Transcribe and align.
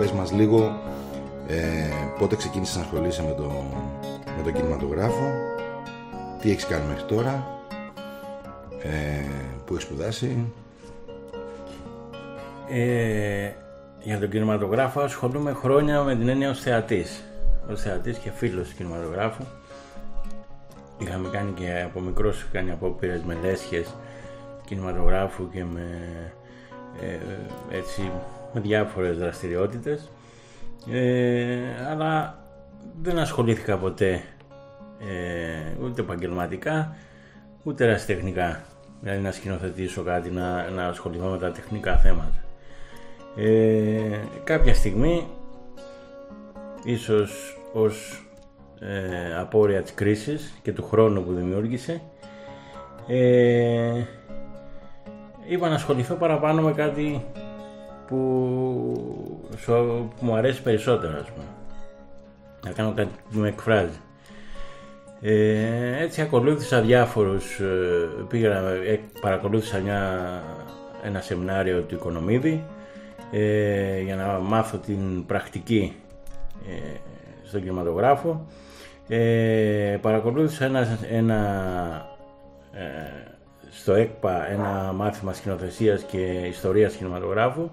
πες 0.00 0.12
μας 0.12 0.32
λίγο 0.32 0.80
ε, 1.48 1.88
πότε 2.18 2.36
ξεκίνησες 2.36 2.76
να 2.76 2.82
ασχολείσαι 2.82 3.22
με 3.22 3.34
το, 3.34 3.64
με 4.36 4.42
το 4.44 4.50
κινηματογράφο, 4.50 5.30
τι 6.40 6.50
έχεις 6.50 6.66
κάνει 6.66 6.86
μέχρι 6.88 7.04
τώρα, 7.04 7.46
ε, 8.82 9.24
που 9.64 9.74
έχεις 9.74 9.84
σπουδάσει. 9.84 10.52
Ε, 12.70 13.50
για 14.02 14.18
τον 14.18 14.30
κινηματογράφο 14.30 15.00
ασχολούμαι 15.00 15.52
χρόνια 15.52 16.02
με 16.02 16.16
την 16.16 16.28
έννοια 16.28 16.50
ως 16.50 16.60
θεατής. 16.60 17.24
Ως 17.70 17.80
θεατής 17.80 18.18
και 18.18 18.30
φίλος 18.30 18.68
του 18.68 18.74
κινηματογράφου. 18.76 19.44
Είχαμε 20.98 21.28
κάνει 21.28 21.52
και 21.52 21.82
από 21.84 22.00
μικρός 22.00 22.46
κάνει 22.52 22.70
απόπειρες 22.70 23.22
με 23.22 23.36
λέσχες 23.42 23.94
κινηματογράφου 24.64 25.50
και 25.50 25.64
με, 25.64 25.86
ε, 27.00 27.18
έτσι, 27.76 28.10
με 28.52 28.60
διάφορες 28.60 29.18
δραστηριότητες. 29.18 30.10
Ε, 30.90 31.58
αλλά 31.90 32.38
δεν 33.02 33.18
ασχολήθηκα 33.18 33.76
ποτέ 33.76 34.22
ε, 34.98 35.84
ούτε 35.84 36.00
επαγγελματικά 36.00 36.96
ούτε 37.62 37.84
ερασιτεχνικά. 37.84 38.60
Δηλαδή 39.00 39.20
να 39.20 39.32
σκηνοθετήσω 39.32 40.02
κάτι, 40.02 40.30
να, 40.30 40.70
να 40.70 40.86
ασχοληθώ 40.86 41.28
με 41.28 41.38
τα 41.38 41.50
τεχνικά 41.52 41.96
θέματα. 41.96 42.44
Ε, 43.36 44.18
κάποια 44.44 44.74
στιγμή, 44.74 45.26
ίσως 46.84 47.58
ως 47.72 48.26
ε, 48.80 49.38
απόρρια 49.40 49.82
της 49.82 49.94
κρίσης 49.94 50.52
και 50.62 50.72
του 50.72 50.82
χρόνου 50.82 51.24
που 51.24 51.32
δημιούργησε, 51.32 52.02
ε, 53.06 54.04
είπα 55.48 55.68
να 55.68 55.74
ασχοληθώ 55.74 56.14
παραπάνω 56.14 56.62
με 56.62 56.72
κάτι 56.72 57.24
που, 58.10 59.56
που 59.66 60.24
μου 60.24 60.34
αρέσει 60.34 60.62
περισσότερο, 60.62 61.18
ας 61.20 61.30
πούμε. 61.30 61.44
Να 62.64 62.70
κάνω 62.70 62.92
κάτι 62.92 63.10
που 63.30 63.38
με 63.38 63.48
εκφράζει. 63.48 64.00
Ε, 65.20 66.02
έτσι 66.02 66.20
ακολούθησα 66.20 66.80
διάφορους, 66.80 67.58
ε, 67.60 68.08
πήγα, 68.28 68.68
ε, 68.68 69.00
παρακολούθησα 69.20 69.78
μια, 69.78 70.30
ένα 71.04 71.20
σεμινάριο 71.20 71.80
του 71.80 71.94
Οικονομίδη 71.94 72.64
ε, 73.30 74.00
για 74.00 74.16
να 74.16 74.38
μάθω 74.38 74.76
την 74.76 75.26
πρακτική 75.26 75.96
ε, 76.68 76.96
στον 77.44 77.60
κινηματογράφο. 77.60 78.46
Ε, 79.08 79.98
παρακολούθησα 80.00 80.64
ένα, 80.64 80.98
ένα 81.10 81.38
στο 83.70 83.92
ΕΚΠΑ 83.92 84.50
ένα 84.50 84.92
μάθημα 84.96 85.32
σκηνοθεσίας 85.32 86.02
και 86.02 86.18
ιστορίας 86.48 86.94
κινηματογράφου 86.94 87.70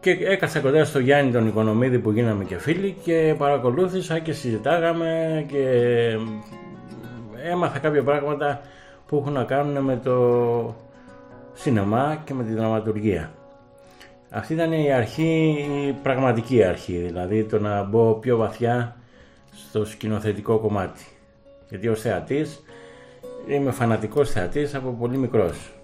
και 0.00 0.10
έκανα 0.10 0.60
κοντά 0.60 0.84
στο 0.84 0.98
Γιάννη 0.98 1.32
τον 1.32 1.46
Οικονομίδη 1.46 1.98
που 1.98 2.10
γίναμε 2.10 2.44
και 2.44 2.58
φίλοι 2.58 2.96
και 3.02 3.34
παρακολούθησα 3.38 4.18
και 4.18 4.32
συζητάγαμε 4.32 5.44
και 5.48 5.64
έμαθα 7.50 7.78
κάποια 7.78 8.02
πράγματα 8.02 8.60
που 9.06 9.16
έχουν 9.16 9.32
να 9.32 9.44
κάνουν 9.44 9.84
με 9.84 10.00
το 10.04 10.74
σινεμά 11.52 12.22
και 12.24 12.34
με 12.34 12.44
τη 12.44 12.52
δραματουργία. 12.52 13.32
Αυτή 14.30 14.52
ήταν 14.52 14.72
η 14.72 14.92
αρχή, 14.92 15.56
η 15.88 15.92
πραγματική 15.92 16.64
αρχή, 16.64 16.96
δηλαδή 16.96 17.44
το 17.44 17.58
να 17.58 17.82
μπω 17.82 18.12
πιο 18.12 18.36
βαθιά 18.36 18.96
στο 19.52 19.84
σκηνοθετικό 19.84 20.58
κομμάτι. 20.58 21.04
Γιατί 21.68 21.88
ως 21.88 22.00
θεατής 22.00 22.62
είμαι 23.48 23.70
φανατικός 23.70 24.30
θεατής 24.30 24.74
από 24.74 24.90
πολύ 24.90 25.16
μικρός. 25.16 25.75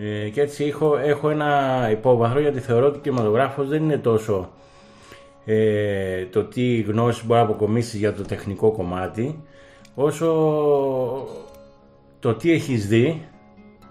Ε, 0.00 0.28
και 0.28 0.40
έτσι 0.40 0.64
έχω, 0.64 0.96
έχω 0.96 1.30
ένα 1.30 1.88
υπόβαθρο 1.90 2.40
γιατί 2.40 2.60
θεωρώ 2.60 2.86
ότι 2.86 2.98
ο 2.98 3.00
κινηματογράφος 3.00 3.68
δεν 3.68 3.82
είναι 3.82 3.98
τόσο 3.98 4.50
ε, 5.44 6.24
το 6.24 6.44
τι 6.44 6.80
γνώση 6.80 7.26
μπορεί 7.26 7.40
να 7.40 7.46
αποκομίσεις 7.46 7.98
για 7.98 8.14
το 8.14 8.22
τεχνικό 8.22 8.70
κομμάτι 8.72 9.42
όσο 9.94 10.28
το 12.20 12.34
τι 12.34 12.52
έχεις 12.52 12.88
δει 12.88 13.22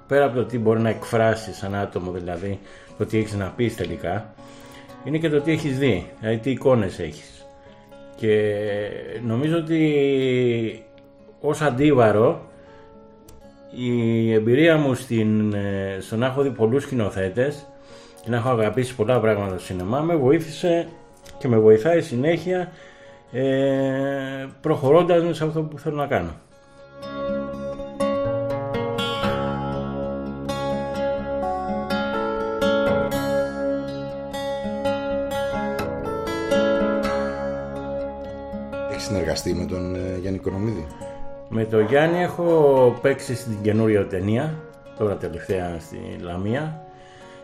πέρα 0.07 0.25
από 0.25 0.35
το 0.35 0.45
τι 0.45 0.59
μπορεί 0.59 0.79
να 0.79 0.89
εκφράσεις 0.89 1.57
σαν 1.57 1.75
άτομο 1.75 2.11
δηλαδή 2.11 2.59
το 2.97 3.05
τι 3.05 3.17
έχεις 3.17 3.35
να 3.35 3.53
πεις 3.55 3.75
τελικά 3.75 4.35
είναι 5.05 5.17
και 5.17 5.29
το 5.29 5.41
τι 5.41 5.51
έχεις 5.51 5.77
δει, 5.77 6.09
δηλαδή 6.19 6.37
τι 6.37 6.51
εικόνες 6.51 6.99
έχεις. 6.99 7.45
Και 8.15 8.53
νομίζω 9.25 9.57
ότι 9.57 10.85
ως 11.41 11.61
αντίβαρο 11.61 12.49
η 13.75 14.33
εμπειρία 14.33 14.77
μου 14.77 14.93
στην, 14.93 15.53
ε, 15.53 15.97
στο 15.99 16.15
να 16.15 16.25
έχω 16.25 16.41
δει 16.41 16.49
πολλούς 16.49 16.83
σκηνοθέτες 16.83 17.67
και 18.23 18.29
να 18.29 18.37
έχω 18.37 18.49
αγαπήσει 18.49 18.95
πολλά 18.95 19.19
πράγματα 19.19 19.57
στο 19.57 19.65
σινεμά 19.65 19.99
με 19.99 20.15
βοήθησε 20.15 20.87
και 21.37 21.47
με 21.47 21.57
βοηθάει 21.57 22.01
συνέχεια 22.01 22.71
ε, 23.31 24.45
προχωρώντας 24.61 25.23
με 25.23 25.33
σε 25.33 25.43
αυτό 25.43 25.61
που 25.61 25.79
θέλω 25.79 25.95
να 25.95 26.07
κάνω. 26.07 26.31
Έχεις 38.91 39.03
συνεργαστεί 39.03 39.53
με 39.53 39.65
τον 39.65 39.95
ε, 39.95 40.17
Γιάννη 40.21 40.39
Κονομίδη. 40.39 40.87
Με 41.49 41.65
το 41.65 41.79
Γιάννη 41.79 42.21
έχω 42.21 42.99
παίξει 43.01 43.35
στην 43.35 43.61
καινούρια 43.61 44.07
ταινία, 44.07 44.53
τώρα 44.97 45.15
τελευταία 45.15 45.77
στη 45.79 45.97
Λαμία. 46.21 46.85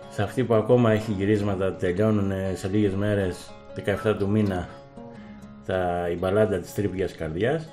Σε 0.10 0.24
αυτή 0.24 0.44
που 0.44 0.54
ακόμα 0.54 0.92
έχει 0.92 1.12
γυρίσματα, 1.12 1.74
τελειώνουν 1.74 2.32
σε 2.54 2.68
λίγες 2.68 2.94
μέρες, 2.94 3.52
17 4.06 4.16
του 4.18 4.30
μήνα, 4.30 4.70
τα, 5.66 6.10
η 6.12 6.18
μπαλάντα 6.18 6.58
της 6.58 6.74
τρίπιας 6.74 7.16
καρδιάς. 7.16 7.70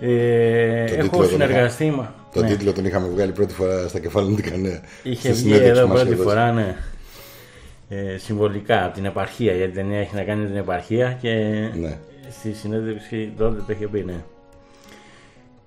Ε, 0.00 0.84
έχω 0.84 1.24
συνεργαστεί... 1.24 1.84
Τον 1.84 1.94
είχα, 1.94 2.14
τον 2.32 2.42
ναι. 2.42 2.48
τίτλο 2.48 2.72
τον 2.72 2.84
είχαμε 2.84 3.08
βγάλει 3.08 3.32
πρώτη 3.32 3.54
φορά 3.54 3.88
στα 3.88 3.98
κεφάλαια 3.98 4.36
του 4.36 4.42
Κανέα. 4.50 4.80
Είχε 5.02 5.32
βγει 5.32 5.52
εδώ 5.52 5.86
πρώτη 5.86 6.14
φορά, 6.14 6.52
ναι. 6.52 6.76
Ε, 7.88 8.16
συμβολικά 8.16 8.84
από 8.84 8.94
την 8.94 9.04
επαρχία, 9.04 9.52
γιατί 9.54 9.70
η 9.70 9.74
ταινία 9.74 9.98
έχει 9.98 10.14
να 10.14 10.22
κάνει 10.22 10.40
με 10.40 10.46
την 10.46 10.56
επαρχία 10.56 11.18
και 11.20 11.30
ναι. 11.74 11.98
στη 12.30 12.52
συνέντευξη 12.52 13.32
τότε 13.36 13.56
το 13.66 13.72
είχε 13.72 13.88
πει, 13.88 14.04
ναι. 14.04 14.24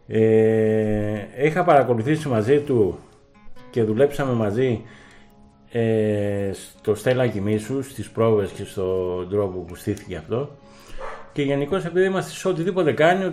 Ε, 0.08 1.20
είχα 1.42 1.64
παρακολουθήσει 1.64 2.28
μαζί 2.28 2.60
του 2.60 3.00
και 3.70 3.84
δουλέψαμε 3.84 4.34
μαζί 4.34 4.82
ε, 5.72 6.52
στο 6.54 6.96
Στέλλα 6.96 7.28
Κοιμήσου, 7.28 7.84
στις 7.84 8.10
πρόβες 8.10 8.52
και 8.52 8.64
στον 8.64 9.30
τρόπο 9.30 9.60
που 9.60 9.76
στήθηκε 9.76 10.16
αυτό 10.16 10.50
και 11.36 11.42
γενικώς 11.42 11.86
επειδή 11.86 12.06
είμαστε 12.06 12.32
σε 12.32 12.48
οτιδήποτε 12.48 12.92
κάνει, 12.92 13.24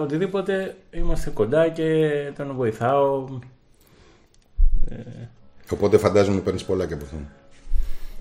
οτιδήποτε 0.00 0.76
είμαστε 0.90 1.30
κοντά 1.30 1.68
και 1.68 2.10
τον 2.36 2.54
βοηθάω. 2.54 3.28
Ε, 4.88 4.96
Οπότε 5.70 5.98
φαντάζομαι 5.98 6.40
παίρνεις 6.40 6.64
πολλά 6.64 6.86
και 6.86 6.94
από 6.94 7.04
αυτόν. 7.04 7.28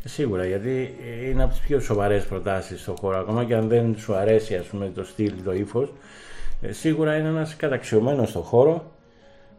Σίγουρα, 0.03 0.45
γιατί 0.45 0.95
είναι 1.29 1.44
από 1.44 1.51
τις 1.51 1.61
πιο 1.61 1.79
σοβαρές 1.79 2.25
προτάσεις 2.25 2.81
στον 2.81 2.95
χώρο. 2.95 3.17
Ακόμα 3.17 3.45
και 3.45 3.55
αν 3.55 3.67
δεν 3.67 3.95
σου 3.97 4.16
αρέσει 4.16 4.55
ας 4.55 4.66
πούμε, 4.66 4.91
το 4.95 5.03
στυλ, 5.03 5.33
το 5.44 5.53
ύφος, 5.53 5.88
ε, 5.88 5.94
σίγουρα 6.69 7.18
είναι 7.18 7.28
ένας 7.28 7.56
καταξιωμένος 7.56 8.30
στο 8.30 8.40
χώρο 8.40 8.92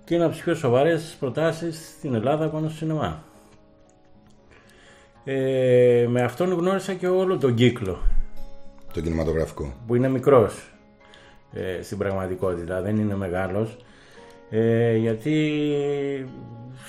και 0.04 0.14
είναι 0.14 0.24
από 0.24 0.32
τις 0.32 0.42
πιο 0.42 0.54
σοβαρές 0.54 1.16
προτάσεις 1.18 1.94
στην 1.98 2.14
Ελλάδα 2.14 2.48
πάνω 2.48 2.68
στο 2.68 2.76
σινεμά. 2.76 3.22
Ε, 5.24 6.06
με 6.08 6.22
αυτόν 6.22 6.52
γνώρισα 6.52 6.94
και 6.94 7.08
όλο 7.08 7.38
τον 7.38 7.54
κύκλο. 7.54 7.98
Το 8.92 9.00
κινηματογραφικό. 9.00 9.74
Που 9.86 9.94
είναι 9.94 10.08
μικρός 10.08 10.72
ε, 11.52 11.82
στην 11.82 11.98
πραγματικότητα, 11.98 12.82
δεν 12.82 12.96
είναι 12.96 13.16
μεγάλος. 13.16 13.76
Ε, 14.50 14.96
γιατί 14.96 15.60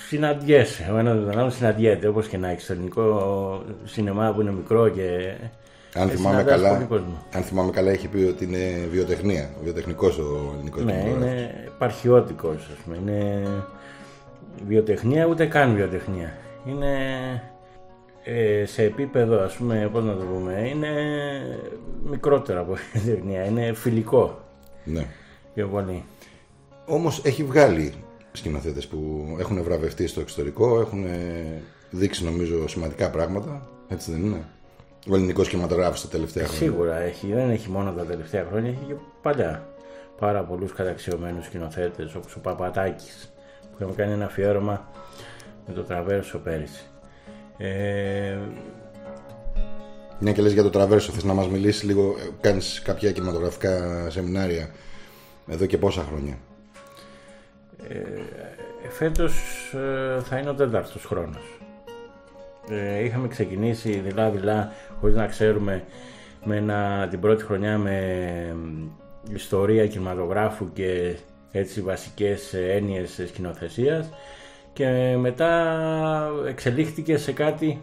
συναντιέσαι, 0.08 0.90
ο 0.92 0.96
ένας 0.98 1.24
τον 1.24 1.38
άλλο 1.38 1.50
συναντιέται 1.50 2.06
όπως 2.08 2.28
και 2.28 2.36
να 2.36 2.48
έχει 2.48 2.60
στο 2.60 2.72
ελληνικό 2.72 3.64
σινεμά 3.84 4.32
που 4.32 4.40
είναι 4.40 4.52
μικρό 4.52 4.88
και 4.88 5.34
αν 5.94 6.08
θυμάμαι, 6.08 6.42
καλά, 6.42 6.88
αν 7.34 7.42
θυμάμαι 7.42 7.70
καλά, 7.70 7.90
έχει 7.90 8.08
πει 8.08 8.22
ότι 8.22 8.44
είναι 8.44 8.88
βιοτεχνία. 8.90 9.50
Βιοτεχνικός 9.62 10.18
ο 10.18 10.52
ελληνικός 10.54 10.84
Ναι, 10.84 11.04
είναι 11.16 11.54
επαρχιώτικος, 11.66 12.68
ας 12.70 12.78
πούμε. 12.84 12.96
Είναι 12.96 13.46
βιοτεχνία, 14.66 15.26
ούτε 15.26 15.46
καν 15.46 15.74
βιοτεχνία. 15.74 16.32
Είναι 16.66 16.88
ε, 18.24 18.64
σε 18.66 18.82
επίπεδο, 18.82 19.40
ας 19.40 19.54
πούμε, 19.54 19.88
πώς 19.92 20.04
να 20.04 20.16
το 20.16 20.24
πούμε, 20.24 20.68
είναι 20.68 20.88
μικρότερο 22.10 22.60
από 22.60 22.76
βιοτεχνία. 22.92 23.44
Είναι 23.44 23.72
φιλικό. 23.72 24.40
Ναι. 24.84 25.06
Πιο 25.54 25.66
πολύ. 25.66 26.04
Όμως 26.86 27.20
έχει 27.24 27.44
βγάλει 27.44 27.92
σκηνοθέτες 28.32 28.86
που 28.86 29.26
έχουν 29.38 29.62
βραβευτεί 29.62 30.06
στο 30.06 30.20
εξωτερικό, 30.20 30.80
έχουν 30.80 31.04
δείξει 31.90 32.24
νομίζω 32.24 32.68
σημαντικά 32.68 33.10
πράγματα. 33.10 33.68
Έτσι 33.88 34.10
δεν 34.10 34.24
είναι; 34.24 34.44
Ο 35.08 35.14
ελληνικός 35.14 35.48
κινηματογράφος 35.48 36.00
τα 36.02 36.08
τελευταία 36.08 36.46
χρόνια. 36.46 36.66
Σίγουρα 36.66 36.96
έχει, 36.96 37.32
δεν 37.32 37.50
έχει 37.50 37.70
μόνο 37.70 37.92
τα 37.92 38.04
τελευταία 38.04 38.46
χρόνια, 38.50 38.70
έχει 38.70 38.84
και 38.86 38.94
παλιά. 39.22 39.68
Πάρα 40.18 40.42
πολλούς 40.42 40.72
καταξιωμένους 40.72 41.44
σκηνοθέτες 41.44 42.14
όπως 42.14 42.36
ο 42.36 42.40
Παπατάκης 42.40 43.32
που 43.60 43.76
είχαμε 43.76 43.94
κάνει 43.94 44.12
ένα 44.12 44.24
αφιέρωμα 44.24 44.88
με 45.66 45.74
το 45.74 45.82
τραβέρσο 45.82 46.38
πέρυσι. 46.38 46.84
Ε, 47.58 48.38
μια 50.18 50.32
και 50.32 50.42
λες 50.42 50.52
για 50.52 50.62
το 50.62 50.70
τραβέρσο, 50.70 51.12
θες 51.12 51.24
να 51.24 51.34
μας 51.34 51.48
μιλήσεις 51.48 51.82
λίγο, 51.82 52.14
ε, 52.18 52.28
κάνεις 52.40 52.82
κάποια 52.84 53.12
κινηματογραφικά 53.12 54.06
σεμινάρια 54.10 54.70
εδώ 55.48 55.66
και 55.66 55.78
πόσα 55.78 56.02
χρόνια; 56.02 56.38
Ε, 57.88 58.88
φέτος 58.88 59.32
ε, 59.74 60.20
θα 60.22 60.38
είναι 60.38 60.50
ο 60.50 60.54
τέταρτος 60.54 61.04
χρόνος. 61.04 61.58
Ε, 62.68 63.04
είχαμε 63.04 63.28
ξεκινήσει 63.28 64.02
δειλά-δειλά 64.06 64.72
χωρίς 65.00 65.16
να 65.16 65.26
ξέρουμε 65.26 65.84
με 66.44 66.56
ένα, 66.56 67.06
την 67.10 67.20
πρώτη 67.20 67.44
χρονιά 67.44 67.78
με 67.78 68.56
ιστορία 69.34 69.86
κινηματογράφου 69.86 70.72
και 70.72 71.16
έτσι 71.52 71.80
βασικές 71.80 72.54
έννοιες 72.54 73.20
σκηνοθεσίας. 73.26 74.08
Και 74.72 75.16
μετά 75.18 75.76
εξελίχθηκε 76.48 77.16
σε 77.16 77.32
κάτι 77.32 77.80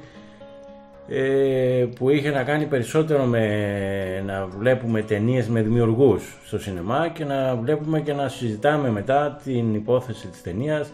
ε, 1.07 1.85
που 1.95 2.09
είχε 2.09 2.29
να 2.29 2.43
κάνει 2.43 2.65
περισσότερο 2.65 3.23
με 3.23 4.23
να 4.25 4.45
βλέπουμε 4.45 5.01
ταινίες 5.01 5.47
με 5.47 5.61
δημιουργούς 5.61 6.37
στο 6.45 6.59
σινεμά 6.59 7.07
και 7.07 7.25
να 7.25 7.55
βλέπουμε 7.55 7.99
και 7.99 8.13
να 8.13 8.27
συζητάμε 8.27 8.89
μετά 8.89 9.39
την 9.43 9.73
υπόθεση 9.73 10.27
της 10.27 10.41
ταινίας, 10.41 10.91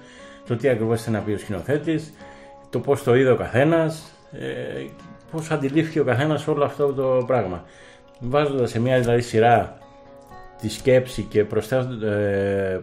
το 0.48 0.56
τι 0.56 0.69
ακριβώς 0.69 1.01
ήταν 1.01 1.13
να 1.13 1.19
πει 1.19 1.31
ο 1.31 1.38
σκηνοθέτης, 1.38 2.13
το 2.69 2.79
πώς 2.79 3.03
το 3.03 3.15
είδε 3.15 3.31
ο 3.31 3.35
καθένας, 3.35 4.11
ε, 4.31 4.85
πώς 5.31 5.51
αντιλήφθηκε 5.51 5.99
ο 5.99 6.03
καθένας 6.03 6.47
όλο 6.47 6.63
αυτό 6.63 6.93
το 6.93 7.23
πράγμα. 7.27 7.63
Βάζοντας 8.19 8.69
σε 8.69 8.79
μια 8.79 8.99
δηλαδή 8.99 9.21
σειρά 9.21 9.77
τη 10.61 10.69
σκέψη 10.69 11.21
και 11.21 11.45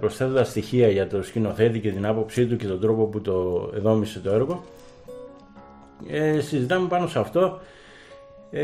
προσθέτοντας 0.01 0.49
στοιχεία 0.49 0.89
για 0.89 1.07
το 1.07 1.23
σκηνοθέτη 1.23 1.81
και 1.81 1.91
την 1.91 2.07
άποψή 2.07 2.47
του 2.47 2.57
και 2.57 2.67
τον 2.67 2.81
τρόπο 2.81 3.05
που 3.05 3.21
το 3.21 3.71
εδόμησε 3.75 4.21
το 4.21 4.31
έργο 4.31 4.65
ε, 6.09 6.41
συζητάμε 6.41 6.89
πάνω 6.89 7.07
σε 7.07 7.19
αυτό 7.19 7.59
ε, 8.51 8.63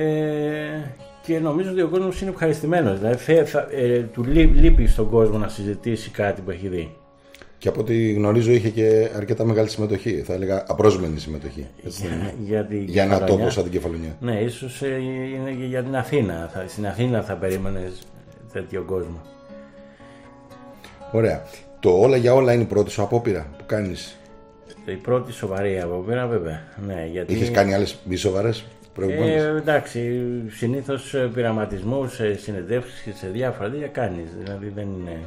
και 1.23 1.39
νομίζω 1.39 1.71
ότι 1.71 1.83
ο 1.83 1.89
κόσμος 1.89 2.21
είναι 2.21 2.31
ευχαριστημένος 2.31 2.99
δηλαδή 2.99 3.35
ε, 3.71 4.01
του 4.01 4.25
λείπει 4.25 4.87
στον 4.87 5.11
κόσμο 5.11 5.39
να 5.39 5.49
συζητήσει 5.49 6.11
κάτι 6.11 6.41
που 6.41 6.51
έχει 6.51 6.69
δει 6.69 6.97
και 7.61 7.69
από 7.69 7.81
ό,τι 7.81 8.13
γνωρίζω 8.13 8.53
είχε 8.53 8.69
και 8.69 9.11
αρκετά 9.17 9.45
μεγάλη 9.45 9.69
συμμετοχή, 9.69 10.23
θα 10.23 10.35
έλεγα 10.35 10.65
απρόσμενη 10.69 11.19
συμμετοχή. 11.19 11.67
Έτσι 11.85 12.03
για, 12.07 12.35
για, 12.45 12.65
την 12.65 12.85
για 12.85 13.03
ένα 13.03 13.25
τόπο 13.25 13.51
σαν 13.51 13.63
την 13.63 13.73
κεφαλονιά. 13.73 14.17
Ναι, 14.21 14.41
ίσως 14.41 14.83
ε, 14.83 14.99
είναι 15.35 15.51
και 15.51 15.65
για 15.65 15.83
την 15.83 15.97
Αθήνα. 15.97 16.51
Θα, 16.53 16.65
στην 16.69 16.87
Αθήνα 16.87 17.23
θα 17.23 17.35
περίμενες 17.35 17.93
τέτοιο 18.53 18.83
κόσμο. 18.83 19.21
Ωραία. 21.13 21.43
Το 21.81 21.91
όλα 21.91 22.17
για 22.17 22.35
όλα 22.35 22.53
είναι 22.53 22.63
η 22.63 22.67
πρώτη 22.67 22.91
σου 22.91 23.03
απόπειρα 23.03 23.47
που 23.59 23.65
κάνεις; 23.67 24.19
Η 24.85 24.95
πρώτη 24.95 25.33
σοβαρή 25.33 25.81
απόπειρα 25.81 26.27
βέβαια. 26.27 26.63
Ναι, 26.87 27.09
γιατί... 27.13 27.33
Είχες 27.33 27.51
κάνει 27.51 27.75
άλλες 27.75 27.99
μη 28.05 28.17
σοβαρές 28.17 28.65
προηγουμένως; 28.95 29.43
Ε, 29.43 29.57
εντάξει, 29.59 30.23
συνήθως 30.49 31.15
πειραματισμούς, 31.35 32.15
σε 32.15 32.37
συνεντεύξεις 32.37 33.01
και 33.01 33.11
σε 33.15 33.27
διάφορα 33.27 33.69
δεν 33.69 33.93
κάνεις. 33.93 34.31
Δηλαδή 34.43 34.73
δεν 34.75 34.85
είναι... 35.01 35.19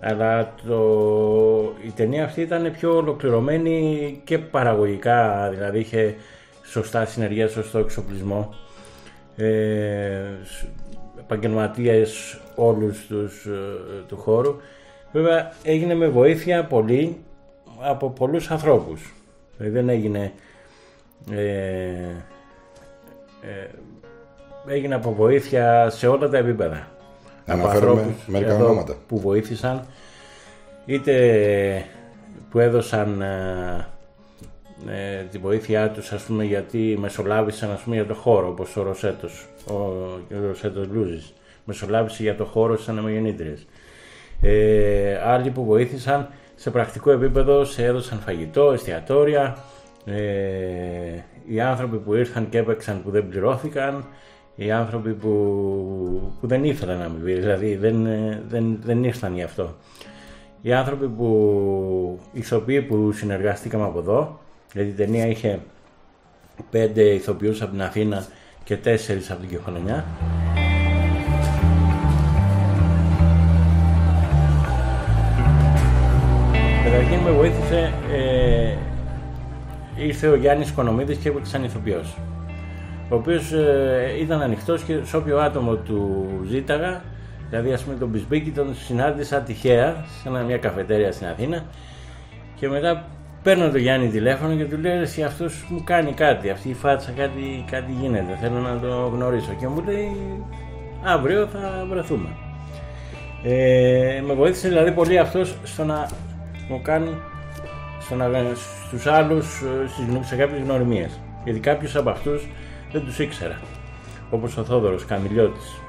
Αλλά 0.00 0.54
το... 0.66 0.78
η 1.86 1.90
ταινία 1.90 2.24
αυτή 2.24 2.40
ήταν 2.40 2.72
πιο 2.72 2.96
ολοκληρωμένη 2.96 4.20
και 4.24 4.38
παραγωγικά, 4.38 5.48
δηλαδή 5.50 5.78
είχε 5.78 6.14
σωστά 6.64 7.04
συνεργεία, 7.04 7.48
σωστό 7.48 7.78
εξοπλισμό. 7.78 8.54
Ε, 9.36 10.22
επαγγελματίες 11.18 12.40
όλους 12.54 13.06
τους 13.06 13.46
ε, 13.46 14.04
του 14.08 14.16
χώρου. 14.16 14.56
Βέβαια 15.12 15.52
έγινε 15.62 15.94
με 15.94 16.08
βοήθεια 16.08 16.64
πολύ 16.64 17.16
από 17.80 18.10
πολλούς 18.10 18.50
ανθρώπους. 18.50 19.14
Δηλαδή 19.56 19.74
δεν 19.74 19.88
έγινε... 19.88 20.32
Ε, 21.30 21.38
ε, 23.42 23.68
έγινε 24.66 24.94
από 24.94 25.14
βοήθεια 25.14 25.90
σε 25.90 26.06
όλα 26.06 26.28
τα 26.28 26.36
επίπεδα. 26.36 26.91
Αναφέρομαι 27.46 28.14
μερικά 28.26 28.54
ονόματα. 28.54 28.96
Που 29.08 29.20
βοήθησαν 29.20 29.86
είτε 30.86 31.84
που 32.50 32.58
έδωσαν 32.58 33.20
ε, 33.22 33.86
ε, 34.88 35.22
τη 35.30 35.38
βοήθειά 35.38 35.90
τους 35.90 36.12
ας 36.12 36.22
πούμε 36.22 36.44
γιατί 36.44 36.96
μεσολάβησαν 37.00 37.70
ας 37.70 37.80
πούμε 37.80 37.94
για 37.94 38.06
το 38.06 38.14
χώρο 38.14 38.48
όπως 38.48 38.76
ο 38.76 38.82
Ροσέτος, 38.82 39.48
ο, 39.70 39.72
ο 39.72 40.46
Ροσέτος 40.46 40.86
Λούζης 40.92 41.32
μεσολάβησε 41.64 42.22
για 42.22 42.36
το 42.36 42.44
χώρο 42.44 42.74
στις 42.74 42.88
ανεμογεννήτριες. 42.88 43.66
Ε, 44.40 45.20
άλλοι 45.24 45.50
που 45.50 45.64
βοήθησαν 45.64 46.28
σε 46.54 46.70
πρακτικό 46.70 47.10
επίπεδο 47.10 47.64
σε 47.64 47.84
έδωσαν 47.84 48.18
φαγητό, 48.18 48.72
εστιατόρια, 48.72 49.56
ε, 50.04 50.14
οι 51.46 51.60
άνθρωποι 51.60 51.96
που 51.96 52.14
ήρθαν 52.14 52.48
και 52.48 52.58
έπαιξαν 52.58 53.02
που 53.02 53.10
δεν 53.10 53.28
πληρώθηκαν, 53.28 54.04
οι 54.54 54.70
άνθρωποι 54.70 55.12
που, 55.12 55.30
που 56.40 56.46
δεν 56.46 56.64
ήθελαν 56.64 56.98
να 56.98 57.08
μην 57.08 57.24
δηλαδή 57.24 57.76
δεν, 57.76 58.08
δεν, 58.48 58.78
δεν 58.82 59.04
ήρθαν 59.04 59.34
γι' 59.34 59.42
αυτό. 59.42 59.74
Οι 60.62 60.72
άνθρωποι 60.72 61.08
που, 61.08 62.20
οι 62.32 62.38
ηθοποιοί 62.38 62.82
που 62.82 63.12
συνεργαστήκαμε 63.12 63.84
από 63.84 63.98
εδώ, 63.98 64.40
γιατί 64.72 64.88
η 64.88 64.92
ταινία 64.92 65.26
είχε 65.26 65.60
πέντε 66.70 67.02
ηθοποιούς 67.02 67.62
από 67.62 67.70
την 67.70 67.82
Αθήνα 67.82 68.26
και 68.64 68.76
τέσσερις 68.76 69.30
από 69.30 69.40
την 69.40 69.48
Κεφαλονιά. 69.48 70.04
Καταρχήν 76.84 77.18
με 77.18 77.30
βοήθησε, 77.30 77.92
ε, 78.12 78.76
ήρθε 79.96 80.28
ο 80.28 80.34
Γιάννης 80.34 80.72
Κονομίδης 80.72 81.16
και 81.16 81.28
έπαιξε 81.28 81.50
σαν 81.50 81.64
ηθοποιός 81.64 82.16
ο 83.12 83.14
οποίος 83.14 83.52
ε, 83.52 84.16
ήταν 84.20 84.42
ανοιχτός 84.42 84.82
και 84.82 84.98
σε 85.04 85.16
όποιο 85.16 85.38
άτομο 85.38 85.74
του 85.74 86.26
ζήταγα 86.48 87.02
δηλαδή 87.48 87.72
ας 87.72 87.82
πούμε 87.82 87.96
τον 87.96 88.08
Μπισμπίκη 88.08 88.50
τον 88.50 88.74
συνάντησα 88.74 89.40
τυχαία 89.40 90.04
σε 90.22 90.44
μια 90.46 90.58
καφετέρια 90.58 91.12
στην 91.12 91.26
Αθήνα 91.26 91.64
και 92.54 92.68
μετά 92.68 93.04
παίρνω 93.42 93.70
τον 93.70 93.80
Γιάννη 93.80 94.08
τηλέφωνο 94.08 94.56
και 94.56 94.64
του 94.64 94.78
λέω 94.78 95.00
εσύ 95.00 95.22
αυτός 95.22 95.66
μου 95.68 95.82
κάνει 95.84 96.12
κάτι, 96.12 96.50
αυτή 96.50 96.68
η 96.68 96.74
φάτσα 96.74 97.10
κάτι, 97.16 97.64
κάτι 97.70 97.92
γίνεται, 98.00 98.38
θέλω 98.40 98.58
να 98.58 98.78
το 98.80 99.10
γνωρίσω 99.14 99.56
και 99.60 99.66
μου 99.68 99.82
λέει 99.86 100.16
αύριο 101.02 101.46
θα 101.46 101.86
βρεθούμε. 101.88 102.28
Ε, 103.44 104.22
με 104.26 104.34
βοήθησε 104.34 104.68
δηλαδή 104.68 104.92
πολύ 104.92 105.18
αυτός 105.18 105.56
στο 105.64 105.84
να 105.84 106.08
μου 106.68 106.80
κάνει 106.82 107.16
στο 108.00 108.14
να, 108.14 108.26
στους 108.86 109.06
άλλους 109.06 109.62
ε, 110.20 110.24
σε 110.24 110.36
κάποιες 110.36 110.60
γνωριμίες 110.60 111.20
γιατί 111.44 111.60
κάποιους 111.60 111.96
από 111.96 112.10
αυτούς 112.10 112.48
δεν 112.92 113.04
τους 113.04 113.18
ήξερα. 113.18 113.60
Όπως 114.30 114.56
ο 114.56 114.64
Θόδωρος 114.64 115.04
Καμιλιώτης. 115.04 115.80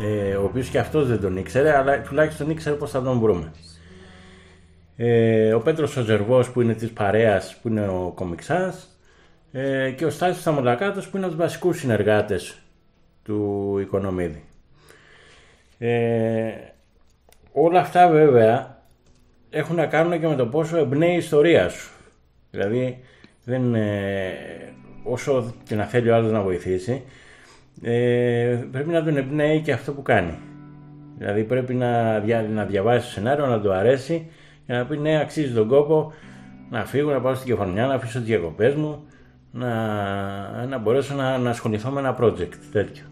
Ε, 0.00 0.34
ο 0.34 0.44
οποίος 0.44 0.68
και 0.68 0.78
αυτός 0.78 1.08
δεν 1.08 1.20
τον 1.20 1.36
ήξερε, 1.36 1.76
αλλά 1.76 2.00
τουλάχιστον 2.00 2.50
ήξερε 2.50 2.76
πώς 2.76 2.90
θα 2.90 3.02
τον 3.02 3.18
βρούμε. 3.18 3.52
Ε, 4.96 5.54
ο 5.54 5.60
Πέτρος 5.60 5.96
ο 5.96 6.02
Ζερβός 6.02 6.50
που 6.50 6.60
είναι 6.60 6.74
της 6.74 6.90
παρέας, 6.90 7.56
που 7.62 7.68
είναι 7.68 7.88
ο 7.88 8.12
κομιξάς. 8.14 8.98
Ε, 9.52 9.90
και 9.90 10.04
ο 10.04 10.10
Στάσης 10.10 10.42
Θαμολακάτος 10.42 11.08
που 11.08 11.16
είναι 11.16 11.26
από 11.26 11.34
τους 11.34 11.44
βασικούς 11.44 11.78
συνεργάτες 11.78 12.58
του 13.22 13.78
Οικονομίδη. 13.80 14.44
Ε, 15.78 16.50
όλα 17.52 17.80
αυτά 17.80 18.08
βέβαια 18.08 18.82
έχουν 19.50 19.76
να 19.76 19.86
κάνουν 19.86 20.20
και 20.20 20.26
με 20.26 20.34
το 20.34 20.46
πόσο 20.46 20.76
εμπνέει 20.76 21.12
η 21.12 21.16
ιστορία 21.16 21.68
σου. 21.68 21.90
Δηλαδή 22.50 23.00
δεν, 23.44 23.74
ε, 23.74 24.32
όσο 25.10 25.54
και 25.64 25.74
να 25.74 25.84
θέλει 25.84 26.10
ο 26.10 26.14
άλλος 26.14 26.32
να 26.32 26.40
βοηθήσει, 26.40 27.02
ε, 27.82 28.58
πρέπει 28.70 28.90
να 28.90 29.04
τον 29.04 29.16
εμπνέει 29.16 29.60
και 29.60 29.72
αυτό 29.72 29.92
που 29.92 30.02
κάνει. 30.02 30.38
Δηλαδή 31.18 31.44
πρέπει 31.44 31.74
να, 31.74 32.18
δια, 32.18 32.42
να 32.42 32.64
διαβάσει 32.64 33.06
το 33.06 33.12
σενάριο, 33.12 33.46
να 33.46 33.60
του 33.60 33.72
αρέσει 33.72 34.26
και 34.66 34.72
να 34.72 34.84
πει 34.84 34.98
ναι 34.98 35.20
αξίζει 35.20 35.52
τον 35.52 35.68
κόπο 35.68 36.12
να 36.70 36.84
φύγω, 36.84 37.10
να 37.10 37.20
πάω 37.20 37.34
στην 37.34 37.48
κεφαλονιά, 37.48 37.86
να 37.86 37.94
αφήσω 37.94 38.18
τις 38.18 38.28
διακοπές 38.28 38.74
μου, 38.74 39.02
να, 39.50 39.68
να 40.66 40.78
μπορέσω 40.78 41.14
να, 41.14 41.38
να 41.38 41.50
ασχοληθώ 41.50 41.90
με 41.90 42.00
ένα 42.00 42.16
project 42.20 42.54
τέτοιο. 42.72 43.04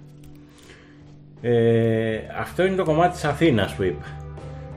Ε, 1.40 2.18
αυτό 2.40 2.64
είναι 2.64 2.76
το 2.76 2.84
κομμάτι 2.84 3.12
της 3.12 3.24
Αθήνας 3.24 3.74
που 3.74 3.82
είπα. 3.82 4.04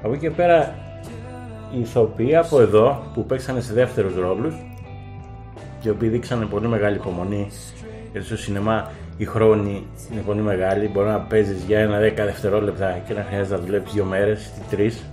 Από 0.03 0.13
εκεί 0.13 0.19
και 0.19 0.31
πέρα 0.31 0.75
οι 1.75 1.79
ηθοποιοί 1.79 2.35
από 2.35 2.61
εδώ 2.61 3.11
που 3.13 3.25
παίξανε 3.25 3.61
σε 3.61 3.73
δεύτερους 3.73 4.15
ρόλους 4.15 4.55
και 5.79 5.87
οι 5.87 5.91
οποίοι 5.91 6.09
δείξανε 6.09 6.45
πολύ 6.45 6.67
μεγάλη 6.67 6.95
υπομονή 6.95 7.47
γιατί 8.11 8.27
στο 8.27 8.37
σινεμά 8.37 8.91
η 9.17 9.25
χρόνη 9.25 9.85
είναι 10.11 10.21
πολύ 10.21 10.41
μεγάλη. 10.41 10.87
Μπορεί 10.87 11.07
να 11.07 11.19
παίζεις 11.19 11.63
για 11.63 11.79
ένα 11.79 11.99
10 11.99 12.13
δευτερόλεπτα 12.15 13.01
και 13.07 13.13
να 13.13 13.23
χρειάζεται 13.29 13.55
να 13.55 13.61
δουλέψεις 13.61 13.93
δύο 13.93 14.03
μέρες 14.03 14.45
ή 14.45 14.75
τρεις. 14.75 15.03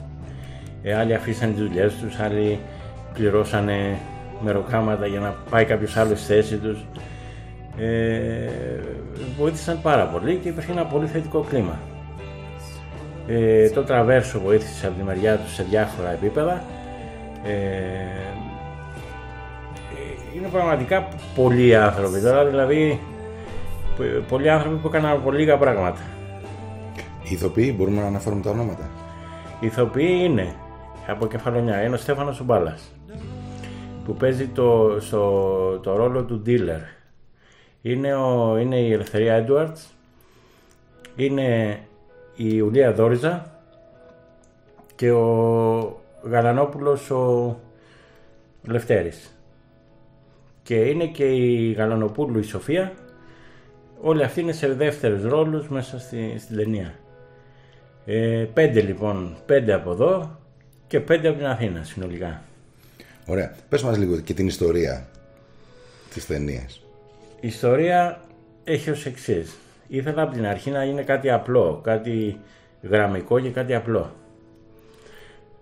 Ε, 0.82 0.94
άλλοι 0.94 1.14
αφήσαν 1.14 1.54
τις 1.54 1.62
δουλειές 1.62 1.94
τους, 1.94 2.18
άλλοι 2.20 2.58
πληρώσανε 3.14 3.98
μεροκάματα 4.40 5.06
για 5.06 5.20
να 5.20 5.34
πάει 5.50 5.64
κάποιος 5.64 5.96
άλλος 5.96 6.18
στη 6.18 6.32
θέση 6.32 6.56
τους. 6.56 6.84
Ε, 7.78 8.50
βοήθησαν 9.38 9.82
πάρα 9.82 10.06
πολύ 10.06 10.36
και 10.36 10.48
υπήρχε 10.48 10.72
ένα 10.72 10.84
πολύ 10.84 11.06
θετικό 11.06 11.40
κλίμα. 11.40 11.78
Ε, 13.26 13.70
το 13.70 13.82
τραβέρσο 13.82 14.40
βοήθησε 14.40 14.86
από 14.86 14.96
τη 14.96 15.02
μεριά 15.02 15.36
τους 15.36 15.54
σε 15.54 15.62
διάφορα 15.62 16.10
επίπεδα. 16.12 16.62
Ε, 17.44 18.45
είναι 20.36 20.48
πραγματικά 20.48 21.08
πολλοί 21.34 21.76
άνθρωποι 21.76 22.20
τώρα, 22.20 22.44
δηλαδή 22.44 23.00
π- 23.96 24.28
πολλοί 24.28 24.50
άνθρωποι 24.50 24.76
που 24.76 24.88
έκαναν 24.88 25.22
πολύ 25.22 25.38
λίγα 25.38 25.58
πράγματα. 25.58 26.00
Οι 27.22 27.28
ηθοποιοί 27.32 27.74
μπορούμε 27.76 28.00
να 28.00 28.06
αναφέρουμε 28.06 28.42
τα 28.42 28.50
ονόματα; 28.50 28.90
Οι 29.60 29.66
ηθοποιοί 29.66 30.20
είναι 30.22 30.54
από 31.06 31.26
κεφαλονιά. 31.26 31.82
Είναι 31.82 31.94
ο 31.94 31.98
Στέφανος 31.98 32.44
Μπάλας 32.44 32.92
που 34.04 34.14
παίζει 34.14 34.46
το, 34.48 34.96
στο, 35.00 35.78
το 35.82 35.96
ρόλο 35.96 36.24
του 36.24 36.42
dealer. 36.46 36.80
Είναι, 37.82 38.14
ο, 38.14 38.56
είναι 38.56 38.76
η 38.76 38.92
Ελευθερία 38.92 39.44
Edwards. 39.48 39.90
Είναι 41.16 41.78
η 42.36 42.48
Ιουλία 42.52 42.92
Δόριζα 42.92 43.50
και 44.94 45.10
ο 45.10 46.00
Γαλανόπουλος 46.22 47.10
ο 47.10 47.56
Λευτέρης. 48.62 49.35
Και 50.66 50.74
είναι 50.74 51.06
και 51.06 51.24
η 51.24 51.72
Γαλανοπούλου 51.72 52.38
η 52.38 52.42
Σοφία. 52.42 52.92
Όλοι 54.00 54.22
αυτοί 54.22 54.40
είναι 54.40 54.52
σε 54.52 54.72
δεύτερους 54.72 55.22
ρόλους 55.22 55.68
μέσα 55.68 55.98
στη, 55.98 56.34
στην 56.38 56.56
ταινία. 56.56 56.94
Ε, 58.06 58.46
πέντε 58.54 58.80
λοιπόν, 58.80 59.36
πέντε 59.46 59.72
από 59.72 59.90
εδώ 59.90 60.38
και 60.86 61.00
πέντε 61.00 61.28
από 61.28 61.36
την 61.36 61.46
Αθήνα 61.46 61.82
συνολικά. 61.82 62.42
Ωραία. 63.26 63.54
Πες 63.68 63.82
μας 63.82 63.98
λίγο 63.98 64.20
και 64.20 64.34
την 64.34 64.46
ιστορία 64.46 65.08
της 66.14 66.26
ταινίας. 66.26 66.82
Η 67.40 67.46
ιστορία 67.46 68.20
έχει 68.64 68.90
ως 68.90 69.06
εξής. 69.06 69.56
Ήθελα 69.88 70.22
από 70.22 70.32
την 70.32 70.46
αρχή 70.46 70.70
να 70.70 70.82
είναι 70.82 71.02
κάτι 71.02 71.30
απλό, 71.30 71.80
κάτι 71.84 72.40
γραμμικό 72.82 73.40
και 73.40 73.50
κάτι 73.50 73.74
απλό. 73.74 74.14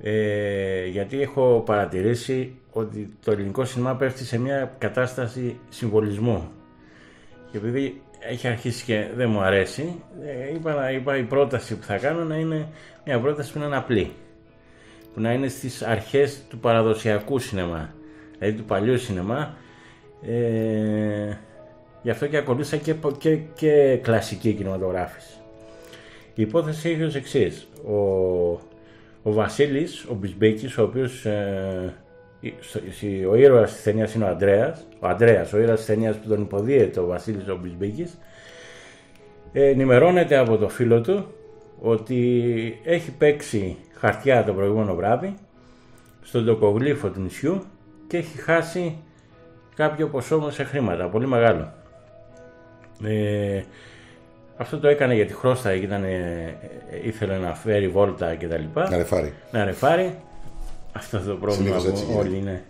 Ε, 0.02 0.86
γιατί 0.86 1.20
έχω 1.22 1.62
παρατηρήσει 1.66 2.58
ότι 2.76 3.14
το 3.24 3.30
ελληνικό 3.32 3.64
σινεμά 3.64 3.94
πέφτει 3.94 4.24
σε 4.24 4.38
μια 4.38 4.74
κατάσταση 4.78 5.58
συμβολισμού. 5.68 6.50
Και 7.50 7.56
επειδή 7.56 8.02
έχει 8.28 8.48
αρχίσει 8.48 8.84
και 8.84 9.06
δεν 9.14 9.30
μου 9.30 9.40
αρέσει, 9.40 10.02
ε, 10.24 10.54
είπα, 10.54 10.74
να- 10.74 10.90
είπα 10.90 11.16
η 11.16 11.22
πρόταση 11.22 11.76
που 11.76 11.84
θα 11.84 11.96
κάνω 11.98 12.24
να 12.24 12.36
είναι 12.36 12.68
μια 13.04 13.20
πρόταση 13.20 13.52
που 13.52 13.58
να 13.58 13.64
είναι 13.66 13.76
απλή. 13.76 14.12
Που 15.14 15.20
να 15.20 15.32
είναι 15.32 15.48
στις 15.48 15.82
αρχές 15.82 16.42
του 16.48 16.58
παραδοσιακού 16.58 17.38
σινεμά, 17.38 17.94
δηλαδή 18.38 18.56
του 18.56 18.64
παλιού 18.64 18.98
σινεμά. 18.98 19.54
Ε, 20.26 21.36
γι' 22.02 22.10
αυτό 22.10 22.26
και 22.26 22.36
ακολούθησα 22.36 22.76
και, 22.76 22.94
πο- 22.94 23.12
και, 23.18 23.36
και 23.36 23.98
κλασική 24.02 24.52
κινηματογράφηση. 24.52 25.34
Η 26.34 26.42
υπόθεση 26.42 26.88
έχει 26.90 27.02
ως 27.02 27.14
εξής. 27.14 27.68
Ο, 27.86 27.94
ο 29.22 29.32
Βασίλης, 29.32 30.04
ο 30.10 30.14
Μπισμπίκης, 30.14 30.78
ο 30.78 30.82
οποίος 30.82 31.24
ε, 31.24 31.94
στο- 31.94 31.94
στη- 31.94 32.03
ο 33.30 33.34
ήρωας 33.34 33.72
της 33.72 33.82
ταινίας 33.82 34.14
είναι 34.14 34.24
ο 34.24 34.28
Ανδρέας, 34.28 34.86
ο 35.00 35.06
Ανδρέας, 35.06 35.52
ο 35.52 35.58
ήρωας 35.58 35.78
της 35.78 35.86
ταινίας 35.86 36.16
που 36.16 36.28
τον 36.28 36.42
υποδίεται 36.42 37.00
ο 37.00 37.06
Βασίλης 37.06 37.48
ο 37.48 37.56
Μπισμπίκης, 37.56 38.18
ε, 39.52 39.68
ενημερώνεται 39.68 40.36
από 40.36 40.56
το 40.56 40.68
φίλο 40.68 41.00
του 41.00 41.26
ότι 41.80 42.80
έχει 42.84 43.10
παίξει 43.10 43.76
χαρτιά 43.94 44.44
το 44.44 44.52
προηγούμενο 44.52 44.94
βράδυ 44.94 45.34
στον 46.22 46.44
τοκογλύφο 46.44 47.08
του 47.08 47.20
νησιού 47.20 47.62
και 48.06 48.16
έχει 48.16 48.38
χάσει 48.38 48.98
κάποιο 49.76 50.08
ποσό 50.08 50.50
σε 50.50 50.64
χρήματα, 50.64 51.08
πολύ 51.08 51.26
μεγάλο. 51.26 51.72
Ε, 53.04 53.62
αυτό 54.56 54.78
το 54.78 54.88
έκανε 54.88 55.14
γιατί 55.14 55.32
χρώστα 55.32 55.74
ήταν, 55.74 56.04
ε, 56.04 56.56
ήθελε 57.02 57.38
να 57.38 57.54
φέρει 57.54 57.88
βόλτα 57.88 58.34
κτλ. 58.34 58.80
Να 58.90 58.96
ρεφάρει. 58.96 59.32
Να 59.50 59.64
ρεφάρει. 59.64 60.18
Αυτό 60.96 61.18
το 61.18 61.34
πρόβλημα 61.34 61.78
Συνήθως 61.78 61.86
έτσι 61.86 62.04
που 62.04 62.10
γίνεται. 62.10 62.28
όλοι 62.28 62.38
είναι. 62.38 62.64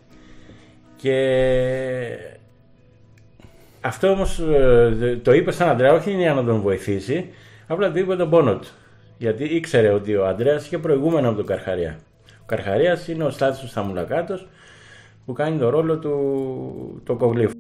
Και 0.97 1.17
αυτό 3.81 4.09
όμως 4.09 4.39
ε, 4.39 5.21
το 5.23 5.33
είπε 5.33 5.51
σαν 5.53 5.69
Αντρέα, 5.69 5.93
όχι 5.93 6.11
για 6.11 6.35
να 6.35 6.45
τον 6.45 6.61
βοηθήσει, 6.61 7.29
απλά 7.67 7.91
του 7.93 7.99
είπε 7.99 8.17
τον 8.17 8.31
πόνο 8.31 8.57
του. 8.57 8.69
Γιατί 9.19 9.45
ήξερε 9.45 9.89
ότι 9.93 10.17
ο 10.17 10.27
Αντρέας 10.27 10.65
είχε 10.67 10.79
προηγούμενο 10.79 11.29
από 11.29 11.37
τον 11.37 11.47
Καρχαρία. 11.47 11.99
Ο 12.41 12.45
Καρχαρίας 12.47 13.09
είναι 13.09 13.25
ο 13.25 13.31
Στάτης 13.31 13.61
του 13.61 13.69
Σταμουλακάτος 13.69 14.47
που 15.27 15.33
κάνει 15.33 15.59
το 15.59 15.69
ρόλο 15.69 15.99
του 15.99 17.03
το 17.05 17.15
κογλίφου. 17.17 17.55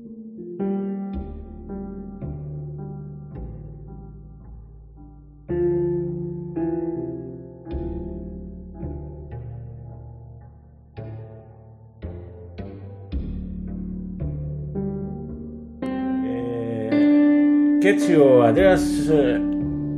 Έτσι 17.94 18.16
ο 18.16 18.42
Ανδρέας 18.42 18.82
ε, 19.08 19.40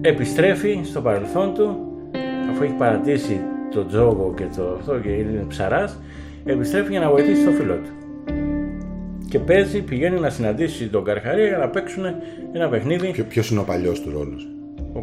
επιστρέφει 0.01 0.81
στο 0.85 1.01
παρελθόν 1.01 1.55
του 1.55 1.79
αφού 2.51 2.63
έχει 2.63 2.73
παρατήσει 2.73 3.41
το 3.71 3.87
τζόγο 3.87 4.35
και 4.37 4.45
το 4.57 4.77
αυτό 4.79 4.99
και 4.99 5.09
είναι 5.09 5.45
ψαράς 5.49 5.99
επιστρέφει 6.45 6.91
για 6.91 7.01
να 7.01 7.11
βοηθήσει 7.11 7.45
το 7.45 7.51
φίλο 7.51 7.75
του 7.75 7.91
και 9.29 9.39
παίζει, 9.39 9.83
πηγαίνει 9.83 10.21
να 10.21 10.31
συναντήσει 10.31 10.89
τον 10.89 11.05
Καρχαρία 11.05 11.47
για 11.47 11.57
να 11.57 11.69
παίξουν 11.69 12.05
ένα 12.53 12.69
παιχνίδι 12.69 13.11
Ποιο 13.11 13.25
ποιος 13.25 13.51
είναι 13.51 13.61
ο 13.61 13.65
παλιός 13.65 14.01
του 14.01 14.11
ρόλος; 14.11 14.49
ο, 14.95 14.99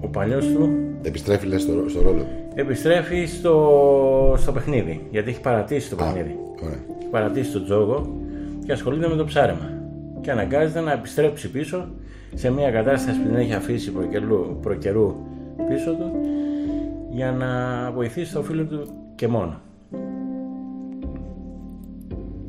ο 0.00 0.06
παλιός 0.06 0.46
του 0.46 0.70
Επιστρέφει 1.02 1.46
λες 1.46 1.62
στο, 1.62 1.84
στο 1.88 2.02
ρόλο 2.02 2.18
του. 2.22 2.26
επιστρέφει 2.54 3.26
στο, 3.26 4.34
στο 4.38 4.52
παιχνίδι 4.52 5.00
γιατί 5.10 5.30
έχει 5.30 5.40
παρατήσει 5.40 5.90
το 5.90 5.96
παιχνίδι 5.96 6.38
Ωραία. 6.62 6.78
έχει 6.98 7.08
παρατήσει 7.10 7.52
το 7.52 7.64
τζόγο 7.64 8.20
και 8.66 8.72
ασχολείται 8.72 9.08
με 9.08 9.16
το 9.16 9.24
ψάρεμα. 9.24 9.81
Και 10.22 10.30
αναγκάζεται 10.30 10.80
να 10.80 10.92
επιστρέψει 10.92 11.50
πίσω 11.50 11.88
σε 12.34 12.50
μια 12.50 12.70
κατάσταση 12.70 13.20
που 13.20 13.26
την 13.28 13.36
έχει 13.36 13.52
αφήσει 13.52 13.90
προκαιρού, 13.90 14.58
προκαιρού 14.62 15.14
πίσω 15.68 15.90
του 15.94 16.10
για 17.10 17.32
να 17.32 17.48
βοηθήσει 17.90 18.32
το 18.32 18.42
φίλο 18.42 18.64
του 18.64 18.86
και 19.14 19.28
μόνο. 19.28 19.60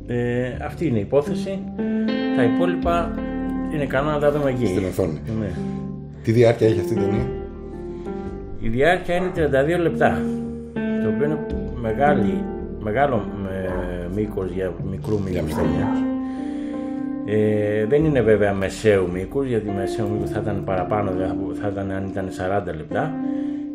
Ε, 0.06 0.56
αυτή 0.64 0.86
είναι 0.86 0.98
η 0.98 1.00
υπόθεση. 1.00 1.58
Τα 2.36 2.42
υπόλοιπα 2.42 3.10
είναι 3.74 3.86
καλό 3.86 4.10
να 4.10 4.18
τα 4.18 4.30
δούμε 4.30 4.50
εκεί. 4.50 4.66
Στην 4.66 4.84
οθόνη. 4.84 5.20
Ναι. 5.40 5.50
Τι 6.22 6.32
διάρκεια 6.32 6.66
έχει 6.66 6.80
αυτή 6.80 6.94
η 6.94 6.96
ταινία; 6.96 7.26
Η 8.60 8.68
διάρκεια 8.68 9.14
είναι 9.14 9.30
32 9.76 9.80
λεπτά, 9.80 10.22
το 10.74 11.08
οποίο 11.14 11.24
είναι 11.26 11.38
μεγάλη, 11.80 12.44
μεγάλο 12.80 13.24
ε, 13.50 14.08
μήκος 14.14 14.50
για 14.50 14.72
μικρού 14.90 15.20
μήκους 15.20 15.42
μικρό 15.42 15.62
ταινίας. 15.62 16.13
Ε, 17.26 17.86
δεν 17.86 18.04
είναι 18.04 18.20
βέβαια 18.20 18.52
μεσαίου 18.52 19.10
μήκους, 19.12 19.46
γιατί 19.46 19.70
μεσαίου 19.70 20.10
μήκους 20.10 20.30
θα 20.30 20.40
ήταν 20.40 20.64
παραπάνω, 20.64 21.12
δηλαδή 21.12 21.36
θα, 21.54 21.60
θα 21.62 21.68
ήταν 21.68 21.90
αν 21.90 22.06
ήταν 22.06 22.28
40 22.72 22.76
λεπτά. 22.76 23.14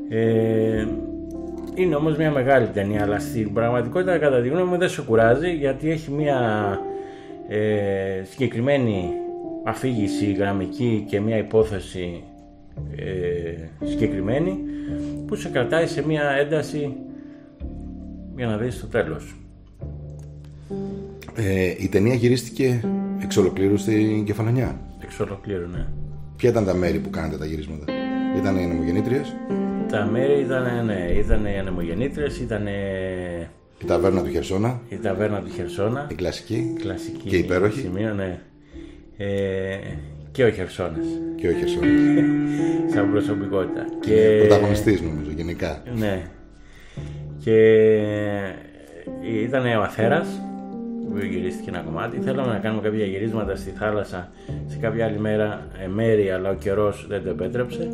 Ε, 0.10 0.86
είναι 1.76 1.96
όμως 1.96 2.18
μια 2.18 2.32
μεγάλη 2.32 2.68
ταινία, 2.68 3.04
αλλά 3.04 3.20
στην 3.20 3.54
πραγματικότητα 3.54 4.18
κατά 4.18 4.42
τη 4.42 4.48
γνώμη 4.48 4.70
μου 4.70 4.78
δεν 4.78 4.90
σε 4.90 5.02
κουράζει, 5.02 5.50
γιατί 5.50 5.90
έχει 5.92 6.12
μια 6.12 6.40
ε, 7.48 8.24
συγκεκριμένη 8.24 9.12
αφήγηση 9.64 10.32
γραμμική 10.32 11.06
και 11.08 11.20
μια 11.20 11.38
υπόθεση 11.38 12.24
ε, 12.96 13.86
συγκεκριμένη 13.86 14.60
που 15.28 15.36
σε 15.36 15.50
κρατάει 15.50 15.88
σε 15.88 16.06
μια 16.06 16.30
ένταση 16.40 16.94
για 18.36 18.48
να 18.48 18.58
δεις 18.58 18.80
το 18.80 18.88
τέλος. 18.88 19.36
Ε, 21.36 21.74
η 21.78 21.88
ταινία 21.88 22.14
γυρίστηκε 22.14 22.84
εξ 23.30 23.38
ολοκλήρου 23.38 23.78
στην 23.78 24.26
Κεφαλονιά. 24.26 24.80
Εξ 25.00 25.20
ολοκλήρου, 25.20 25.68
ναι. 25.68 25.86
Ποια 26.38 26.50
ήταν 26.50 26.66
τα 26.66 26.74
μέρη 26.74 27.00
που 27.00 27.10
κάνατε 27.10 27.38
τα 27.38 27.46
γυρίσματα; 27.46 27.86
Ήταν 28.38 28.58
οι 28.58 28.64
ανεμογεννήτριες, 28.64 29.36
Τα 29.90 30.06
μέρη 30.06 30.40
ήταν, 30.40 30.86
ναι, 30.86 31.08
ήταν 31.18 31.46
οι 31.46 31.60
ανεμογεννήτρες, 31.60 32.40
ήταν 32.40 32.68
η 33.82 33.86
ταβέρνα 33.86 34.22
του 34.24 34.30
Χερσόνα, 34.30 34.82
η 34.90 34.96
ταβέρνα 34.96 35.42
του 35.42 35.50
Χερσόνα, 35.50 36.08
η 36.12 36.14
κλασική; 36.14 36.74
Κλασική 36.80 37.30
Και 37.30 37.38
υπέροχη; 37.38 37.80
σημείο, 37.80 38.14
ναι. 38.14 38.40
Ε, 39.18 39.78
και 40.32 40.44
ο 40.44 40.50
Χερσόνας, 40.50 41.06
και 41.36 41.48
ο 41.48 41.52
Χερσόνας. 41.52 41.90
σαν 42.94 43.12
προσωπικότητα. 43.12 43.86
Και, 44.00 44.38
Πρωταγωνιστής 44.40 45.02
νομίζω 45.02 45.32
γενικά. 45.36 45.84
Ναι. 45.96 46.22
Και 47.44 47.56
ήταν 49.44 49.66
ο 49.66 49.82
Αθέρας 49.82 50.42
που 51.10 51.18
γυρίστηκε 51.18 51.70
ένα 51.70 51.80
κομμάτι. 51.80 52.20
Θέλαμε 52.20 52.52
να 52.52 52.60
κάνουμε 52.60 52.82
κάποια 52.82 53.06
γυρίσματα 53.06 53.56
στη 53.56 53.70
θάλασσα 53.70 54.30
σε 54.68 54.78
κάποια 54.78 55.06
άλλη 55.06 55.20
μέρα, 55.20 55.68
ε, 55.84 55.88
μέρη, 55.88 56.32
αλλά 56.32 56.50
ο 56.50 56.54
καιρός 56.54 57.06
δεν 57.10 57.24
το 57.24 57.30
επέτρεψε. 57.30 57.90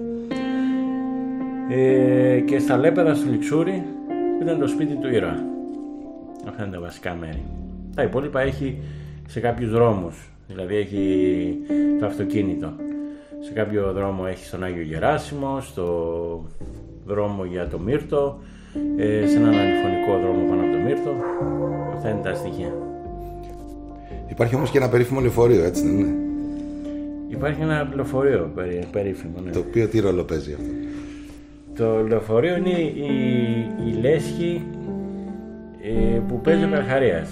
Ε, 1.70 2.40
και 2.40 2.60
στα 2.60 2.78
Λέπεδα 2.78 3.14
στο 3.14 3.30
Λιξούρι 3.32 3.84
ήταν 4.42 4.60
το 4.60 4.68
σπίτι 4.68 4.96
του 4.96 5.08
ήρωα. 5.08 5.44
Αυτά 6.48 6.64
είναι 6.64 6.76
τα 6.76 6.82
βασικά 6.82 7.16
μέρη. 7.20 7.44
Τα 7.96 8.04
υπόλοιπα 8.04 8.42
έχει 8.42 8.80
σε 9.28 9.40
κάποιους 9.40 9.72
δρόμους. 9.72 10.30
Δηλαδή 10.48 10.76
έχει 10.76 11.58
το 12.00 12.06
αυτοκίνητο. 12.06 12.74
Σε 13.40 13.52
κάποιο 13.52 13.92
δρόμο 13.94 14.24
έχει 14.28 14.46
στον 14.46 14.64
Άγιο 14.64 14.82
Γεράσιμο, 14.82 15.62
στο 15.62 16.46
δρόμο 17.06 17.46
για 17.46 17.68
το 17.68 17.80
Μύρτο, 17.80 18.40
ε, 18.98 19.28
σε 19.28 19.38
έναν 19.38 19.54
αληθωνικό 19.54 20.20
δρόμο 20.22 20.50
πάνω 20.50 20.62
από 20.62 20.72
το 20.72 20.78
Μύρτο. 20.78 21.12
Αυτά 21.94 22.10
είναι 22.10 22.22
τα 22.24 22.34
στοιχεία. 22.34 22.74
Υπάρχει 24.28 24.56
όμως 24.56 24.72
και 24.72 24.78
ένα 24.78 24.90
περίφημο 24.90 25.20
λεωφορείο, 25.20 25.64
έτσι 25.64 25.84
δεν 25.84 26.00
είναι; 26.00 26.16
Υπάρχει 27.28 27.62
ένα 27.62 27.90
λεωφορείο 27.94 28.52
περί, 28.56 28.84
περίφημο, 28.92 29.40
ναι. 29.46 29.52
Το 29.52 29.60
οποίο 29.60 29.88
τι 29.88 30.00
ρόλο 30.00 30.24
παίζει 30.24 30.54
αυτό; 30.54 30.70
Το 31.84 32.08
λεωφορείο 32.08 32.56
είναι 32.56 32.80
η, 32.80 33.08
η 33.88 33.92
λέσχη 34.02 34.62
ε, 35.82 36.20
που 36.28 36.42
παίζει 36.42 36.64
ο 36.64 36.70
Καρχαρίας. 36.70 37.30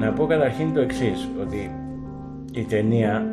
Να 0.00 0.12
πω 0.12 0.26
καταρχήν 0.26 0.74
το 0.74 0.80
εξής 0.80 1.28
ότι 1.40 1.70
η 2.52 2.62
ταινία 2.62 3.26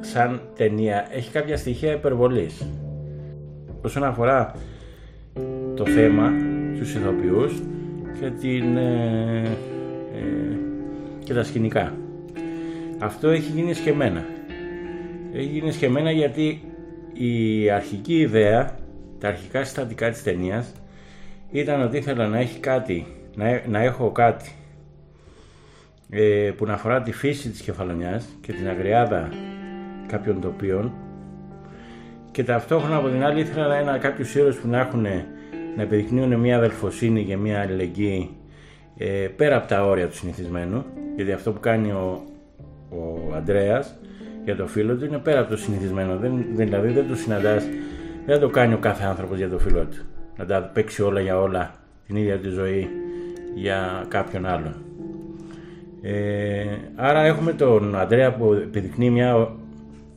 σαν 0.00 0.40
ταινία 0.56 1.06
έχει 1.10 1.30
κάποια 1.30 1.56
στοιχεία 1.56 1.92
υπερβολής. 1.92 2.66
Όσον 3.82 4.04
αφορά 4.04 4.54
το 5.74 5.86
θέμα, 5.86 6.32
τους 6.78 6.94
ηθοποιούς 6.94 7.62
και, 8.20 8.30
την, 8.40 8.76
ε, 8.76 9.42
ε, 10.14 10.56
και 11.24 11.34
τα 11.34 11.42
σκηνικά. 11.42 11.94
Αυτό 12.98 13.28
έχει 13.28 13.50
γίνει 13.50 13.74
σκεμμένα. 13.74 14.24
Έχει 15.32 15.46
γίνει 15.46 15.72
σκεμμένα 15.72 16.10
γιατί 16.10 16.62
η 17.12 17.70
αρχική 17.70 18.18
ιδέα, 18.18 18.76
τα 19.18 19.28
αρχικά 19.28 19.64
συστατικά 19.64 20.10
της 20.10 20.22
ταινίας 20.22 20.72
ήταν 21.50 21.82
ότι 21.82 21.96
ήθελα 21.96 22.26
να 22.26 22.38
έχει 22.38 22.58
κάτι, 22.58 23.06
να, 23.34 23.62
να 23.68 23.82
έχω 23.82 24.10
κάτι 24.10 24.52
ε, 26.10 26.50
που 26.56 26.64
να 26.66 26.72
αφορά 26.72 27.02
τη 27.02 27.12
φύση 27.12 27.50
της 27.50 27.60
κεφαλονιάς 27.60 28.26
και 28.40 28.52
την 28.52 28.68
αγριάδα 28.68 29.28
κάποιων 30.06 30.40
τοπίων 30.40 30.92
και 32.30 32.44
ταυτόχρονα 32.44 32.96
από 32.96 33.08
την 33.08 33.24
άλλη 33.24 33.40
ήθελα 33.40 33.76
ένα 33.76 33.98
κάποιους 33.98 34.34
ήρωες 34.34 34.56
που 34.56 34.68
να 34.68 34.78
έχουν 34.78 35.06
να 35.76 35.82
επιδεικνύουν 35.82 36.34
μια 36.34 36.56
αδελφοσύνη 36.56 37.24
και 37.24 37.36
μια 37.36 37.60
αλληλεγγύη 37.60 38.30
ε, 38.96 39.28
πέρα 39.36 39.56
από 39.56 39.68
τα 39.68 39.86
όρια 39.86 40.08
του 40.08 40.16
συνηθισμένου 40.16 40.84
γιατί 41.16 41.32
αυτό 41.32 41.52
που 41.52 41.60
κάνει 41.60 41.90
ο, 41.90 42.22
ο 42.90 43.34
Αντρέας 43.36 43.94
για 44.44 44.56
το 44.56 44.66
φίλο 44.66 44.94
του 44.94 45.04
είναι 45.04 45.18
πέρα 45.18 45.40
από 45.40 45.50
το 45.50 45.56
συνηθισμένο. 45.56 46.16
Δεν, 46.16 46.44
δηλαδή 46.54 46.92
δεν 46.92 47.08
το 47.08 47.16
συναντάς 47.16 47.64
δεν 48.26 48.40
το 48.40 48.48
κάνει 48.48 48.74
ο 48.74 48.78
κάθε 48.78 49.04
άνθρωπος 49.04 49.38
για 49.38 49.48
το 49.48 49.58
φίλο 49.58 49.84
του. 49.84 50.04
Να 50.36 50.44
τα 50.46 50.70
παίξει 50.74 51.02
όλα 51.02 51.20
για 51.20 51.40
όλα 51.40 51.74
την 52.06 52.16
ίδια 52.16 52.38
τη 52.38 52.48
ζωή 52.48 52.88
για 53.54 54.04
κάποιον 54.08 54.46
άλλον. 54.46 54.74
Ε, 56.02 56.64
άρα 56.96 57.20
έχουμε 57.20 57.52
τον 57.52 57.98
Αντρέα 57.98 58.34
που 58.34 58.52
επιδεικνύει 58.52 59.10
μια 59.10 59.50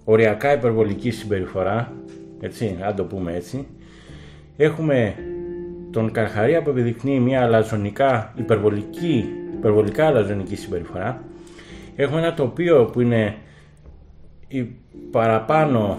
οριακά 0.04 0.54
υπερβολική 0.54 1.12
συμπεριφορά, 1.12 1.94
έτσι, 2.42 2.78
αν 2.82 2.96
το 2.96 3.04
πούμε 3.04 3.36
έτσι. 3.36 3.68
Έχουμε 4.58 5.16
τον 5.92 6.12
Καρχαρία 6.12 6.62
που 6.62 6.70
επιδεικνύει 6.70 7.20
μια 7.20 7.44
αλαζονικά, 7.44 8.34
υπερβολική, 8.36 9.26
υπερβολικά 9.58 10.06
αλαζονική 10.06 10.56
συμπεριφορά. 10.56 11.24
Έχουμε 11.96 12.20
ένα 12.20 12.34
τοπίο 12.34 12.86
που 12.86 13.02
είναι 13.02 13.36
η 14.48 14.76
παραπάνω, 15.12 15.98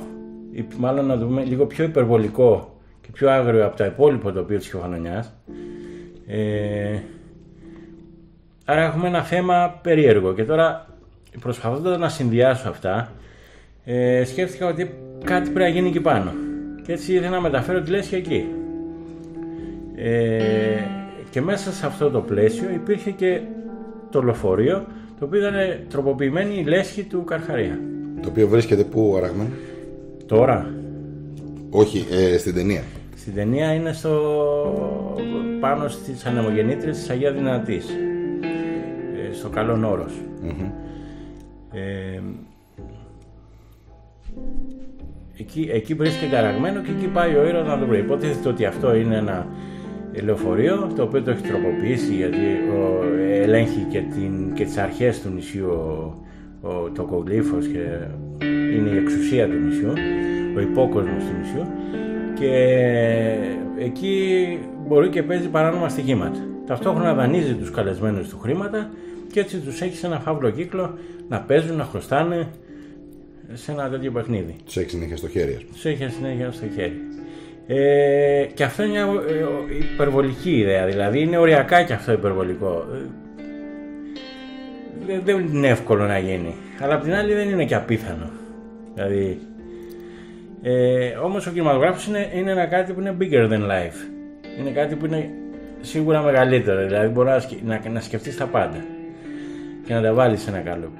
μάλλον 0.79 1.07
να 1.07 1.17
δούμε 1.17 1.45
λίγο 1.45 1.67
πιο 1.67 1.85
υπερβολικό 1.85 2.79
και 3.01 3.09
πιο 3.13 3.31
άγριο 3.31 3.67
από 3.67 3.77
τα 3.77 3.87
υπόλοιπα 3.87 4.33
τοπίο 4.33 4.59
της 4.59 4.71
Κεφαλονιάς. 4.71 5.33
Ε, 6.27 6.99
άρα 8.65 8.83
έχουμε 8.83 9.09
ένα 9.09 9.23
θέμα 9.23 9.79
περίεργο 9.83 10.35
και 10.35 10.45
τώρα 10.45 10.87
προσπαθώντας 11.41 11.99
να 11.99 12.09
συνδυάσω 12.09 12.69
αυτά 12.69 13.13
ε, 13.85 14.25
σκέφτηκα 14.25 14.67
ότι 14.67 14.91
κάτι 15.25 15.51
πρέπει 15.51 15.71
να 15.71 15.77
γίνει 15.77 15.89
εκεί 15.89 16.01
πάνω. 16.01 16.33
Και 16.87 16.93
έτσι 16.93 17.13
ήθελα 17.13 17.31
να 17.31 17.41
μεταφέρω 17.41 17.83
τη 17.83 17.91
λέσχη 17.91 18.15
εκεί. 18.15 18.47
Ε, 19.97 20.81
και 21.31 21.41
μέσα 21.41 21.73
σε 21.73 21.87
αυτό 21.87 22.11
το 22.11 22.21
πλαίσιο 22.21 22.71
υπήρχε 22.75 23.11
και 23.11 23.41
το 24.11 24.23
λεωφορείο 24.23 24.87
το 25.19 25.25
οποίο 25.25 25.41
ήταν 25.41 25.55
τροποποιημένη 25.89 26.59
η 26.59 26.65
λέσχη 26.65 27.03
του 27.03 27.25
Καρχαρία. 27.25 27.81
Το 28.23 28.29
οποίο 28.29 28.49
βρίσκεται 28.49 28.85
πού 28.85 29.15
αραγμένο; 29.17 29.51
Τώρα. 30.27 30.71
Όχι, 31.71 32.07
ε, 32.11 32.39
στην 32.39 32.55
ταινία. 32.55 32.83
Στην 33.17 33.35
ταινία 33.35 33.73
είναι 33.73 33.93
στο... 33.93 34.21
πάνω 35.61 35.89
στις 35.89 36.25
ανεμογεννήτριες 36.27 36.99
της 36.99 37.11
Αγίας 37.11 37.35
Δυνατής. 37.35 37.87
Ε, 39.31 39.33
στο 39.33 39.49
καλό 39.49 40.07
Ε, 41.73 42.21
Εκεί, 45.41 45.69
εκεί 45.73 45.95
βρίσκεται 45.95 46.31
καραγμένο 46.31 46.81
και 46.81 46.91
εκεί 46.91 47.07
πάει 47.07 47.35
ο 47.35 47.49
ήρωας 47.49 47.67
να 47.67 47.79
το 47.79 47.87
βρει. 47.87 47.99
Υποτίθεται 47.99 48.49
ότι 48.49 48.65
αυτό 48.65 48.95
είναι 48.95 49.17
ένα 49.17 49.47
λεωφορείο 50.25 50.93
το 50.97 51.03
οποίο 51.03 51.23
το 51.23 51.31
έχεις 51.31 51.43
τροποποιήσει 51.43 52.15
γιατί 52.15 52.47
ο, 52.77 53.03
ελέγχει 53.43 53.87
και, 53.91 54.01
την, 54.01 54.53
και 54.55 54.65
τις 54.65 54.77
αρχές 54.77 55.23
του 55.23 55.29
νησιού 55.29 55.69
ο, 55.69 56.15
ο 56.61 56.91
τοκογλύφος 56.91 57.67
και 57.67 57.85
είναι 58.75 58.91
η 58.91 58.97
εξουσία 58.97 59.49
του 59.49 59.57
νησιού, 59.57 59.93
ο 60.57 60.61
υπόκοσμος 60.61 61.25
του 61.25 61.37
νησιού 61.41 61.67
και 62.35 62.53
εκεί 63.79 64.59
μπορεί 64.89 65.09
και 65.09 65.23
παίζει 65.23 65.49
παράνομα 65.49 65.89
στοιχήματα. 65.89 66.39
Ταυτόχρονα 66.67 67.15
δανείζει 67.15 67.55
τους 67.55 67.71
καλεσμένους 67.71 68.29
του 68.29 68.39
χρήματα 68.39 68.91
και 69.33 69.41
έτσι 69.41 69.59
τους 69.59 69.81
έχεις 69.81 69.99
σε 69.99 70.07
ένα 70.07 70.21
φαύλο 70.21 70.51
κύκλο 70.51 70.99
να 71.29 71.41
παίζουν, 71.41 71.77
να 71.77 71.85
χρωστάνε 71.85 72.49
σε 73.53 73.73
ένα 73.73 73.89
τέτοιο 73.89 74.13
παιχνίδι. 74.13 74.57
Τους 74.65 74.77
έχεις 74.77 74.93
συνέχεια 74.93 75.17
στο 75.17 75.29
χέρι, 75.29 75.55
ας 75.55 75.63
πούμε. 75.63 75.73
Τους 75.73 75.85
έχεις 75.85 76.13
συνέχεια 76.15 76.53
στο 76.53 76.67
χέρι. 76.75 77.01
Ε, 77.71 78.47
και 78.55 78.65
αυτό 78.65 78.83
είναι 78.83 78.93
μια 78.93 79.05
ε, 79.05 79.77
υπερβολική 79.93 80.57
ιδέα, 80.57 80.87
δηλαδή 80.87 81.21
είναι 81.21 81.39
οριακά 81.39 81.83
και 81.83 81.93
αυτό 81.93 82.13
υπερβολικό. 82.13 82.85
Δεν, 85.07 85.21
δεν 85.25 85.47
είναι 85.53 85.69
εύκολο 85.69 86.07
να 86.07 86.19
γίνει. 86.19 86.55
Αλλά 86.81 86.95
απ' 86.95 87.03
την 87.03 87.15
άλλη 87.15 87.35
δεν 87.35 87.49
είναι 87.49 87.65
και 87.65 87.75
απίθανο. 87.75 88.31
Δηλαδή, 88.95 89.39
ε, 90.63 91.09
όμως 91.09 91.47
ο 91.47 91.51
κινηματογράφος 91.51 92.07
είναι, 92.07 92.31
είναι 92.35 92.51
ένα 92.51 92.67
κάτι 92.67 92.93
που 92.93 93.01
είναι 93.01 93.17
bigger 93.21 93.51
than 93.51 93.61
life. 93.61 94.09
Είναι 94.59 94.71
κάτι 94.71 94.95
που 94.95 95.07
είναι 95.07 95.31
σίγουρα 95.81 96.23
μεγαλύτερο. 96.23 96.85
Δηλαδή 96.85 97.09
μπορείς 97.09 97.49
να, 97.63 97.81
να, 97.81 97.91
να 97.91 98.01
σκεφτείς 98.01 98.37
τα 98.37 98.47
πάντα 98.47 98.85
και 99.87 99.95
να 99.95 100.03
τα 100.03 100.13
βάλεις 100.13 100.41
σε 100.41 100.51
ένα 100.51 100.61
καλό 100.61 100.93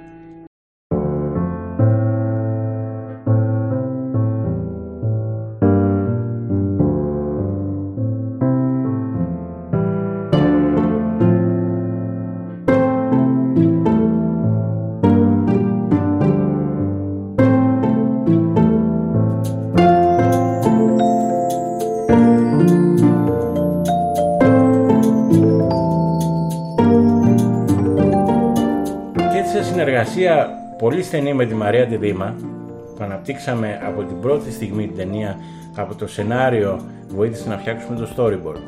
στενή 31.09 31.35
με 31.35 31.47
τη 31.47 31.55
Μαρία 31.55 31.87
τη 31.87 31.97
Δήμα 31.97 32.35
που 32.97 33.05
αναπτύξαμε 33.05 33.81
από 33.87 34.03
την 34.03 34.21
πρώτη 34.21 34.53
στιγμή 34.53 34.87
την 34.87 34.97
ταινία 34.97 35.37
από 35.75 35.95
το 35.95 36.07
σενάριο 36.07 36.81
βοήθησε 37.09 37.49
να 37.49 37.59
φτιάξουμε 37.59 37.99
το 37.99 38.09
storyboard 38.17 38.61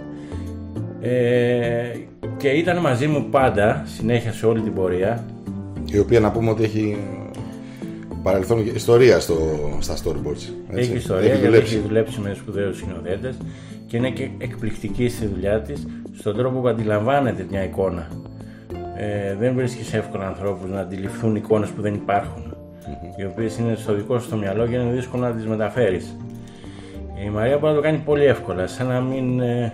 ε, 1.00 1.96
και 2.36 2.48
ήταν 2.48 2.78
μαζί 2.78 3.06
μου 3.06 3.26
πάντα 3.30 3.82
συνέχεια 3.96 4.32
σε 4.32 4.46
όλη 4.46 4.60
την 4.60 4.74
πορεία 4.74 5.24
η 5.92 5.98
οποία 5.98 6.20
να 6.20 6.30
πούμε 6.30 6.50
ότι 6.50 6.62
έχει 6.62 6.96
παρελθόν 8.22 8.66
ιστορία 8.74 9.20
στο, 9.20 9.36
στα 9.78 9.94
storyboards 9.96 10.52
έτσι. 10.68 10.90
έχει 10.90 10.96
ιστορία 10.96 11.32
έχει 11.32 11.44
δουλέψει. 11.44 11.74
έχει 11.74 11.86
δουλέψει 11.86 12.20
με 12.20 12.34
σπουδαίους 12.34 12.76
συνοδέτες 12.76 13.36
και 13.86 13.96
είναι 13.96 14.10
και 14.10 14.28
εκπληκτική 14.38 15.08
στη 15.08 15.26
δουλειά 15.26 15.60
της 15.60 15.86
στον 16.18 16.36
τρόπο 16.36 16.60
που 16.60 16.68
αντιλαμβάνεται 16.68 17.46
μια 17.50 17.64
εικόνα 17.64 18.08
ε, 19.02 19.34
δεν 19.34 19.54
βρίσκεις 19.54 19.94
εύκολα 19.94 20.26
ανθρώπους 20.26 20.70
να 20.70 20.80
αντιληφθούν 20.80 21.36
εικόνες 21.36 21.68
που 21.68 21.82
δεν 21.82 21.94
υπάρχουν. 21.94 22.54
Οι 23.16 23.24
οποίες 23.24 23.56
είναι 23.56 23.74
στο 23.74 23.94
δικό 23.94 24.18
σου 24.18 24.28
το 24.28 24.36
μυαλό 24.36 24.66
και 24.66 24.74
είναι 24.74 24.92
δύσκολο 24.92 25.22
να 25.22 25.32
τις 25.32 25.46
μεταφέρεις. 25.46 26.16
Η 27.24 27.28
Μαρία 27.28 27.58
μπορεί 27.58 27.72
να 27.72 27.78
το 27.78 27.84
κάνει 27.84 27.98
πολύ 27.98 28.24
εύκολα, 28.24 28.66
σαν 28.66 28.86
να 28.86 29.00
μην. 29.00 29.40
Ε, 29.40 29.72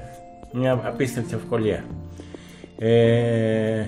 μια 0.52 0.80
απίστευτη 0.84 1.34
ευκολία. 1.34 1.84
Ε, 2.78 3.84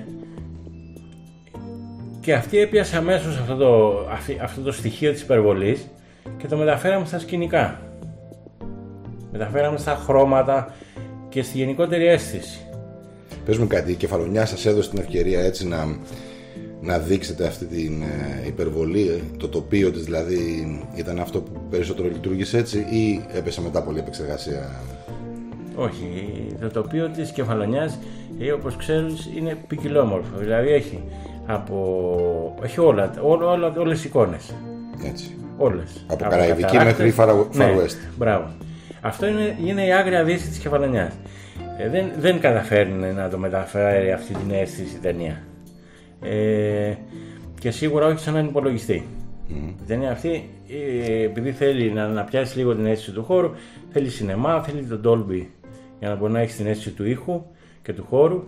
και 2.20 2.34
αυτή 2.34 2.58
έπιασε 2.58 2.96
αμέσως 2.96 3.38
αυτό 3.38 3.56
το, 3.56 3.98
αυτό 4.42 4.60
το 4.60 4.72
στοιχείο 4.72 5.12
της 5.12 5.22
υπερβολής 5.22 5.90
και 6.38 6.46
το 6.46 6.56
μεταφέραμε 6.56 7.06
στα 7.06 7.18
σκηνικά. 7.18 7.80
Μεταφέραμε 9.32 9.78
στα 9.78 9.94
χρώματα 9.94 10.74
και 11.28 11.42
στη 11.42 11.58
γενικότερη 11.58 12.06
αίσθηση. 12.06 12.67
Πες 13.48 13.58
μου 13.58 13.66
κάτι, 13.66 13.90
η 13.90 13.94
κεφαλονιά 13.94 14.46
σας 14.46 14.66
έδωσε 14.66 14.90
την 14.90 14.98
ευκαιρία 14.98 15.40
έτσι 15.40 15.66
να, 15.68 15.96
να 16.80 16.98
δείξετε 16.98 17.46
αυτή 17.46 17.64
την 17.64 18.02
ε, 18.02 18.46
υπερβολή, 18.46 19.22
το 19.36 19.48
τοπίο 19.48 19.90
της 19.90 20.04
δηλαδή 20.04 20.38
ήταν 20.94 21.18
αυτό 21.18 21.40
που 21.40 21.60
περισσότερο 21.70 22.08
λειτουργήσε 22.08 22.58
έτσι 22.58 22.78
ή 22.78 23.24
έπεσε 23.32 23.60
μετά 23.60 23.82
πολύ 23.82 23.98
επεξεργασία; 23.98 24.70
Όχι, 25.74 26.24
το 26.60 26.70
τοπίο 26.70 27.08
της 27.08 27.30
κεφαλονιάς 27.30 27.98
ε, 28.40 28.52
όπως 28.52 28.76
ξέρεις 28.76 29.30
είναι 29.36 29.56
ποικιλόμορφο, 29.66 30.38
δηλαδή 30.38 30.72
έχει 30.72 31.00
από... 31.46 32.56
όχι 32.62 32.80
όλα, 32.80 33.12
όλα, 33.22 33.46
όλα 33.50 33.72
όλες 33.78 34.04
οι 34.04 34.06
εικόνες. 34.06 34.54
Έτσι. 35.04 35.36
Όλες. 35.56 36.04
Από 36.06 36.24
Καραϊβική 36.28 36.76
μέχρι 36.76 37.14
Far, 37.16 37.28
Far 37.28 37.46
ναι, 37.52 37.74
West. 37.78 37.96
Μπράβο. 38.16 38.48
Αυτό 39.00 39.26
είναι, 39.26 39.56
είναι 39.64 39.86
η 39.86 39.92
άγρια 39.92 40.24
δύση 40.24 40.48
της 40.48 40.58
κεφαλονιάς. 40.58 41.12
Ε, 41.78 41.88
δεν, 41.88 42.10
δεν 42.18 42.40
καταφέρνει 42.40 43.12
να 43.12 43.28
το 43.28 43.38
μεταφέρει 43.38 44.12
αυτή 44.12 44.34
την 44.34 44.50
αίσθηση 44.50 44.96
η 44.96 44.98
ταινία. 44.98 45.42
Ε, 46.22 46.94
και 47.60 47.70
σίγουρα 47.70 48.06
όχι 48.06 48.18
σαν 48.18 48.34
έναν 48.34 48.48
υπολογιστή. 48.48 49.06
Μμμ. 49.48 49.68
Η 49.68 49.86
ταινία 49.86 50.10
αυτή, 50.10 50.50
ε, 50.68 51.22
επειδή 51.22 51.52
θέλει 51.52 51.90
να, 51.90 52.08
να 52.08 52.24
πιάσει 52.24 52.56
λίγο 52.56 52.74
την 52.74 52.86
αίσθηση 52.86 53.12
του 53.12 53.24
χώρου, 53.24 53.50
θέλει 53.90 54.08
σινεμά, 54.08 54.62
θέλει 54.62 54.84
τον 54.84 55.00
Dolby 55.04 55.46
για 55.98 56.08
να 56.08 56.14
μπορεί 56.14 56.32
να 56.32 56.40
έχει 56.40 56.56
την 56.56 56.66
αίσθηση 56.66 56.90
του 56.90 57.06
ήχου 57.06 57.42
και 57.82 57.92
του 57.92 58.04
χώρου. 58.04 58.44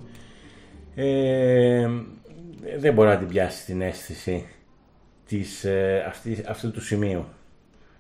Ε, 0.95 1.89
δεν 2.79 2.95
μπορεί 2.95 3.09
να 3.09 3.17
την 3.17 3.29
πιάσει 3.29 3.65
την 3.65 3.81
αίσθηση 3.81 4.47
της, 5.27 5.65
ε, 5.65 6.05
αυτή, 6.09 6.45
αυτού 6.49 6.71
του 6.71 6.83
σημείου, 6.83 7.25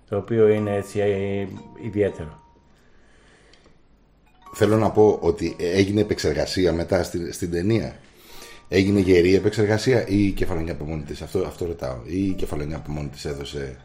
το 0.09 0.17
οποίο 0.17 0.49
είναι 0.49 0.75
έτσι 0.75 1.01
ε, 1.01 1.47
ιδιαίτερο. 1.87 2.41
Θέλω 4.53 4.77
να 4.77 4.91
πω 4.91 5.19
ότι 5.21 5.57
έγινε 5.59 6.01
επεξεργασία 6.01 6.73
μετά 6.73 7.03
στην, 7.03 7.33
στην 7.33 7.51
ταινία. 7.51 7.95
Έγινε 8.69 9.01
γερή 9.01 9.35
επεξεργασία 9.35 10.07
ή 10.09 10.25
η 10.27 10.31
κεφαλονιά 10.31 10.73
από 10.73 10.85
μόνη 10.85 11.03
της; 11.03 11.23
Αυτό, 11.23 11.39
αυτό 11.39 11.67
ρωτάω. 11.67 11.97
Ή 12.05 12.25
η 12.29 12.33
κεφαλονιά 12.33 12.77
από 12.77 12.93
μόνη 12.93 13.09
της 13.09 13.25
έδωσε, 13.25 13.77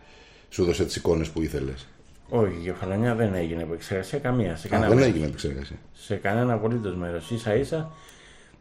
σου 0.49 0.61
έδωσε 0.61 0.85
τις 0.85 0.95
εικόνες 0.95 1.29
που 1.29 1.41
ήθελες; 1.41 1.87
Όχι, 2.29 2.53
η 2.59 2.63
κεφαλονιά 2.63 3.15
δεν 3.15 3.33
έγινε 3.33 3.61
επεξεργασία 3.61 4.19
καμία. 4.19 4.55
Σε 4.55 4.67
Α, 4.67 4.69
κανένα 4.69 4.89
δεν 4.89 4.97
μέρος. 4.97 5.11
έγινε 5.13 5.25
επεξεργασία. 5.27 5.75
σε 5.93 6.15
κανένα 6.15 6.53
απολύτως 6.53 6.95
μέρος. 6.95 7.31
σα 7.35 7.53
ίσα 7.55 7.91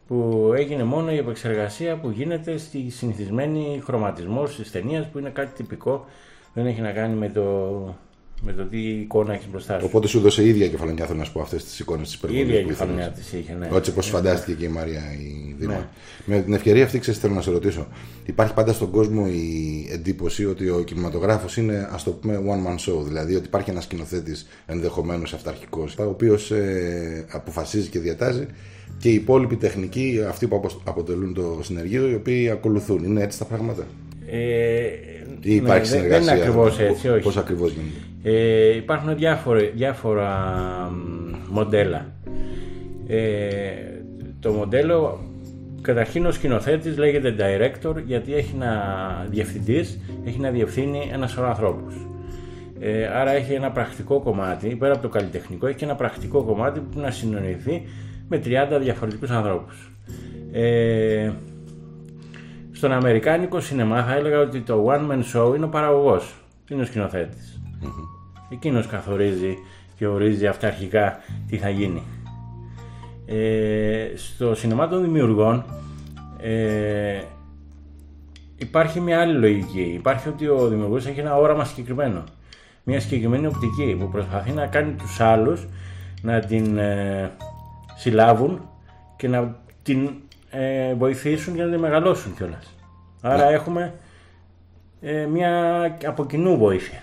που 0.06 0.50
έγινε 0.56 0.84
μόνο 0.84 1.12
η 1.12 1.16
επεξεργασία 1.16 1.96
που 1.96 2.10
γίνεται 2.10 2.56
στη 2.58 2.90
συνηθισμένη 2.90 3.80
χρωματισμός 3.84 4.56
της 4.56 4.70
ταινίας 4.70 5.08
που 5.08 5.18
είναι 5.18 5.30
κάτι 5.30 5.54
τυπικό. 5.54 6.06
Δεν 6.54 6.66
έχει 6.66 6.80
να 6.80 6.92
κάνει 6.92 7.14
με 7.14 7.28
το, 7.28 7.42
με 8.44 8.52
το 8.52 8.64
τι 8.64 8.78
εικόνα 8.78 9.32
έχεις 9.34 9.46
μπροστά 9.50 9.78
σου. 9.78 9.84
Οπότε 9.88 10.06
σου 10.06 10.18
έδωσε 10.18 10.42
η 10.42 10.48
ίδια 10.48 10.68
κεφαλονιά, 10.68 11.06
θέλω 11.06 11.18
να 11.18 11.24
σου 11.24 11.32
πω, 11.32 11.40
αυτές 11.40 11.64
τις 11.64 11.78
εικόνες 11.80 12.06
της 12.06 12.14
Η 12.14 12.18
υπερβολής 12.18 12.46
ίδια 12.48 12.60
η 12.60 12.62
που 12.62 12.68
κεφαλονιά 12.68 13.02
ήθελες. 13.08 13.26
τη 13.30 13.36
είχε, 13.38 13.54
ναι. 13.54 13.68
Έτσι 13.76 13.90
όπω 13.90 14.00
φαντάστηκε 14.00 14.52
και 14.58 14.64
η 14.64 14.68
Μαρία 14.68 15.00
η 15.18 15.54
Δήμα. 15.58 15.72
Ναι. 16.26 16.36
Με 16.36 16.42
την 16.42 16.52
ευκαιρία 16.52 16.84
αυτή, 16.84 16.98
ξέρεις, 16.98 17.20
θέλω 17.20 17.34
να 17.34 17.40
σε 17.40 17.50
ρωτήσω. 17.50 17.86
Υπάρχει 18.26 18.54
πάντα 18.54 18.72
στον 18.72 18.90
κόσμο 18.90 19.26
η 19.32 19.88
εντύπωση 19.92 20.44
ότι 20.46 20.68
ο 20.68 20.82
κινηματογράφος 20.82 21.56
είναι, 21.56 21.88
ας 21.92 22.02
το 22.04 22.10
πούμε, 22.10 22.40
one 22.46 22.66
man 22.68 22.90
show. 22.92 23.02
Δηλαδή 23.04 23.34
ότι 23.34 23.46
υπάρχει 23.46 23.70
ένας 23.70 23.84
σκηνοθέτης 23.84 24.46
ενδεχομένως 24.66 25.32
αυταρχικός, 25.34 25.96
ο 25.98 26.04
οποίος 26.08 26.50
ε, 26.50 27.24
αποφασίζει 27.30 27.88
και 27.88 27.98
διατάζει 27.98 28.46
και 28.98 29.08
οι 29.08 29.14
υπόλοιποι 29.14 29.56
τεχνικοί, 29.56 30.20
αυτοί 30.28 30.46
που 30.46 30.56
απο- 30.56 30.80
αποτελούν 30.84 31.34
το 31.34 31.58
συνεργείο, 31.62 32.08
οι 32.10 32.14
οποίοι 32.14 32.50
ακολουθούν. 32.50 33.04
Είναι 33.04 33.22
έτσι 33.22 33.38
τα 33.38 33.44
πράγματα; 33.44 33.86
Ε, 34.30 34.38
Ή 35.40 35.54
υπάρχει 35.54 35.88
δεν- 35.88 35.98
συνεργασία; 36.00 36.08
Δεν 36.08 36.22
είναι 36.22 36.30
ακριβώς 36.42 36.78
έτσι, 36.78 37.08
όχι. 37.08 37.22
Πώς 37.22 37.36
ακριβώς 37.36 37.72
γίνεται; 37.72 38.38
Ε, 38.38 38.76
υπάρχουν 38.76 39.16
διάφορα, 39.16 39.60
διάφορα 39.74 40.30
μ, 40.92 41.34
μοντέλα. 41.54 42.06
Ε, 43.06 43.18
το 44.40 44.52
μοντέλο, 44.52 45.20
καταρχήν 45.80 46.26
ο 46.26 46.30
σκηνοθέτης 46.32 46.98
λέγεται 46.98 47.34
director 47.38 47.94
γιατί 48.06 48.34
έχει 48.34 48.54
να 48.56 48.68
διευθυντής, 49.30 50.00
έχει 50.26 50.38
να 50.40 50.50
διευθύνει 50.50 51.10
ένα 51.12 51.26
σωρό 51.26 51.46
ανθρώπους. 51.48 51.94
Ε, 52.80 53.06
άρα 53.06 53.30
έχει 53.30 53.52
ένα 53.52 53.70
πρακτικό 53.70 54.20
κομμάτι, 54.20 54.68
πέρα 54.68 54.92
από 54.92 55.02
το 55.02 55.08
καλλιτεχνικό, 55.08 55.66
έχει 55.66 55.76
και 55.76 55.84
ένα 55.84 55.94
πρακτικό 55.94 56.42
κομμάτι 56.42 56.80
που 56.80 57.00
να 57.00 57.10
συνοηθεί 57.10 57.82
με 58.28 58.38
30 58.38 58.78
διαφορετικούς 58.80 59.30
ανθρώπους. 59.30 59.90
Ε, 60.52 61.30
στον 62.84 62.96
Αμερικάνικο 62.96 63.60
σινεμά 63.60 64.04
θα 64.04 64.14
έλεγα 64.14 64.38
ότι 64.38 64.60
το 64.60 64.86
one 64.88 65.10
man 65.10 65.22
show 65.32 65.54
είναι 65.56 65.64
ο 65.64 65.68
παραγωγός, 65.68 66.34
είναι 66.70 66.82
ο 66.82 66.84
σκηνοθέτης. 66.84 67.60
Εκείνος 68.50 68.86
καθορίζει 68.86 69.58
και 69.96 70.06
ορίζει 70.06 70.46
αυταρχικά 70.46 71.18
τι 71.48 71.56
θα 71.56 71.68
γίνει. 71.68 72.02
Ε, 73.26 74.06
στο 74.14 74.54
σινεμά 74.54 74.88
των 74.88 75.02
δημιουργών 75.02 75.64
ε, 76.40 77.20
υπάρχει 78.56 79.00
μια 79.00 79.20
άλλη 79.20 79.38
λογική. 79.38 79.92
Υπάρχει 79.94 80.28
ότι 80.28 80.48
ο 80.48 80.68
δημιουργός 80.68 81.06
έχει 81.06 81.20
ένα 81.20 81.36
όραμα 81.36 81.64
συγκεκριμένο. 81.64 82.24
Μια 82.84 83.00
συγκεκριμένη 83.00 83.46
οπτική 83.46 83.96
που 84.00 84.08
προσπαθεί 84.08 84.52
να 84.52 84.66
κάνει 84.66 84.92
τους 84.92 85.20
άλλους 85.20 85.66
να 86.22 86.40
την 86.40 86.78
ε, 86.78 87.30
συλλάβουν 87.96 88.68
και 89.16 89.28
να 89.28 89.56
την 89.82 90.10
ε, 90.50 90.94
βοηθήσουν 90.94 91.54
για 91.54 91.64
να 91.64 91.70
την 91.70 91.80
μεγαλώσουν 91.80 92.34
κιόλας. 92.34 92.73
Άρα 93.26 93.50
έχουμε 93.50 93.94
ε, 95.00 95.26
μια 95.26 95.82
από 96.06 96.26
κοινού 96.26 96.56
βοήθεια. 96.56 96.98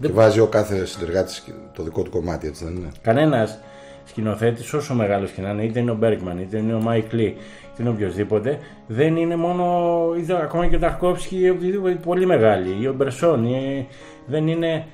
Και 0.00 0.08
βάζει 0.08 0.40
ο 0.40 0.46
κάθε 0.46 0.86
συνεργάτης 0.86 1.44
το 1.74 1.82
δικό 1.82 2.02
του 2.02 2.10
κομμάτι, 2.10 2.46
έτσι 2.46 2.64
δεν 2.64 2.76
είναι; 2.76 2.88
Κανένας 3.02 3.58
σκηνοθέτης, 4.04 4.72
όσο 4.72 4.94
μεγάλος 4.94 5.30
και 5.30 5.40
να 5.40 5.50
είναι, 5.50 5.64
είτε 5.64 5.80
είναι 5.80 5.90
ο 5.90 5.94
Μπέργκμαν, 5.94 6.38
είτε 6.38 6.58
είναι 6.58 6.74
ο 6.74 6.80
Μάικ 6.80 7.12
Λι, 7.12 7.24
είτε 7.24 7.36
είναι 7.82 7.88
οποιοσδήποτε, 7.88 8.58
δεν 8.86 9.16
είναι 9.16 9.36
μόνος. 9.36 9.64
είτε 10.18 10.42
ακόμα 10.42 10.66
και 10.66 10.76
ο 10.76 10.78
Ταρκόφσκι 10.78 11.38
ή 11.38 11.50
οποιοιδήποτε 11.50 11.94
πολύ 11.94 12.26
μεγάλοι, 12.26 12.82
ή 12.82 12.86
ο 12.86 12.92
Μπρεσόν, 12.92 13.44
ή, 13.44 13.86
δεν 14.26 14.48
είναι 14.48 14.86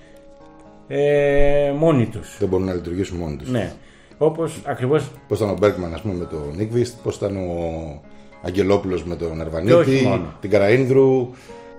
ε, 0.88 1.72
μόνοι 1.76 2.06
τους. 2.06 2.36
Δεν 2.38 2.48
μπορούν 2.48 2.66
να 2.66 2.72
λειτουργήσουν 2.74 3.18
μόνοι 3.18 3.36
τους. 3.36 3.50
Ναι. 3.50 3.72
Όπως 4.18 4.60
ακριβώ. 4.64 5.00
Πώς 5.28 5.38
ήταν 5.38 5.50
ο 5.50 5.56
Μπέρκμαν, 5.58 5.94
ας 5.94 6.00
πούμε, 6.00 6.14
με 6.14 6.24
τον 6.24 6.52
Νίκβιστ, 6.56 7.02
πώς 7.02 7.16
ήταν 7.16 7.36
ο 7.36 8.00
Αγγελόπουλος 8.46 9.04
με 9.04 9.16
τον 9.16 9.28
Και 9.28 9.34
όχι 9.34 9.40
Αρβανίτη, 9.42 10.04
μόνο. 10.06 10.24
την 10.40 10.50
Καραίνδρου, 10.50 11.28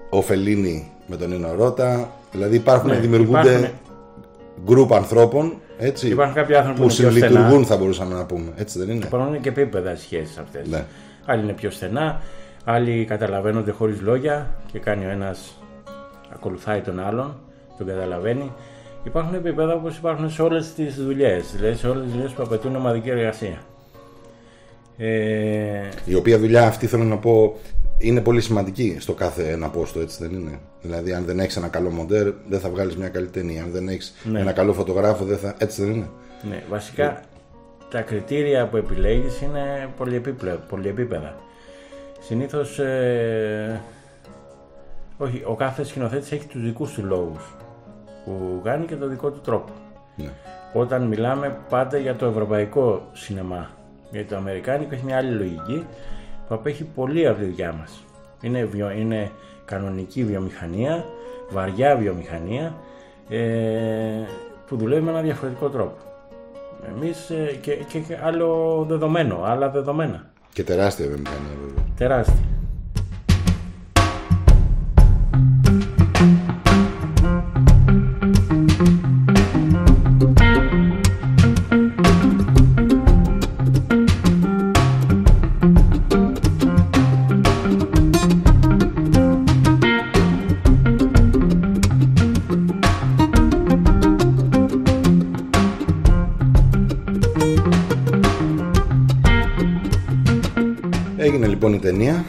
ο 0.10 0.22
Φελίνη 0.22 0.92
με 1.08 1.16
τον 1.18 1.30
Νίνο 1.30 1.54
Ρώτα. 1.58 2.10
Δηλαδή 2.32 2.56
υπάρχουν, 2.56 2.90
Ναι, 2.90 2.98
δημιουργούνται 3.00 3.50
υπάρχουν- 3.50 3.70
γκρουπ 4.66 4.94
ανθρώπων 4.94 5.54
έτσι, 5.78 6.08
Υπάρχουν 6.08 6.36
κάποιοι 6.36 6.56
άνθρωποι 6.56 6.80
που 6.80 6.86
που 6.88 6.92
είναι 6.94 7.02
πιο 7.02 7.12
συλλειτουργούν, 7.12 7.50
στενά. 7.50 7.66
θα 7.66 7.78
μπορούσαμε 7.78 8.14
να 8.16 8.26
πούμε. 8.26 8.52
Έτσι 8.56 8.80
δεν 8.80 8.90
είναι; 8.90 9.06
Υπάρχουν 9.06 9.42
και 9.42 9.50
επίπεδα 9.50 9.96
σχέσεις 9.96 10.38
αυτές. 10.38 10.68
Ναι. 10.68 10.84
Άλλοι 11.26 11.44
είναι 11.44 11.54
πιο 11.54 11.70
στενά, 11.72 12.22
άλλοι 12.66 13.06
καταλαβαίνονται 13.06 13.72
χωρίς 13.72 14.02
λόγια 14.02 14.56
και 14.72 14.80
κάνει 14.80 15.06
ο 15.06 15.10
ένας, 15.10 15.58
ακολουθάει 16.34 16.82
τον 16.82 17.00
άλλον, 17.00 17.36
τον 17.78 17.88
καταλαβαίνει. 17.88 18.52
Υπάρχουν 19.04 19.34
επίπεδα 19.34 19.74
όπως 19.74 19.98
υπάρχουν 19.98 20.30
σε 20.32 20.42
όλες 20.42 20.74
τις 20.74 20.96
δουλειές, 21.04 21.54
δηλαδή 21.56 21.76
σε 21.78 21.88
όλες 21.88 22.04
τις 22.04 22.12
δουλειές 22.14 22.32
που 22.32 22.44
απαιτούν 22.44 22.76
ομαδική 22.76 23.10
εργασία. 23.10 23.58
Ε, 24.98 25.90
Η 26.06 26.16
οποία 26.16 26.40
δουλειά 26.40 26.68
αυτή 26.68 26.88
θέλω 26.88 27.04
να 27.04 27.18
πω 27.18 27.56
είναι 27.98 28.22
πολύ 28.22 28.42
σημαντική 28.42 28.98
στο 29.00 29.14
κάθε 29.14 29.50
ένα 29.52 29.70
πόστο, 29.70 30.00
έτσι 30.00 30.18
δεν 30.28 30.40
είναι; 30.40 30.60
Δηλαδή, 30.82 31.14
αν 31.14 31.26
δεν 31.26 31.40
έχεις 31.40 31.56
ένα 31.58 31.68
καλό 31.68 31.90
μοντέρ, 31.90 32.32
δεν 32.48 32.60
θα 32.60 32.70
βγάλεις 32.70 32.96
μια 32.98 33.10
καλή 33.10 33.28
ταινία. 33.28 33.64
Αν 33.64 33.72
δεν 33.72 33.88
έχεις 33.88 34.14
Ναι. 34.24 34.40
ένα 34.40 34.52
καλό 34.52 34.74
φωτογράφο, 34.74 35.26
δεν 35.26 35.38
θα. 35.38 35.56
Έτσι 35.58 35.82
δεν 35.84 35.92
είναι; 35.94 36.08
ναι, 36.50 36.64
βασικά 36.70 37.22
τα 37.92 38.02
κριτήρια 38.02 38.68
που 38.68 38.78
επιλέγεις 38.78 39.42
είναι 39.42 39.90
πολυεπίπλε- 39.98 40.56
πολυεπίπεδα. 40.70 41.36
Συνήθως, 42.20 42.80
ε, 42.80 43.82
όχι, 45.18 45.42
ο 45.46 45.56
κάθε 45.56 45.84
σκηνοθέτης 45.84 46.32
έχει 46.32 46.48
τους 46.48 46.64
δικούς 46.64 46.94
του 46.94 47.04
λόγους 47.06 47.56
που 48.26 48.62
κάνει 48.64 48.86
και 48.86 48.96
το 48.96 49.08
δικό 49.08 49.30
του 49.32 49.42
τρόπο. 49.42 49.72
Ναι. 50.16 50.30
Όταν 50.74 51.04
μιλάμε 51.04 51.58
πάντα 51.70 51.98
για 51.98 52.16
το 52.16 52.26
ευρωπαϊκό 52.26 53.08
σινεμά, 53.14 53.70
γιατί 54.12 54.28
το 54.28 54.36
αμερικάνικο 54.36 54.94
έχει 54.94 55.06
μια 55.06 55.18
άλλη 55.18 55.32
λογική 55.32 55.86
που 56.48 56.56
απέχει 56.56 56.84
πολύ 56.84 57.28
από 57.28 57.40
τη 57.40 57.46
δικιά 57.46 57.74
μας. 57.74 58.04
Είναι, 58.42 58.64
βιο, 58.66 58.92
είναι 58.92 59.32
κανονική 59.66 60.24
βιομηχανία, 60.24 61.06
βαριά 61.52 61.96
βιομηχανία, 61.96 62.76
ε, 63.30 63.40
που 64.68 64.78
δουλεύει 64.78 65.02
με 65.02 65.12
ένα 65.12 65.22
διαφορετικό 65.22 65.70
τρόπο. 65.70 65.98
Εμείς 66.96 67.30
ε, 67.30 67.58
και, 67.62 67.74
και, 67.74 68.00
και 68.00 68.18
άλλο 68.24 68.86
δεδομένο, 68.88 69.44
άλλα 69.44 69.70
δεδομένα. 69.70 70.32
Και 70.54 70.64
τεράστια 70.64 71.06
βιομηχανία 71.08 71.52
βέβαια. 71.66 71.84
Τεράστια. 71.98 72.55
Ταινία 101.96 102.26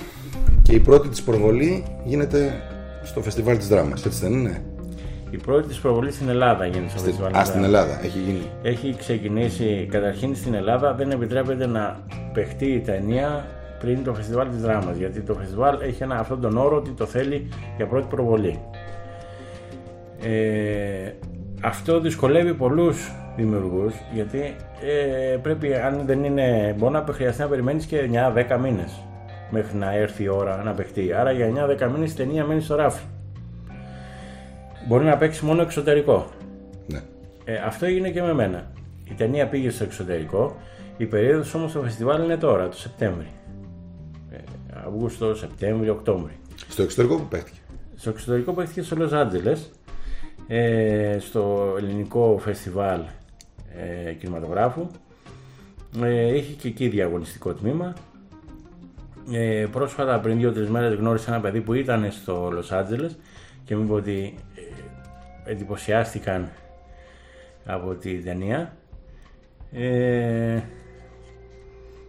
και 0.62 0.74
η 0.74 0.80
πρώτη 0.80 1.08
της 1.08 1.22
προβολή 1.22 1.84
γίνεται 2.04 2.62
στο 3.02 3.22
φεστιβάλ 3.22 3.56
της 3.56 3.68
δράμας, 3.68 4.06
έτσι 4.06 4.20
δεν 4.20 4.32
είναι; 4.32 4.62
Η 5.30 5.36
πρώτη 5.36 5.68
της 5.68 5.78
προβολή 5.78 6.12
στην 6.12 6.28
Ελλάδα 6.28 6.66
γίνεται 6.66 6.88
στο 6.88 6.98
φεστιβάλ. 6.98 7.34
Α, 7.34 7.44
στην 7.44 7.64
Ελλάδα 7.64 8.04
έχει 8.04 8.18
γίνει. 8.18 8.50
Έχει 8.62 8.94
ξεκινήσει 8.98 9.88
καταρχήν 9.90 10.36
στην 10.36 10.54
Ελλάδα 10.54 10.94
δεν 10.94 11.10
επιτρέπεται 11.10 11.66
να 11.66 12.00
παιχτεί 12.32 12.66
η 12.66 12.80
ταινία 12.80 13.46
πριν 13.78 14.04
το 14.04 14.14
φεστιβάλ 14.14 14.48
της 14.48 14.60
δράμας 14.60 14.96
γιατί 14.96 15.20
το 15.20 15.34
φεστιβάλ 15.34 15.80
έχει 15.80 16.02
ένα, 16.02 16.18
αυτόν 16.18 16.40
τον 16.40 16.56
όρο 16.56 16.76
ότι 16.76 16.90
το 16.90 17.06
θέλει 17.06 17.48
για 17.76 17.86
πρώτη 17.86 18.06
προβολή. 18.10 18.60
Ε, 20.22 21.12
αυτό 21.60 22.00
δυσκολεύει 22.00 22.54
πολλούς 22.54 23.12
δημιουργούς 23.36 23.94
γιατί 24.14 24.38
ε, 25.32 25.36
πρέπει 25.36 25.74
αν 25.74 26.02
δεν 26.06 26.24
είναι 26.24 26.74
μπορεί 26.78 26.92
να 26.92 27.04
χρειαστεί 27.10 27.42
να 27.42 27.48
περιμένεις 27.48 27.84
και 27.84 28.10
9-10 28.50 28.58
μήνες 28.62 29.05
μέχρι 29.50 29.76
να 29.76 29.92
έρθει 29.92 30.22
η 30.22 30.28
ώρα 30.28 30.62
να 30.62 30.72
παιχτεί. 30.72 31.12
Άρα 31.12 31.32
για 31.32 31.52
9-10 31.80 31.90
μήνες 31.92 32.12
η 32.12 32.14
ταινία 32.14 32.44
μένει 32.44 32.60
στο 32.60 32.74
ράφι. 32.74 33.02
Μπορεί 34.88 35.04
να 35.04 35.16
παίξει 35.16 35.44
μόνο 35.44 35.62
εξωτερικό. 35.62 36.26
Ναι. 36.86 37.02
Ε, 37.44 37.56
αυτό 37.56 37.86
έγινε 37.86 38.10
και 38.10 38.22
με 38.22 38.32
μένα. 38.32 38.72
Η 39.10 39.14
ταινία 39.14 39.48
πήγε 39.48 39.70
στο 39.70 39.84
εξωτερικό. 39.84 40.56
Η 40.96 41.06
περίοδος 41.06 41.54
όμως 41.54 41.70
στο 41.70 41.82
φεστιβάλ 41.82 42.24
είναι 42.24 42.36
τώρα, 42.36 42.68
το 42.68 42.76
Σεπτέμβρη. 42.76 43.26
Ε, 44.30 44.36
Αύγουστο, 44.86 45.34
Σεπτέμβρη, 45.34 45.88
Οκτώβρη. 45.88 46.32
Στο 46.68 46.82
εξωτερικό 46.82 47.16
που 47.16 47.28
παίχτηκε. 47.28 47.58
Στο 47.96 48.10
εξωτερικό 48.10 48.52
παίχτηκε 48.52 48.82
στο 48.82 48.96
Λος 48.96 49.12
Άντζελες, 49.12 49.70
ε, 50.46 51.16
στο 51.20 51.74
ελληνικό 51.78 52.38
φεστιβάλ 52.40 53.00
ε, 54.06 54.12
κινηματογράφου. 54.12 54.86
Ε, 56.02 56.36
είχε 56.36 56.52
και 56.52 56.68
εκεί 56.68 56.88
διαγωνιστικό 56.88 57.52
τμήμα. 57.52 57.94
Ε, 59.32 59.66
πρόσφατα 59.72 60.20
πριν 60.20 60.38
δύο-τρεις 60.38 60.68
μέρες 60.68 60.94
γνώρισα 60.94 61.32
ένα 61.32 61.40
παιδί 61.40 61.60
που 61.60 61.72
ήταν 61.72 62.08
στο 62.10 62.50
Λος 62.52 62.72
Άντζελες 62.72 63.16
και 63.64 63.76
μου 63.76 63.82
είπε 63.84 63.92
ότι 63.92 64.34
ε, 65.44 65.50
εντυπωσιάστηκαν 65.50 66.48
από 67.64 67.94
την 67.94 68.24
ταινία. 68.24 68.76
Ε, 69.72 70.60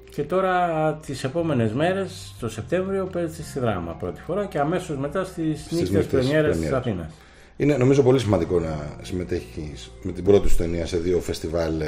και 0.09 0.23
τώρα 0.23 0.93
τις 1.05 1.23
επόμενες 1.23 1.73
μέρες, 1.73 2.35
το 2.39 2.49
Σεπτέμβριο, 2.49 3.05
παίζει 3.05 3.43
στη 3.43 3.59
δράμα 3.59 3.91
πρώτη 3.91 4.21
φορά 4.21 4.45
και 4.45 4.59
αμέσως 4.59 4.97
μετά 4.97 5.23
στις, 5.23 5.59
στις 5.61 5.71
νύχτες 5.71 5.89
νύχτες 5.89 6.19
πρεμιέρες 6.19 6.57
της 6.57 6.69
πρεμιέρας. 6.69 6.87
Αθήνας. 6.87 7.13
Είναι 7.57 7.77
νομίζω 7.77 8.03
πολύ 8.03 8.19
σημαντικό 8.19 8.59
να 8.59 8.95
συμμετέχεις 9.01 9.91
με 10.01 10.11
την 10.11 10.23
πρώτη 10.23 10.49
σου 10.49 10.57
ταινία 10.57 10.85
σε 10.85 10.97
δύο 10.97 11.19
φεστιβάλ 11.19 11.81
ε, 11.81 11.87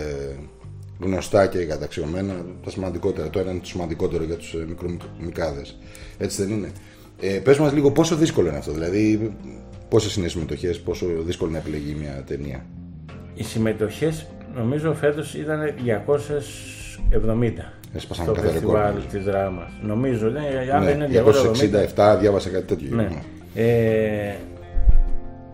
γνωστά 0.99 1.47
και 1.47 1.65
καταξιωμένα. 1.65 2.45
Τα 2.63 2.69
σημαντικότερα. 2.69 3.29
Το 3.29 3.39
ένα 3.39 3.51
είναι 3.51 3.59
το 3.59 3.65
σημαντικότερο 3.65 4.23
για 4.23 4.35
τους 4.35 4.55
μικρομικάδες. 4.67 5.77
Έτσι 6.17 6.43
δεν 6.43 6.51
είναι. 6.57 6.71
Ε, 7.21 7.39
Πες 7.43 7.57
μας 7.57 7.73
λίγο 7.73 7.91
πόσο 7.91 8.15
δύσκολο 8.15 8.47
είναι 8.47 8.57
αυτό. 8.57 8.71
Δηλαδή, 8.71 9.33
πόσες 9.89 10.15
είναι 10.15 10.25
οι 10.25 10.29
συμμετοχές, 10.29 10.79
πόσο 10.79 11.05
δύσκολο 11.25 11.49
είναι 11.49 11.59
να 11.59 11.67
επιλεγεί 11.67 11.95
μια 11.99 12.23
ταινία; 12.27 12.65
Οι 13.33 13.43
συμμετοχές 13.43 14.25
νομίζω 14.55 14.93
φέτος 14.93 15.33
ήταν 15.35 15.59
270 15.85 17.73
Έσπασαν 17.93 18.25
στο 18.25 18.33
κάθε 18.33 18.47
φεστιβάλ 18.47 18.93
ρεκόρ. 18.95 19.11
της 19.11 19.23
δράμας. 19.23 19.71
Νομίζω, 19.81 20.27
ναι, 20.29 20.39
αν 20.73 20.79
Ναι, 20.83 20.85
δεν 20.85 20.95
είναι 20.95 21.07
270, 21.07 22.15
267, 22.15 22.17
διάβασα 22.19 22.49
κάτι 22.49 22.65
τέτοιο. 22.65 22.95
Ναι. 22.95 23.09
Ε, 23.55 24.35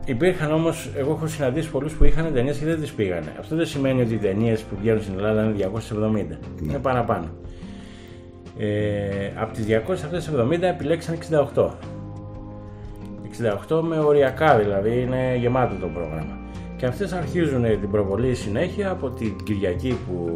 υπήρχαν 0.06 0.52
όμως, 0.52 0.90
εγώ 0.96 1.12
έχω 1.12 1.28
συναντήσει 1.28 1.70
πολλούς 1.70 1.94
που 1.94 2.04
είχαν 2.04 2.34
ταινίες 2.34 2.58
και 2.58 2.66
δεν 2.66 2.80
τις 2.80 2.92
πήγανε. 2.92 3.34
Αυτό 3.40 3.56
δεν 3.56 3.66
σημαίνει 3.66 4.02
ότι 4.02 4.14
οι 4.14 4.18
ταινίες 4.18 4.62
που 4.62 4.76
βγαίνουν 4.80 5.02
στην 5.02 5.14
Ελλάδα 5.18 5.44
είναι 5.44 5.54
270. 5.54 6.38
Είναι 6.64 6.80
παραπάνω. 6.82 7.28
Ε, 8.58 9.32
από 9.36 9.54
τις 9.54 9.66
270 9.66 10.62
επιλέξαν 10.62 11.18
68. 11.56 11.78
68 13.68 13.82
με 13.82 14.00
οριακά 14.00 14.58
δηλαδή, 14.58 15.02
είναι 15.02 15.36
γεμάτο 15.36 15.76
το 15.76 15.88
πρόγραμμα. 15.88 16.35
Και 16.78 16.86
αυτές 16.86 17.12
αρχίζουν 17.14 17.64
την 17.80 17.92
προβολή 17.92 18.36
συνέχεια 18.36 18.90
από 18.90 19.10
την 19.10 19.34
Κυριακή 19.44 19.98
που 20.08 20.30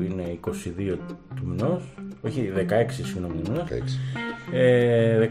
είναι 0.00 0.38
22 0.46 0.98
του 1.36 1.46
μηνός, 1.46 1.82
όχι 2.20 2.52
16 2.56 3.02
συγγνώμη 3.04 3.34
του 3.44 3.50
μηνός, 3.50 3.66
16. 3.68 3.98
ε, 4.52 5.28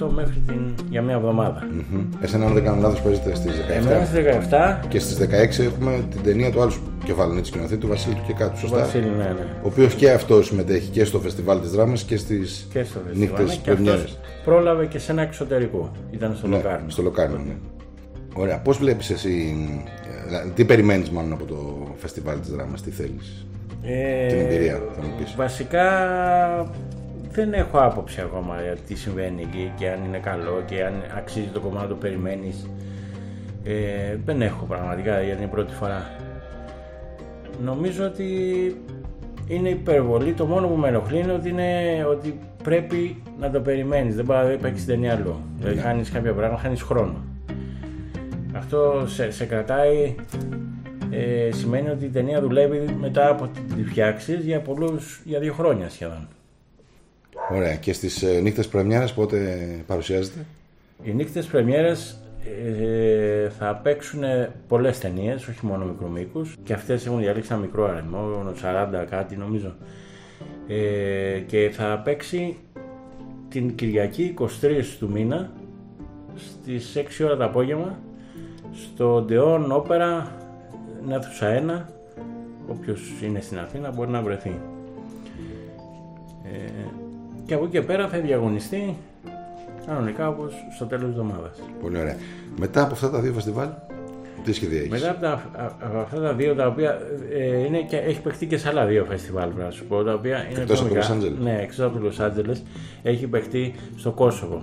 17-18 0.00 0.08
μέχρι 0.14 0.40
την, 0.46 0.74
για 0.90 1.02
μια 1.02 1.14
εβδομάδα. 1.14 1.66
Μμμ. 1.90 2.00
Εσένα, 2.20 2.46
αν 2.46 2.52
δεν 2.54 2.64
κάνω 2.64 2.80
λάθος, 2.80 3.00
παίζετε 3.00 3.34
στις 3.34 3.58
Εμένα 3.68 4.02
17. 4.02 4.06
στις 4.06 4.24
17, 4.82 4.86
Και 4.88 4.98
στις 4.98 5.16
16 5.16 5.62
έχουμε 5.64 6.04
την 6.10 6.22
ταινία 6.22 6.50
του 6.50 6.60
άλλου 6.62 6.72
κεφάλαιου, 7.04 7.40
τη 7.40 7.46
σκηνοθέτη 7.46 7.80
του 7.80 7.88
Βασίλη 7.88 8.14
του 8.14 8.22
και 8.26 8.32
κάτω. 8.32 8.52
ο 8.54 8.58
Σωστά; 8.58 8.78
Βασίλη, 8.78 9.08
ναι, 9.08 9.24
ναι. 9.24 9.46
Ο 9.62 9.66
οποίος 9.66 9.94
και 9.94 10.10
αυτός 10.10 10.46
συμμετέχει 10.46 10.90
και 10.90 11.04
στο 11.04 11.18
φεστιβάλ 11.20 11.60
της 11.60 11.70
δράμας 11.70 12.02
και 12.02 12.16
στις 12.16 12.68
Και 12.72 12.82
στο 12.84 12.98
φεστιβάλ. 13.06 13.18
νύχτες 13.18 13.48
ναι, 13.48 13.54
Και 13.62 13.70
πρεμιέρες. 13.70 14.00
αυτός 14.02 14.18
πρόλαβε 14.44 14.86
και 14.86 14.98
σε 14.98 15.12
ένα 15.12 15.22
εξωτερικό. 15.22 15.90
Ήταν 16.10 16.34
στο 16.36 16.46
Ναι, 16.48 16.56
Λοκάρνο. 16.56 16.88
στο 16.88 17.02
Λοκάρνο, 17.02 17.36
ναι. 17.46 17.54
Ωραία. 18.36 18.58
Πώς 18.58 18.78
βλέπεις 18.78 19.10
εσύ, 19.10 19.56
ε, 20.44 20.50
τι 20.54 20.64
περιμένεις 20.64 21.10
μάλλον 21.10 21.32
από 21.32 21.44
το 21.44 21.86
φεστιβάλ 21.96 22.40
της 22.40 22.50
δράμας, 22.50 22.82
τι 22.82 22.90
θέλεις; 22.90 23.46
Ε, 23.82 24.26
Την 24.26 24.38
εμπειρία, 24.38 24.80
θα 24.96 25.02
μου 25.02 25.12
πεις. 25.18 25.34
Βασικά 25.36 25.84
δεν 27.30 27.52
έχω 27.52 27.78
άποψη 27.78 28.20
ακόμα 28.20 28.62
για 28.62 28.76
τι 28.86 28.94
συμβαίνει 28.94 29.42
εκεί 29.42 29.72
και 29.78 29.90
αν 29.90 30.04
είναι 30.04 30.18
καλό 30.18 30.62
και 30.66 30.84
αν 30.84 30.92
αξίζει 31.16 31.46
το 31.46 31.60
κομμάτι 31.60 31.86
που 31.86 31.98
περιμένεις. 31.98 32.70
Ε, 33.64 34.16
δεν 34.24 34.42
έχω 34.42 34.64
πραγματικά 34.64 35.22
για 35.22 35.34
την 35.34 35.50
πρώτη 35.50 35.74
φορά. 35.74 36.10
Νομίζω 37.64 38.04
ότι 38.04 38.26
είναι 39.46 39.68
υπερβολή. 39.68 40.32
Το 40.32 40.46
μόνο 40.46 40.66
που 40.68 40.74
με 40.76 40.88
ενοχλεί 40.88 41.18
είναι 41.18 41.32
ότι, 41.32 41.48
είναι 41.48 42.04
ότι 42.10 42.38
πρέπει 42.62 43.22
να 43.40 43.50
το 43.50 43.60
περιμένεις. 43.60 44.14
Δεν 44.14 44.24
πάει 44.24 44.50
να 44.50 44.56
παίξει 44.56 44.86
ταινία 44.86 45.12
άλλο. 45.12 45.40
Δηλαδή 45.58 45.78
χάνεις 45.78 46.10
κάποια 46.10 46.32
πράγματα, 46.32 46.62
χάνεις 46.62 46.82
χρόνο. 46.82 47.24
Αυτό 48.56 49.04
σε, 49.06 49.30
σε 49.30 49.44
κρατάει 49.44 50.14
ε, 51.10 51.50
σημαίνει 51.52 51.88
ότι 51.88 52.04
η 52.04 52.08
ταινία 52.08 52.40
δουλεύει 52.40 52.96
μετά 53.00 53.28
από 53.28 53.50
τη 53.76 53.84
φτιάξεις 53.84 54.44
για 54.44 54.60
πολλούς, 54.60 55.20
για 55.24 55.38
δύο 55.38 55.52
χρόνια 55.52 55.88
σχεδόν. 55.88 56.28
Ωραία. 57.52 57.74
Και 57.74 57.92
στις 57.92 58.22
ε, 58.22 58.40
νύχτες 58.40 58.68
πρεμιέρας 58.68 59.14
πότε 59.14 59.66
παρουσιάζεται; 59.86 60.44
Οι 61.02 61.12
νύχτες 61.12 61.46
πρεμιέρες 61.46 62.18
ε, 62.64 63.48
θα 63.48 63.80
παίξουν 63.82 64.22
πολλές 64.68 64.98
ταινίες, 64.98 65.48
όχι 65.48 65.66
μόνο 65.66 65.84
μικρομήκους 65.84 66.56
και 66.62 66.72
αυτές 66.72 67.06
έχουν 67.06 67.18
διαλέξει 67.18 67.48
ένα 67.52 67.60
μικρό 67.60 67.84
αριθμό, 67.84 68.52
40 69.02 69.06
κάτι 69.10 69.36
νομίζω 69.36 69.74
ε, 70.68 71.38
και 71.46 71.70
θα 71.72 72.00
παίξει 72.04 72.56
την 73.48 73.74
Κυριακή 73.74 74.34
23 74.38 74.46
του 74.98 75.10
μήνα 75.10 75.52
στις 76.34 76.92
6 76.96 77.24
ώρα 77.24 77.36
το 77.36 77.44
απόγευμα 77.44 77.98
στο 78.76 79.22
Ντεόν 79.26 79.72
Όπερα 79.72 80.32
αίθουσα 81.10 81.62
1 81.78 81.92
όποιος 82.68 83.00
είναι 83.22 83.40
στην 83.40 83.58
Αθήνα 83.58 83.90
μπορεί 83.90 84.10
να 84.10 84.22
βρεθεί 84.22 84.60
ε, 86.44 86.70
και 87.46 87.54
από 87.54 87.64
εκεί 87.64 87.72
και 87.72 87.82
πέρα 87.82 88.08
θα 88.08 88.18
διαγωνιστεί 88.18 88.96
κανονικά 89.86 90.28
όπως 90.28 90.52
στο 90.74 90.84
τέλος 90.84 91.04
της 91.04 91.18
εβδομάδας. 91.18 91.58
Πολύ 91.82 91.98
ωραία. 91.98 92.16
Μετά 92.58 92.82
από 92.82 92.92
αυτά 92.92 93.10
τα 93.10 93.20
δύο 93.20 93.32
φεστιβάλ, 93.32 93.68
τι 94.44 94.52
σχέδια 94.52 94.78
έχεις; 94.78 94.90
Μετά 94.90 95.10
από, 95.10 95.20
τα, 95.20 95.42
από 95.80 95.98
αυτά 95.98 96.20
τα 96.20 96.32
δύο 96.32 96.54
τα 96.54 96.66
οποία 96.66 96.98
ε, 97.32 97.64
είναι 97.64 97.80
και, 97.82 97.96
έχει 97.96 98.20
παιχτεί 98.20 98.46
και 98.46 98.58
σε 98.58 98.68
άλλα 98.68 98.86
δύο 98.86 99.04
φεστιβάλ 99.04 99.48
πρέπει 99.48 99.64
να 99.64 99.70
σου 99.70 99.86
πω 99.86 100.02
τα 100.02 100.14
οποία 100.14 100.46
είναι 100.50 100.60
Εκτός 100.60 100.84
πιο 100.84 101.00
από 101.00 101.08
το 101.08 101.14
μικρά. 101.14 101.30
Los 101.30 101.38
Angeles. 101.38 101.42
Ναι, 101.42 101.58
εκτός 101.62 101.80
από 101.80 101.98
το 101.98 102.04
Λος 102.04 102.20
Άντζελες 102.20 102.62
έχει 103.02 103.26
παιχτεί 103.26 103.74
στο 103.96 104.10
Κόσοβο 104.10 104.62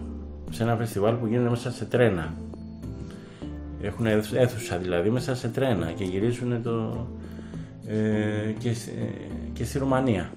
σε 0.50 0.64
ένα 0.64 0.76
φεστιβάλ 0.76 1.14
που 1.14 1.28
γίνεται 1.28 1.50
μέσα 1.50 1.72
σε 1.72 1.86
τρένα. 1.86 2.34
Έχουν 3.84 4.06
αίθου- 4.06 4.38
αίθουσα 4.38 4.78
δηλαδή 4.78 5.10
μέσα 5.10 5.36
σε 5.36 5.48
τρένα 5.48 5.92
και 5.92 6.04
γυρίζουν 6.04 6.64
το, 6.64 7.08
ε, 7.88 8.52
και, 8.60 8.74
σ- 8.74 8.88
ε, 8.88 9.02
και 9.54 9.64
στη 9.64 9.78
Ρουμανία. 9.78 10.32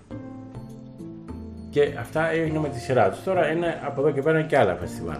Και 1.70 1.88
αυτά 2.00 2.30
έγινε 2.30 2.58
με 2.58 2.68
τη 2.68 2.78
σειρά 2.80 3.10
τους. 3.10 3.22
Τώρα 3.22 3.50
είναι 3.50 3.80
από 3.86 4.00
εδώ 4.00 4.10
και 4.10 4.22
πέρα 4.22 4.42
και 4.42 4.58
άλλα 4.58 4.74
φεστιβάλ. 4.74 5.16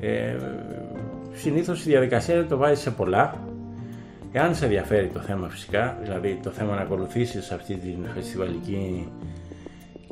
Ε, 0.00 0.36
Συνήθως 1.32 1.86
η 1.86 1.88
διαδικασία 1.88 2.34
είναι 2.34 2.42
να 2.42 2.48
το 2.48 2.56
βάζεις 2.56 2.78
σε 2.80 2.90
πολλά. 2.90 3.38
Εάν 4.32 4.54
σε 4.54 4.64
ενδιαφέρει 4.64 5.06
το 5.06 5.20
θέμα 5.20 5.48
φυσικά, 5.48 5.98
δηλαδή 6.02 6.38
το 6.42 6.50
θέμα 6.50 6.74
να 6.74 6.80
ακολουθήσεις 6.80 7.50
αυτή 7.50 7.74
την 7.74 7.96
φεστιβαλική 8.14 9.08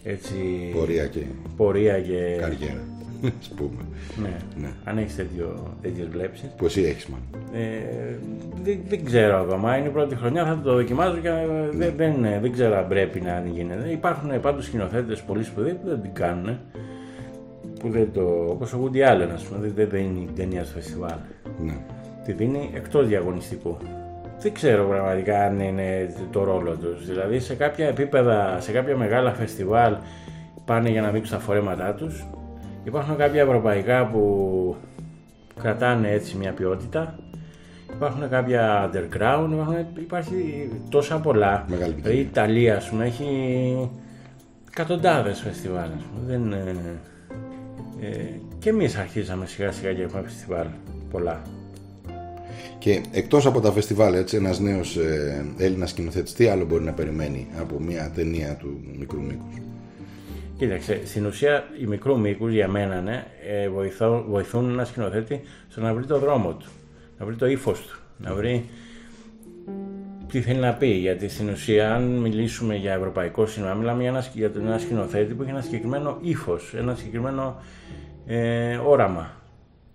έτσι, 0.03 0.35
Πορεία 0.75 1.07
και 1.07 1.21
πορεία 1.57 2.01
και. 2.01 2.37
καριέρα. 2.41 2.81
Α 3.25 3.55
πούμε. 3.57 3.83
Ναι, 4.23 4.37
Ναι. 4.61 4.69
αν 4.85 4.99
έχεις 4.99 5.17
τέτοιες 5.83 6.09
βλέψεις. 6.11 6.49
Που 6.57 6.65
εσύ 6.65 6.83
έχεις 6.83 7.07
μάλλον. 7.07 7.27
Ε, 7.53 8.17
δεν, 8.63 8.79
δεν 8.89 9.05
ξέρω 9.05 9.39
ακόμα. 9.39 9.77
Είναι 9.77 9.87
η 9.89 9.91
πρώτη 9.91 10.15
χρονιά, 10.17 10.45
θα 10.45 10.61
το 10.65 10.75
δοκιμάζω 10.75 11.17
και 11.17 11.29
ε, 11.29 11.47
δεν, 11.73 11.93
δεν, 11.97 12.15
δεν 12.41 12.53
ξέρω 12.53 12.77
αν 12.79 12.87
πρέπει 12.89 13.21
να 13.21 13.45
γίνεται. 13.53 13.91
Υπάρχουν 13.91 14.41
πάντως 14.41 14.65
σκηνοθέτες 14.65 15.23
πολύ 15.23 15.45
σπουδαίοι 15.45 15.73
που 15.75 15.89
δεν 15.89 16.01
την 16.01 16.13
κάνουν. 16.13 16.59
Που 17.81 17.91
δεν 17.91 18.09
το. 18.13 18.47
Όπως 18.49 18.73
ο 18.73 18.79
Woody 18.85 18.97
Allen, 18.97 19.29
ας 19.35 19.43
πούμε, 19.45 19.61
δεν, 19.61 19.73
δεν 19.75 19.89
δίνει 19.91 20.25
την 20.27 20.35
ταινία 20.35 20.65
στο 20.65 20.75
φεστιβάλ. 20.75 21.17
Ναι. 21.65 21.77
Τη 22.25 22.33
δίνει 22.33 22.71
εκτός 22.75 23.07
διαγωνιστικού. 23.07 23.77
Δεν 24.41 24.53
ξέρω 24.53 24.85
πραγματικά 24.89 25.45
αν 25.45 25.61
είναι 25.61 26.15
το 26.33 26.45
ρόλο 26.45 26.77
τους. 26.77 27.07
Δηλαδή 27.07 27.39
σε 27.39 27.55
κάποια 27.55 27.87
επίπεδα, 27.87 28.57
σε 28.61 28.73
κάποια 28.73 28.97
μεγάλα 28.97 29.33
φεστιβάλ 29.33 29.97
πάνε 30.65 30.89
για 30.91 31.01
να 31.01 31.11
δείξουν 31.11 31.37
τα 31.39 31.43
φορέματά 31.43 31.95
τους. 31.95 32.27
Υπάρχουν 32.87 33.17
κάποια 33.17 33.43
ευρωπαϊκά 33.43 34.07
που 34.07 34.77
κρατάνε 35.61 36.11
έτσι 36.11 36.37
μια 36.37 36.53
ποιότητα. 36.53 37.19
Υπάρχουν 37.95 38.29
κάποια 38.29 38.91
underground, 38.91 39.49
υπάρχουν, 39.53 39.77
υπάρχει 39.99 40.69
τόσα 40.89 41.19
πολλά. 41.21 41.65
Μεγάλη 41.69 41.93
Δηλαδή 41.93 42.17
η 42.17 42.21
Ιταλία, 42.21 42.77
ας 42.77 42.89
πούμε, 42.89 43.05
έχει 43.05 43.91
εκατοντάδες 44.69 45.41
φεστιβάλ. 45.41 45.89
Δεν, 46.27 46.53
ε, 46.53 46.75
ε, 48.01 48.41
και 48.59 48.69
εμείς 48.69 48.97
αρχίσαμε 48.97 49.47
σιγά 49.47 49.73
σιγά 49.73 49.93
και 49.93 50.03
έχουμε 50.03 50.23
φεστιβάλ 50.23 50.67
πολλά. 51.11 51.43
Και 52.79 53.01
εκτός 53.13 53.47
από 53.47 53.61
τα 53.61 53.73
φεστιβάλ, 53.73 54.15
έτσι, 54.15 54.37
ένας 54.37 54.61
νέος 54.61 54.97
ε, 54.97 55.45
Έλληνας 55.59 55.91
σκηνοθέτης, 55.91 56.33
τι 56.33 56.47
άλλο 56.47 56.65
μπορεί 56.65 56.85
να 56.85 56.93
περιμένει 56.93 57.47
από 57.61 57.81
μια 57.81 58.11
ταινία 58.15 58.55
του 58.55 58.81
μικρού 58.99 59.21
μήκους. 59.23 59.55
Κοίταξε, 60.57 61.01
στην 61.07 61.27
ουσία 61.27 61.65
οι 61.81 61.87
μικρού 61.87 62.21
μήκου 62.21 62.49
για 62.49 62.69
μένα 62.69 63.01
ναι, 63.01 63.25
ε, 63.49 63.69
βοηθούν, 63.69 64.25
βοηθούν 64.29 64.71
ένα 64.71 64.85
σκηνοθέτη 64.85 65.41
στο 65.69 65.81
να 65.81 65.95
βρει 65.95 66.05
το 66.05 66.19
δρόμο 66.19 66.53
του, 66.53 66.67
να 67.19 67.27
βρει 67.27 67.35
το 67.35 67.47
ύφος 67.47 67.81
του, 67.81 67.99
να 68.17 68.35
βρει 68.35 68.69
τι 70.31 70.41
θέλει 70.41 70.59
να 70.59 70.73
πει. 70.75 70.87
Γιατί 70.87 71.29
στην 71.29 71.49
ουσία, 71.49 71.95
αν 71.95 72.03
μιλήσουμε 72.03 72.77
για 72.77 72.93
ευρωπαϊκό 72.93 73.47
σινεμά, 73.47 73.75
μιλάμε 73.75 74.03
για 74.03 74.11
ένα, 74.11 74.27
για 74.33 74.51
ένα 74.57 74.79
σκηνοθέτη 74.79 75.35
που 75.35 75.43
έχει 75.43 75.51
ένα 75.51 75.61
συγκεκριμένο 75.61 76.19
ύφος, 76.21 76.75
ένα 76.77 76.95
συγκεκριμένο 76.95 77.61
ε, 78.27 78.77
όραμα. 78.77 79.31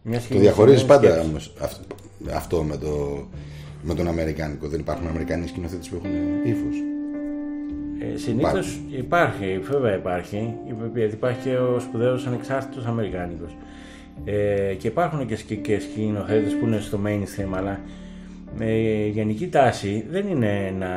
Μια 0.01 0.21
το 0.29 0.39
διαχωρίζεις 0.39 0.85
πάντα 0.85 1.21
όμως 1.21 1.53
αυτό 2.33 2.63
με, 2.63 2.77
το, 2.77 3.25
με 3.81 3.93
τον 3.93 4.07
Αμερικάνικο. 4.07 4.67
Δεν 4.67 4.79
υπάρχουν 4.79 5.07
Αμερικανοί 5.07 5.47
σκηνοθέτες 5.47 5.89
που 5.89 5.95
έχουν 5.95 6.11
ύφος. 6.45 6.90
Ε, 8.01 8.17
Συνήθως 8.17 8.79
υπάρχει, 8.89 9.59
βέβαια 9.63 9.95
υπάρχει, 9.95 10.53
γιατί 10.95 11.13
υπάρχει 11.13 11.49
και 11.49 11.55
ο 11.55 11.79
σπουδαίος 11.79 12.27
ανεξάρτητος 12.27 12.85
Αμερικάνικος. 12.85 13.57
Ε, 14.25 14.73
και 14.73 14.87
υπάρχουν 14.87 15.27
και, 15.27 15.55
και 15.55 15.79
σκηνοθέτες 15.79 16.55
που 16.55 16.65
είναι 16.65 16.79
στο 16.79 16.99
mainstream, 17.05 17.53
αλλά 17.55 17.79
με 18.57 18.71
γενική 19.11 19.47
τάση 19.47 20.05
δεν 20.09 20.27
είναι 20.27 20.73
να 20.79 20.87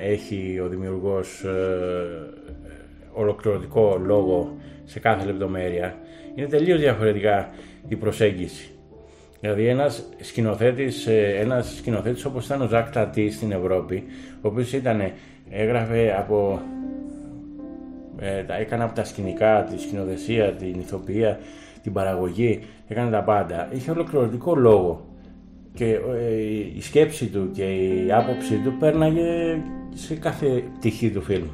έχει 0.00 0.60
ο 0.64 0.68
δημιουργός 0.68 1.42
ε, 1.44 1.50
ολοκληρωτικό 3.12 4.00
λόγο 4.04 4.56
σε 4.84 4.98
κάθε 4.98 5.26
λεπτομέρεια. 5.26 5.94
Είναι 6.34 6.46
τελείως 6.46 6.80
διαφορετικά 6.80 7.50
η 7.88 7.96
προσέγγιση. 7.96 8.70
Δηλαδή 9.40 9.66
ένας 9.66 10.08
σκηνοθέτης, 10.20 11.06
ε, 11.06 11.36
ένας 11.40 11.74
σκηνοθέτης 11.76 12.24
όπως 12.24 12.46
ήταν 12.46 12.62
ο 12.62 12.66
Ζακ 12.66 12.90
Τατής 12.90 13.34
στην 13.34 13.52
Ευρώπη, 13.52 14.04
ο 14.40 14.48
οποίος 14.48 14.72
ήταν, 14.72 15.12
έγραφε 15.50 16.16
από, 16.18 16.60
ε, 18.18 18.44
έκανε 18.60 18.84
από 18.84 18.94
τα 18.94 19.04
σκηνικά, 19.04 19.64
τη 19.70 19.80
σκηνοθεσία, 19.80 20.52
την 20.52 20.80
ηθοποιία, 20.80 21.38
την 21.82 21.92
παραγωγή, 21.92 22.60
έκανε 22.88 23.10
τα 23.10 23.22
πάντα. 23.22 23.68
Είχε 23.72 23.90
ολοκληρωτικό 23.90 24.54
λόγο 24.54 25.04
και 25.74 25.98
ε, 26.18 26.34
η 26.76 26.80
σκέψη 26.80 27.26
του 27.26 27.50
και 27.52 27.64
η 27.64 28.12
άποψη 28.12 28.54
του 28.56 28.76
πέρναγε 28.78 29.62
σε 29.94 30.14
κάθε 30.14 30.62
πτυχή 30.78 31.10
του 31.10 31.22
φιλμ. 31.22 31.48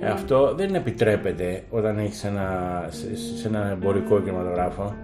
Ε, 0.00 0.06
αυτό 0.06 0.54
δεν 0.54 0.74
επιτρέπεται 0.74 1.62
όταν 1.70 1.98
έχεις 1.98 2.24
ένα, 2.24 2.48
σε, 3.40 3.48
ένα 3.48 3.70
εμπορικό 3.70 4.20
κινηματογράφο 4.20 4.94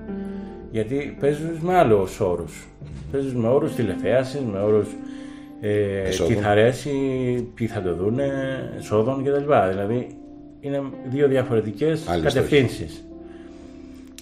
γιατί 0.71 1.17
παίζεις 1.21 1.61
με 1.61 1.77
άλλους 1.77 2.21
όρους. 2.21 2.69
Παίζεις 3.13 3.35
με 3.35 3.49
όρους 3.49 3.75
τηλεθέασης, 3.75 4.41
με 4.41 4.59
όρους 4.59 4.89
ε, 5.61 6.09
τι 6.27 6.35
θα 6.35 6.49
αρέσει, 6.49 6.91
ποιοι 7.55 7.67
θα 7.67 7.83
το 7.83 7.95
δούνε, 7.95 8.29
εσόδων 8.79 9.25
κτλ. 9.25 9.53
Δηλαδή 9.69 10.07
είναι 10.61 10.83
δύο 11.11 11.29
διαφορετικές 11.29 12.05
κατευθύνσεις. 12.23 13.05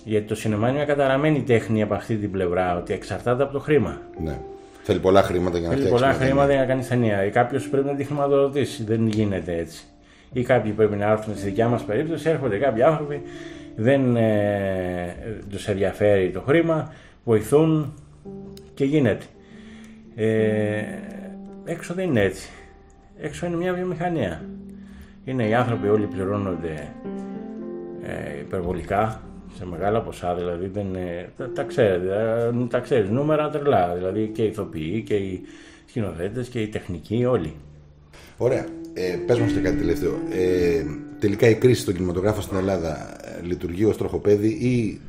Γιατί 0.05 0.27
το 0.27 0.35
σινεμά 0.35 0.69
είναι 0.69 0.77
μια 0.77 0.87
καταραμένη 0.87 1.43
τέχνη 1.43 1.83
από 1.83 1.95
αυτή 1.95 2.17
την 2.17 2.31
πλευρά, 2.31 2.79
ότι 2.79 2.93
εξαρτάται 2.93 3.43
από 3.43 3.53
το 3.53 3.59
χρήμα. 3.59 4.01
Ναι. 4.25 4.39
Θέλει 4.83 4.99
πολλά 4.99 5.23
χρήματα 5.23 5.59
για 5.59 5.69
να 5.69 5.75
Θέλει 5.75 5.89
πολλά 5.89 6.13
χρήματα 6.13 6.51
για 6.51 6.61
να 6.61 6.67
κάνει 6.67 6.85
ταινία. 6.85 7.31
Κάποιος 7.31 7.69
πρέπει 7.69 7.87
να 7.87 7.95
τη 7.95 8.05
χρηματοδοτήσει. 8.05 8.85
Δεν 8.85 9.07
γίνεται 9.07 9.57
έτσι. 9.57 9.85
Ή 10.33 10.43
κάποιοι 10.43 10.73
πρέπει 10.73 10.97
να 10.97 11.11
έρθουν 11.11 11.35
στη 11.37 11.45
δικιά 11.45 11.69
μας 11.69 11.83
περίπτωση. 11.83 12.29
Έρχονται 12.29 12.57
κάποιοι 12.57 12.83
άνθρωποι, 12.83 13.23
δεν 13.77 14.17
ε, 14.17 15.17
τους 15.51 15.69
ενδιαφέρει 15.69 16.31
το 16.31 16.41
χρήμα, 16.41 16.93
βοηθούν 17.25 17.95
και 18.75 18.85
γίνεται. 18.85 19.25
Ε, 20.17 20.83
έξω 21.69 21.95
δεν 21.95 22.09
είναι 22.09 22.23
έτσι. 22.23 22.49
Έξω 23.21 23.47
είναι 23.47 23.57
μια 23.57 23.73
βιομηχανία. 23.73 24.45
Είναι 25.25 25.49
οι 25.49 25.55
άνθρωποι 25.55 25.89
όλοι 25.89 26.07
πληρώνονται 26.07 26.93
ε, 28.03 28.41
υπερβολικά 28.41 29.23
σε 29.57 29.67
μεγάλα 29.67 30.03
ποσά, 30.03 30.35
δηλαδή 30.35 30.67
δεν, 30.67 30.87
τα, 31.37 31.51
τα, 31.51 31.63
ξέρετε, 31.63 32.15
τα 32.71 32.81
ξέρεις, 32.81 33.11
νούμερα 33.11 33.51
τρελά, 33.51 33.95
δηλαδή 33.95 34.31
και 34.35 34.43
οι 34.43 34.47
ηθοποιοί 34.47 35.03
και 35.03 35.15
οι 35.15 35.43
σκηνοθέτες 35.87 36.49
και 36.49 36.61
οι 36.61 36.69
τεχνικοί, 36.69 37.25
όλοι. 37.25 37.55
Ωραία. 38.37 38.67
Ε, 38.95 39.19
πες 39.27 39.39
μας 39.39 39.53
και 39.53 39.61
κάτι 39.61 39.77
τελευταίο. 39.77 40.19
Ε, 40.31 40.85
τελικά 41.19 41.49
η 41.49 41.55
κρίση 41.55 41.81
στον 41.81 41.95
κινηματογράφο 41.95 42.41
στην 42.41 42.57
Ελλάδα 42.57 43.17
ε, 43.39 43.43
λειτουργεί 43.43 43.85
ως 43.85 43.97
τροχοπέδι 43.97 44.49
ή 44.49 45.01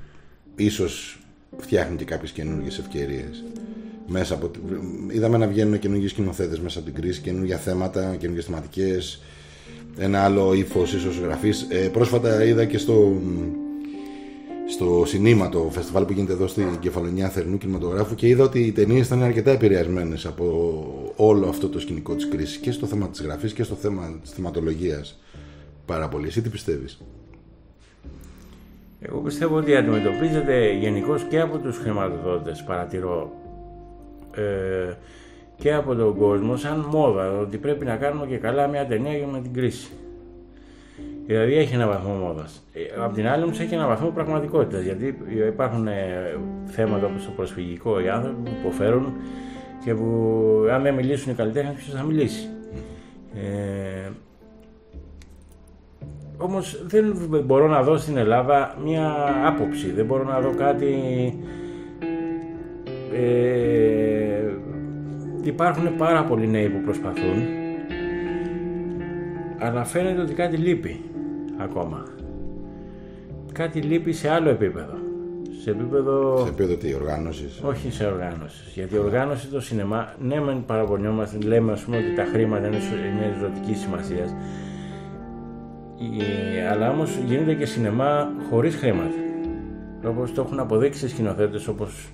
ίσως 0.56 1.20
φτιάχνει 1.58 1.96
και 1.96 2.06
κάποιες 2.06 2.32
καινούργιες 2.32 2.78
ευκαιρίες; 2.80 3.44
Μέσα 4.10 4.34
από... 4.34 4.52
Είδαμε 5.12 5.38
να 5.38 5.48
βγαίνουν 5.48 5.80
καινούργιοι 5.80 6.08
σκηνοθέτε 6.08 6.58
μέσα 6.62 6.80
από 6.80 6.92
την 6.92 7.02
κρίση, 7.02 7.22
καινούργια 7.22 7.58
θέματα, 7.58 8.16
καινούργιες 8.16 8.46
θεματικές, 8.46 9.22
ένα 9.98 10.24
άλλο 10.24 10.54
ύφος 10.54 10.94
ίσως 10.94 11.18
γραφής. 11.18 11.66
Ε, 11.70 11.76
πρόσφατα 11.76 12.44
είδα 12.44 12.66
και 12.66 12.78
στο 12.78 13.14
στο 14.70 15.04
Συνήμα, 15.06 15.50
το 15.50 15.70
φεστιβάλ 15.72 16.06
που 16.06 16.14
γίνεται 16.14 16.34
εδώ 16.34 16.48
στην 16.48 16.80
Κεφαλονιά 16.80 17.30
Θερινού 17.30 17.58
Κινηματογράφου 17.58 18.16
και 18.16 18.28
είδα 18.28 18.44
ότι 18.44 18.60
οι 18.60 18.72
ταινίες 18.72 19.06
ήταν 19.06 19.24
αρκετά 19.24 19.52
επηρεασμένες 19.52 20.26
από 20.26 21.14
όλο 21.16 21.48
αυτό 21.48 21.70
το 21.70 21.80
σκηνικό 21.80 22.16
της 22.16 22.28
κρίσης 22.28 22.58
και 22.58 22.72
στο 22.72 22.86
θέμα 22.86 23.10
της 23.10 23.22
γραφής 23.22 23.54
και 23.54 23.64
στο 23.64 23.76
θέμα 23.76 24.20
της 24.22 24.32
θεματολογίας. 24.32 25.20
Πάρα 25.86 26.08
πολύ. 26.10 26.28
Εσύ 26.28 26.42
τι 26.42 26.50
πιστεύεις; 26.50 27.02
Εγώ 29.00 29.20
πιστεύω 29.20 29.56
ότι 29.56 29.76
αντιμετωπίζεται 29.76 30.74
γενικώς 30.74 31.24
και 31.24 31.40
από 31.40 31.58
τους 31.58 31.78
χρηματοδότες, 31.78 32.64
παρατηρώ, 32.64 33.32
ε, 34.40 34.94
και 35.56 35.74
από 35.74 35.96
τον 35.96 36.18
κόσμο 36.18 36.56
σαν 36.56 36.86
μόδα, 36.92 37.32
ότι 37.40 37.58
πρέπει 37.58 37.86
να 37.86 37.96
κάνουμε 37.96 38.26
και 38.26 38.38
καλά 38.38 38.68
μια 38.68 38.86
ταινία 38.86 39.18
για 39.18 39.28
με 39.28 39.42
την 39.42 39.54
κρίση. 39.54 39.92
Δηλαδή 41.26 41.56
έχει 41.56 41.74
ένα 41.74 41.88
βαθμό 41.88 42.14
μόδας. 42.14 42.64
Ε, 42.74 43.02
απ' 43.04 43.14
την 43.14 43.28
άλλη 43.28 43.44
όμως 43.44 43.60
έχει 43.60 43.74
ένα 43.74 43.88
βαθμό 43.88 44.10
πραγματικότητας. 44.10 44.84
Γιατί 44.84 45.18
υπάρχουν 45.48 45.88
ε, 45.88 46.38
θέματα 46.66 47.06
όπως 47.06 47.26
το 47.26 47.32
προσφυγικό, 47.36 48.00
οι 48.00 48.10
άνθρωποι 48.10 48.50
που 48.50 48.56
υποφέρουν 48.60 49.14
και 49.84 49.94
που 49.94 50.68
αν 50.72 50.82
δεν 50.82 50.94
μιλήσουν 50.94 51.32
οι 51.32 51.36
καλλιτέχνες, 51.36 51.74
ποιος 51.74 51.96
θα 51.96 52.04
μιλήσει. 52.04 52.50
Ε, 53.36 54.10
Όμως 56.42 56.84
δεν 56.86 57.16
μπορώ 57.46 57.68
να 57.68 57.84
δω 57.84 57.98
στην 57.98 58.18
Ελλάδα 58.18 58.76
μια 58.84 59.14
άποψη. 59.46 59.92
Δεν 59.92 60.06
μπορώ 60.06 60.24
να 60.24 60.40
δω 60.40 60.54
κάτι. 60.58 60.94
Ε, 63.14 64.54
υπάρχουν 65.42 65.96
πάρα 65.96 66.24
πολλοί 66.24 66.48
νέοι 66.48 66.70
που 66.70 66.82
προσπαθούν 66.82 67.58
αλλά 69.60 69.86
φαίνεται 69.86 70.22
ότι 70.22 70.34
κάτι 70.34 70.58
λείπει 70.58 71.02
ακόμα. 71.58 72.04
Κάτι 73.54 73.80
λείπει 73.82 74.14
σε 74.14 74.30
άλλο 74.30 74.50
επίπεδο. 74.50 74.94
Σε 75.62 75.70
επίπεδο. 75.70 76.38
Σε 76.38 76.48
επίπεδο 76.48 76.76
τι, 76.76 76.94
οργάνωσης; 76.94 77.62
Όχι 77.64 77.92
σε 77.92 78.06
οργάνωσης. 78.06 78.74
Γιατί 78.74 78.96
η 78.96 78.98
οργάνωση 78.98 79.48
το 79.48 79.62
σινεμά, 79.62 80.14
ναι, 80.20 80.42
μεν 80.42 80.66
παραπονιόμαστε, 80.66 81.38
λέμε 81.38 81.72
ας 81.72 81.82
πούμε 81.82 81.98
ότι 81.98 82.16
τα 82.16 82.24
χρήματα 82.24 82.68
είναι, 82.68 82.78
είναι 82.78 83.36
ζωτικής 83.40 83.80
σημασίας. 83.80 84.36
Αλλά 86.72 86.90
όμως 86.90 87.18
γίνεται 87.26 87.54
και 87.54 87.66
σινεμά 87.66 88.32
χωρίς 88.50 88.76
χρήματα. 88.76 89.16
Όπως 90.06 90.34
το 90.34 90.42
έχουν 90.42 90.60
αποδείξει 90.60 91.10
σκηνοθέτες 91.10 91.68
όπως 91.68 92.10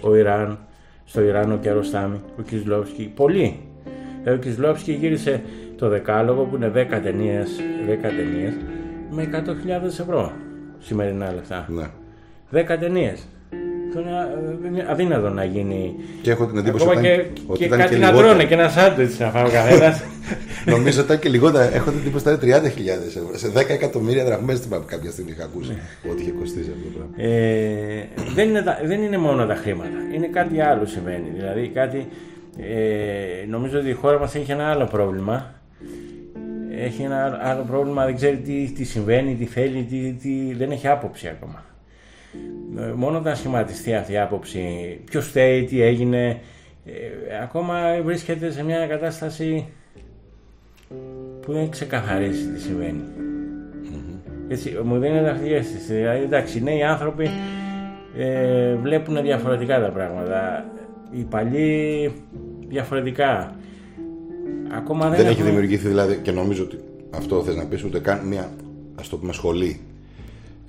ο 0.00 0.16
Ιράν, 0.16 0.58
στο 1.04 1.22
Ιράν 1.22 1.52
ο 1.52 1.56
Κιαροστάμι, 1.56 2.20
ο 2.38 2.42
Κισλόφσκι. 2.42 3.12
Πολλοί. 3.14 3.60
Δηλαδή 4.22 4.38
ο 4.38 4.42
Κισλόφσκι 4.42 4.92
γύρισε 4.92 5.42
το 5.76 5.88
δεκάλογο 5.88 6.44
που 6.44 6.56
είναι 6.56 6.72
10 6.74 7.00
ταινίες, 7.02 7.48
10 7.86 8.00
ταινίες 8.00 8.54
με 9.10 9.28
100.000 9.32 9.84
ευρώ 9.84 10.32
σημερινά 10.78 11.32
λεφτά. 11.32 11.66
Ναι. 11.68 11.86
10 12.52 12.76
ταινίες. 12.80 13.26
Είναι 14.66 14.86
αδύνατο 14.90 15.28
να 15.28 15.44
γίνει. 15.44 15.94
Και 16.22 16.30
έχω 16.30 16.46
την 16.46 16.58
εντύπωση 16.58 16.88
ότι, 16.88 17.00
και, 17.00 17.24
ότι 17.46 17.58
και 17.58 17.68
κάτι 17.68 17.94
και 17.94 18.00
να 18.00 18.12
τρώνε 18.12 18.44
και 18.44 18.54
ένα 18.54 18.68
σάντουιτς 18.68 19.18
να 19.18 19.30
φάει 19.30 19.44
ο 19.44 19.50
καθένας. 19.50 20.02
Νομίζω 20.74 21.00
ότι 21.00 21.06
ήταν 21.06 21.18
και 21.18 21.28
λιγότερα. 21.28 21.74
Έχω 21.74 21.90
την 21.90 21.98
εντύπωση 21.98 22.28
ότι 22.28 22.46
ήταν 22.46 22.62
30.000 22.64 22.68
ευρώ. 23.06 23.38
Σε 23.38 23.52
10 23.54 23.68
εκατομμύρια 23.68 24.24
δραχμές 24.24 24.60
την 24.60 24.70
κάποια 24.86 25.10
στιγμή 25.10 25.30
είχα 25.30 25.44
ακούσει 25.44 25.70
ναι. 25.70 26.10
ότι 26.10 26.22
είχε 26.22 26.30
κοστίσει 26.30 26.70
αυτό 26.70 26.88
το 26.88 26.98
πράγμα. 26.98 27.30
Ε, 27.34 28.08
δεν, 28.34 28.48
είναι, 28.48 28.64
δεν 28.84 29.02
είναι 29.02 29.18
μόνο 29.18 29.46
τα 29.46 29.54
χρήματα. 29.54 29.98
Είναι 30.14 30.26
κάτι 30.26 30.60
άλλο 30.60 30.86
συμβαίνει. 30.86 31.28
Δηλαδή 31.34 31.68
κάτι. 31.68 32.06
Ε, 32.60 33.46
νομίζω 33.48 33.78
ότι 33.78 33.88
η 33.88 33.92
χώρα 33.92 34.18
μας 34.18 34.34
έχει 34.34 34.50
ένα 34.50 34.70
άλλο 34.70 34.84
πρόβλημα 34.84 35.52
έχει 36.80 37.02
ένα 37.02 37.38
άλλο 37.42 37.62
πρόβλημα, 37.62 38.04
δεν 38.04 38.14
ξέρει 38.14 38.36
τι, 38.36 38.72
τι 38.72 38.84
συμβαίνει, 38.84 39.34
τι 39.34 39.44
θέλει, 39.44 39.82
τι, 39.82 40.12
τι, 40.12 40.54
δεν 40.54 40.70
έχει 40.70 40.88
άποψη 40.88 41.28
ακόμα. 41.28 41.64
Ε, 42.78 42.92
μόνο 42.92 43.18
όταν 43.18 43.36
σχηματιστεί 43.36 43.94
αυτή 43.94 44.12
η 44.12 44.18
άποψη, 44.18 44.60
ποιος 45.04 45.26
φταίει, 45.26 45.64
τι 45.64 45.82
έγινε, 45.82 46.40
ε, 46.84 47.42
ακόμα 47.42 48.00
βρίσκεται 48.04 48.50
σε 48.50 48.64
μια 48.64 48.86
κατάσταση 48.86 49.66
που 51.40 51.52
δεν 51.52 51.60
έχει 51.60 51.70
ξεκαθαρίσει 51.70 52.46
τι 52.46 52.60
συμβαινει 52.60 53.02
Έτσι, 54.48 54.78
μου 54.84 54.98
δίνεται 54.98 55.30
αυτή 55.30 55.48
η 55.48 55.54
αίσθηση. 55.54 55.94
Δηλαδή, 55.94 56.22
εντάξει, 56.22 56.58
οι 56.58 56.62
νέοι 56.62 56.82
άνθρωποι 56.82 57.30
ε, 58.16 58.74
βλέπουν 58.74 59.22
διαφορετικά 59.22 59.80
τα 59.80 59.88
πράγματα. 59.88 60.64
Οι 61.10 61.22
παλιοί 61.22 62.12
διαφορετικά. 62.68 63.56
Ακόμα 64.70 65.08
δεν, 65.08 65.18
δεν 65.18 65.26
έχει 65.26 65.42
δημιουργηθεί 65.42 65.88
δηλαδή 65.88 66.16
και 66.16 66.30
νομίζω 66.30 66.62
ότι 66.62 66.78
αυτό 67.10 67.42
θες 67.42 67.56
να 67.56 67.66
πεις 67.66 67.84
ούτε 67.84 67.98
καν 67.98 68.26
μια 68.26 68.50
ας 68.94 69.08
το 69.08 69.16
πούμε 69.16 69.32
σχολή 69.32 69.80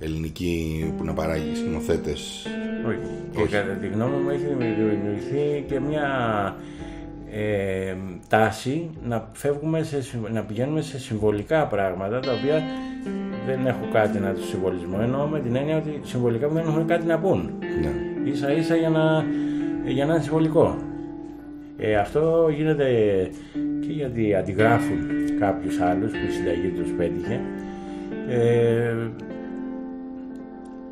ελληνική 0.00 0.94
που 0.96 1.04
να 1.04 1.12
παράγει 1.12 1.54
σκηνοθέτες. 1.54 2.46
Όχι. 2.86 2.98
Και 3.36 3.56
κατά 3.56 3.72
τη 3.72 3.86
γνώμη 3.86 4.16
μου 4.16 4.30
έχει 4.30 4.44
δημιουργηθεί 4.44 5.64
και 5.68 5.80
μια 5.80 6.06
ε, 7.32 7.94
τάση 8.28 8.90
να, 9.04 9.28
φεύγουμε 9.32 9.82
σε, 9.82 10.18
να 10.32 10.42
πηγαίνουμε 10.42 10.80
σε 10.80 10.98
συμβολικά 10.98 11.66
πράγματα 11.66 12.20
τα 12.20 12.32
οποία 12.32 12.62
δεν 13.46 13.66
έχω 13.66 13.88
κάτι 13.92 14.18
να 14.18 14.32
τους 14.32 14.48
συμβολισμό 14.48 14.98
ενώ 15.02 15.26
με 15.26 15.40
την 15.40 15.56
έννοια 15.56 15.76
ότι 15.76 16.00
συμβολικά 16.02 16.48
δεν 16.48 16.66
έχουν 16.66 16.86
κάτι 16.86 17.06
να 17.06 17.18
πούν 17.18 17.50
ναι. 17.80 18.30
ίσα 18.30 18.52
ίσα 18.52 18.76
για 18.76 18.88
να, 18.88 19.24
για 19.86 20.06
να 20.06 20.14
είναι 20.14 20.22
συμβολικό 20.22 20.76
ε, 21.78 21.96
αυτό 21.96 22.48
γίνεται 22.56 22.86
και 23.80 23.92
γιατί 23.92 24.34
αντιγράφουν 24.34 24.98
κάποιους 25.40 25.80
άλλους 25.80 26.10
που 26.10 26.26
η 26.28 26.32
συνταγή 26.32 26.68
τους 26.68 26.90
πέτυχε 26.90 27.40
ε, 28.28 28.94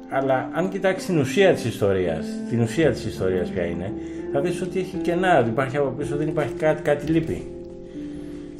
αλλά 0.09 0.51
αν 0.53 0.69
κοιτάξεις 0.69 1.07
την 1.07 1.19
ουσία 1.19 1.55
της 1.55 1.65
ιστορίας, 1.65 2.27
την 2.49 2.61
ουσία 2.61 2.91
της 2.91 3.05
ιστορίας 3.05 3.49
ποια 3.49 3.65
είναι, 3.65 3.93
θα 4.33 4.41
δεις 4.41 4.63
ότι 4.63 4.79
έχει 4.79 4.97
κενά, 4.97 5.39
ότι 5.39 5.49
υπάρχει 5.49 5.77
από 5.77 5.89
πίσω, 5.99 6.17
δεν 6.17 6.29
υπάρχει 6.29 6.53
κάτι, 6.53 6.83
κάτι 6.83 7.13
λείπει. 7.13 7.47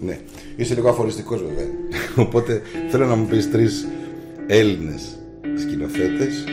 Ναι. 0.01 0.19
Είσαι 0.57 0.75
λίγο 0.75 0.89
αφοριστικός 0.89 1.43
βέβαια. 1.43 1.67
Οπότε 2.27 2.63
θέλω 2.91 3.07
να 3.07 3.15
μου 3.15 3.27
πεις 3.27 3.51
τρεις 3.51 3.89
Έλληνες 4.47 5.19
σκηνοθέτες 5.59 6.45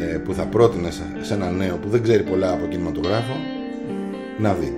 ε, 0.00 0.16
που 0.16 0.34
θα 0.34 0.46
πρότεινες 0.46 1.02
σε 1.20 1.34
ένα 1.34 1.50
νέο 1.50 1.76
που 1.76 1.88
δεν 1.88 2.02
ξέρει 2.02 2.22
πολλά 2.22 2.52
από 2.52 2.66
κινηματογράφο 2.66 3.34
να 4.38 4.54
δει. 4.54 4.76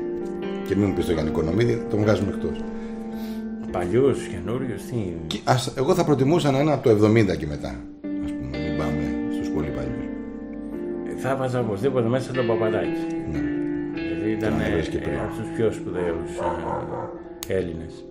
Και 0.66 0.76
μην 0.76 0.88
μου 0.88 0.94
πεις 0.94 1.06
το 1.06 1.12
Γιάννη 1.12 1.30
Κονομίδη, 1.30 1.86
το 1.90 1.96
βγάζουμε 1.96 2.32
εκτός. 2.34 2.64
Παλιούς, 3.70 4.26
καινούριους, 4.26 4.82
τι... 4.82 4.96
Ας, 5.44 5.72
εγώ 5.76 5.94
θα 5.94 6.04
προτιμούσα 6.04 6.58
ένα 6.58 6.72
από 6.72 6.88
το 6.88 7.06
70 7.06 7.36
και 7.36 7.46
μετά. 7.46 7.80
Θα 11.22 11.36
βάζα 11.36 11.60
οπωσδήποτε 11.60 12.08
μέσα 12.08 12.32
τον 12.32 12.46
Παπαδάκη. 12.46 13.06
Ναι. 13.30 13.40
Γιατί 14.06 14.30
ήταν 14.30 14.52
από 14.52 15.36
τους 15.36 15.48
πιο 15.56 15.72
σπουδαίους 15.72 16.30
ε, 17.48 17.56
Έλληνες. 17.56 18.04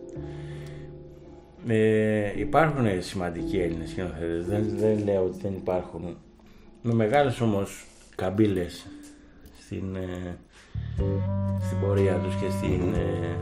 Ε, 1.67 2.39
υπάρχουν 2.39 2.85
σημαντικοί 2.99 3.57
Έλληνες 3.57 3.89
σκηνοθέτες. 3.89 4.45
Δεν, 4.45 4.65
δεν 4.77 5.03
λέω 5.03 5.23
ότι 5.23 5.37
δεν 5.41 5.53
υπάρχουν. 5.53 6.17
Με 6.81 6.93
μεγάλες 6.93 7.41
όμως 7.41 7.85
καμπύλες 8.15 8.85
στην, 9.61 9.95
ε, 9.95 10.37
στην 11.65 11.79
πορεία 11.79 12.13
τους 12.13 12.35
και 12.35 12.49
στην. 12.57 12.93
Ε... 12.93 13.35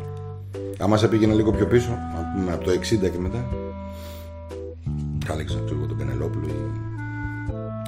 Άμα 0.79 0.97
σε 0.97 1.07
πήγαινε 1.07 1.33
λίγο 1.33 1.51
πιο 1.51 1.67
πίσω, 1.67 1.97
από 2.51 2.63
το 2.63 2.71
60 2.71 3.11
και 3.11 3.19
μετά. 3.19 3.45
Κάλεξα 5.25 5.61
ξέρω 5.65 5.85
τον 5.85 5.97
Πενελόπουλο 5.97 6.47
ή 6.47 6.88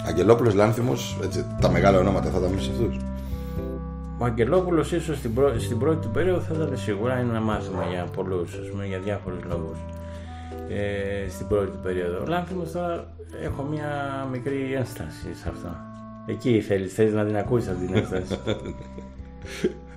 Αγγελόπουλος, 0.07 0.53
Λάνθιμος, 0.53 1.17
τα 1.61 1.69
μεγάλα 1.69 1.99
ονόματα 1.99 2.29
θα 2.29 2.37
ήταν 2.37 2.59
σε 2.59 2.71
αυτούς. 2.71 2.97
Ο 4.17 4.25
Αγγελόπουλος 4.25 4.91
ίσως 4.91 5.17
στην, 5.17 5.33
πρω... 5.33 5.59
στην 5.59 5.79
πρώτη 5.79 6.05
του 6.05 6.11
περίοδο 6.11 6.39
θα 6.39 6.53
ήταν 6.53 6.77
σίγουρα 6.77 7.17
ένα 7.17 7.41
μάθημα 7.41 7.83
για 7.91 8.03
πολλούς, 8.15 8.51
για 8.87 8.99
διάφορους 8.99 9.39
λόγους. 9.49 9.77
Ε, 10.69 11.29
στην 11.29 11.47
πρώτη 11.47 11.71
του 11.71 11.79
περίοδο. 11.83 12.21
Ο 12.21 12.25
Λάνθιμος 12.27 12.71
τώρα 12.71 13.13
έχω 13.43 13.63
μια 13.63 13.87
μικρή 14.31 14.73
ένσταση 14.73 15.27
σε 15.33 15.49
αυτό. 15.49 15.75
Εκεί 16.25 16.61
θέλεις, 16.61 16.93
θέλεις 16.93 17.13
να 17.13 17.25
την 17.25 17.37
ακούσει 17.37 17.69
αυτή 17.69 17.85
την 17.85 17.95
ένσταση; 17.95 18.39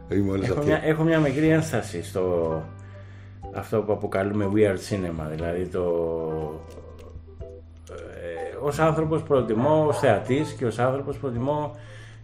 έχω, 0.43 0.63
μια, 0.65 0.81
έχω 0.85 1.03
μια 1.03 1.19
μικρή 1.19 1.49
ένσταση 1.49 2.03
στο 2.03 2.63
αυτό 3.55 3.81
που 3.83 3.93
αποκαλούμε 3.93 4.49
weird 4.55 4.79
cinema, 4.91 5.27
δηλαδή 5.31 5.67
το 5.67 5.83
ως 8.65 8.79
άνθρωπος 8.79 9.23
προτιμώ, 9.23 9.85
ως 9.89 9.99
θεατής 9.99 10.53
και 10.53 10.67
ως 10.67 10.79
άνθρωπος 10.79 11.19
προτιμώ 11.19 11.77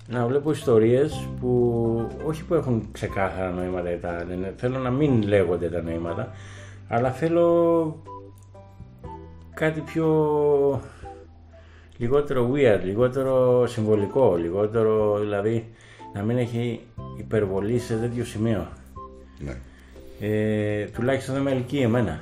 να 0.08 0.26
βλέπω 0.26 0.50
ιστορίες 0.50 1.28
που 1.40 2.06
όχι 2.26 2.44
που 2.44 2.54
έχουν 2.54 2.88
ξεκάθαρα 2.92 3.50
νοήματα, 3.50 3.98
τα, 4.00 4.26
θέλω 4.56 4.78
να 4.78 4.90
μην 4.90 5.22
λέγονται 5.22 5.68
τα 5.68 5.82
νοήματα, 5.82 6.32
αλλά 6.88 7.10
θέλω 7.10 8.04
κάτι 9.54 9.80
πιο 9.80 10.80
λιγότερο 11.96 12.50
weird, 12.54 12.80
λιγότερο 12.84 13.66
συμβολικό, 13.66 14.36
λιγότερο 14.36 15.18
δηλαδή 15.18 15.68
να 16.14 16.22
μην 16.22 16.38
έχει 16.38 16.80
υπερβολή 17.18 17.78
σε 17.78 17.94
τέτοιο 17.94 18.24
σημείο. 18.24 18.68
Ναι. 19.38 19.56
Ε, 20.20 20.84
τουλάχιστον 20.84 21.34
δεν 21.34 21.42
με 21.42 21.50
ελκύει 21.50 21.80
εμένα. 21.82 22.20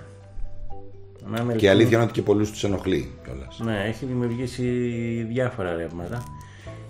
Και 1.56 1.66
η 1.66 1.68
αλήθεια 1.68 1.96
είναι 1.96 2.04
ότι 2.04 2.12
και 2.12 2.22
πολλούς 2.22 2.50
τους 2.50 2.64
ενοχλεί 2.64 3.10
κιόλας. 3.24 3.58
Ναι, 3.58 3.84
έχει 3.86 4.04
δημιουργήσει 4.04 4.64
διάφορα 5.28 5.76
ρεύματα. 5.76 6.22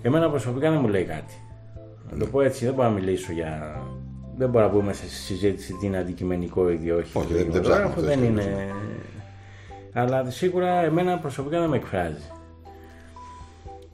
Εμένα 0.01 0.29
προσωπικά 0.29 0.71
δεν 0.71 0.79
μου 0.81 0.87
λέει 0.87 1.03
κάτι. 1.03 1.33
Να 2.11 2.17
το 2.17 2.25
πω 2.25 2.41
έτσι, 2.41 2.65
δεν 2.65 2.73
μπορώ 2.73 2.87
να 2.87 2.93
μιλήσω 2.93 3.31
για. 3.31 3.81
Δεν 4.37 4.49
μπορώ 4.49 4.65
να 4.65 4.71
πούμε 4.71 4.93
σε 4.93 5.07
συζήτηση 5.07 5.73
τι 5.73 5.85
είναι 5.85 5.97
αντικειμενικό 5.97 6.69
ή 6.69 6.91
όχι. 6.91 7.17
Όχι, 7.17 7.33
δεν, 7.33 7.51
δεν, 7.51 7.61
ψάχνω, 7.61 8.01
δεν 8.01 8.23
είναι. 8.23 8.73
Αλλά 9.93 10.29
σίγουρα 10.29 10.83
εμένα 10.83 11.17
προσωπικά 11.17 11.59
δεν 11.59 11.69
με 11.69 11.75
εκφράζει. 11.75 12.31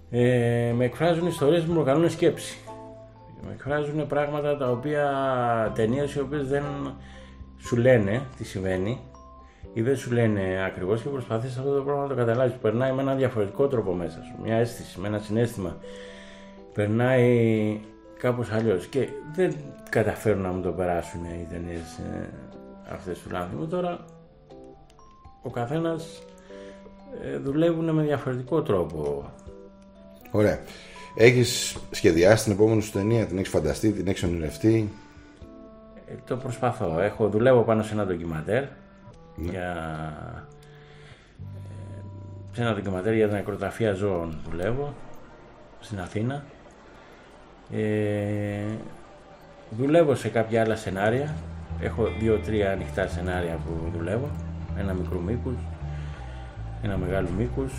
Ε, 0.09 0.73
με 0.75 0.85
εκφράζουν 0.85 1.27
ιστορίες 1.27 1.63
που 1.63 1.71
μου 1.71 1.75
προκαλούν 1.75 2.09
σκέψη. 2.09 2.57
Με 3.45 3.51
εκφράζουν 3.53 4.07
πράγματα 4.07 4.57
τα 4.57 4.71
οποία 4.71 5.11
ταινίες 5.75 6.13
οι 6.13 6.19
οποίες 6.19 6.47
δεν 6.47 6.63
σου 7.57 7.77
λένε 7.77 8.21
τι 8.37 8.43
συμβαίνει 8.43 8.99
ή 9.77 9.81
δεν 9.81 9.95
σου 9.95 10.11
λένε 10.11 10.63
ακριβώς 10.65 11.01
και 11.01 11.09
προσπαθείς 11.09 11.57
αυτό 11.57 11.75
το 11.75 11.81
πράγμα 11.81 12.01
να 12.01 12.07
το 12.07 12.15
καταλάβεις. 12.15 12.53
Περνάει 12.61 12.91
με 12.91 13.01
ένα 13.01 13.15
διαφορετικό 13.15 13.67
τρόπο 13.67 13.93
μέσα 13.93 14.23
σου, 14.23 14.41
μια 14.43 14.55
αίσθηση, 14.55 14.99
με 14.99 15.07
ένα 15.07 15.19
συνέστημα. 15.19 15.77
Περνάει 16.73 17.79
κάπως 18.19 18.51
αλλιώς 18.51 18.85
και 18.85 19.07
δεν 19.35 19.55
καταφέρουν 19.89 20.41
να 20.41 20.49
μου 20.49 20.61
το 20.61 20.71
περάσουν 20.71 21.23
οι 21.23 21.47
ταινίες 21.49 21.97
ε, 21.97 22.29
αυτές 22.89 23.19
του 23.19 23.29
Λάνθιμου. 23.31 23.67
Τώρα 23.67 24.05
ο 25.41 25.49
καθένας 25.49 26.23
ε, 27.23 27.37
δουλεύουν 27.37 27.89
με 27.89 28.03
διαφορετικό 28.03 28.61
τρόπο. 28.61 29.31
Ωραία. 30.31 30.59
Έχεις 31.15 31.77
σχεδιάσει 31.91 32.43
την 32.43 32.53
επόμενη 32.53 32.81
σου 32.81 32.91
ταινία, 32.91 33.25
την 33.25 33.37
έχεις 33.37 33.49
φανταστεί, 33.49 33.91
την 33.91 34.07
έχεις 34.07 34.23
ονειρευτεί; 34.23 34.91
Ε, 36.07 36.13
το 36.27 36.37
προσπαθώ. 36.37 36.99
Έχω, 36.99 37.29
δουλεύω 37.29 37.61
πάνω 37.61 37.83
σε 37.83 37.93
ένα 37.93 38.05
ντοκιματέρ 38.05 38.63
ναι. 39.35 39.51
για 39.51 39.71
ε, 41.69 42.01
σε 42.51 42.61
ένα 42.61 42.73
ντοκιματέρ 42.73 43.13
για 43.13 43.27
την 43.27 43.37
ακροταφία 43.37 43.93
ζώων 43.93 44.37
δουλεύω 44.49 44.93
στην 45.79 45.99
Αθήνα. 45.99 46.43
Ε, 47.71 48.65
δουλεύω 49.69 50.15
σε 50.15 50.29
κάποια 50.29 50.61
άλλα 50.61 50.75
σενάρια. 50.75 51.35
Έχω 51.81 52.07
δύο-τρία 52.19 52.71
ανοιχτά 52.71 53.07
σενάρια 53.07 53.59
που 53.65 53.97
δουλεύω. 53.97 54.29
Ένα 54.77 54.93
μικρό 54.93 55.19
μήκου, 55.19 55.53
ένα 56.83 56.97
μεγάλο 56.97 57.27
μήκος 57.37 57.73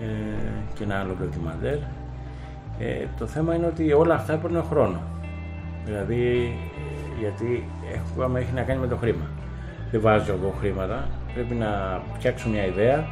ε, 0.00 0.74
και 0.74 0.84
ένα 0.84 0.98
άλλο 0.98 1.14
ντοκιμαντέρ. 1.14 1.78
Ε, 2.78 3.06
το 3.18 3.26
θέμα 3.26 3.54
είναι 3.54 3.66
ότι 3.66 3.92
όλα 3.92 4.14
αυτά 4.14 4.36
παίρνουν 4.36 4.64
χρόνο. 4.64 5.00
Δηλαδή, 5.84 6.52
γιατί 7.18 7.68
έχουμε, 7.94 8.40
έχει 8.40 8.52
να 8.52 8.62
κάνει 8.62 8.80
με 8.80 8.86
το 8.86 8.96
χρήμα 8.96 9.39
δεν 9.90 10.00
βάζω 10.00 10.32
εγώ 10.32 10.54
χρήματα. 10.60 11.08
Πρέπει 11.34 11.54
να 11.54 12.00
φτιάξω 12.14 12.48
μια 12.48 12.66
ιδέα, 12.66 13.06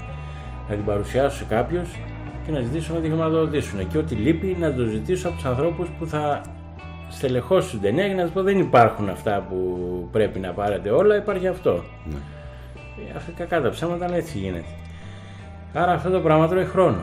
να 0.68 0.74
την 0.74 0.84
παρουσιάσω 0.84 1.36
σε 1.36 1.44
κάποιους 1.44 1.88
και 2.46 2.52
να 2.52 2.60
ζητήσω 2.60 2.94
να 2.94 3.00
τη 3.00 3.08
χρηματοδοτήσουν. 3.08 3.88
Και 3.88 3.98
ό,τι 3.98 4.14
λείπει 4.14 4.56
να 4.60 4.74
το 4.74 4.84
ζητήσω 4.84 5.28
από 5.28 5.36
τους 5.36 5.46
ανθρώπους 5.46 5.88
που 5.98 6.06
θα 6.06 6.42
στελεχώσουν 7.08 7.70
την 7.70 7.80
ταινία 7.80 8.08
και 8.08 8.14
να 8.14 8.24
του 8.24 8.32
πω 8.32 8.42
δεν 8.42 8.58
υπάρχουν 8.58 9.08
αυτά 9.08 9.46
που 9.48 10.08
πρέπει 10.12 10.38
να 10.38 10.52
πάρετε 10.52 10.90
όλα, 10.90 11.16
υπάρχει 11.16 11.46
αυτό. 11.46 11.84
Ναι. 12.04 12.16
Ε, 13.08 13.16
αυτά 13.16 13.32
κακά 13.36 13.60
τα 13.60 13.70
ψέματα, 13.70 14.04
αλλά 14.04 14.16
έτσι 14.16 14.38
γίνεται. 14.38 14.64
Άρα 15.74 15.92
αυτό 15.92 16.10
το 16.10 16.20
πράγμα 16.20 16.48
τρώει 16.48 16.64
χρόνο. 16.64 17.00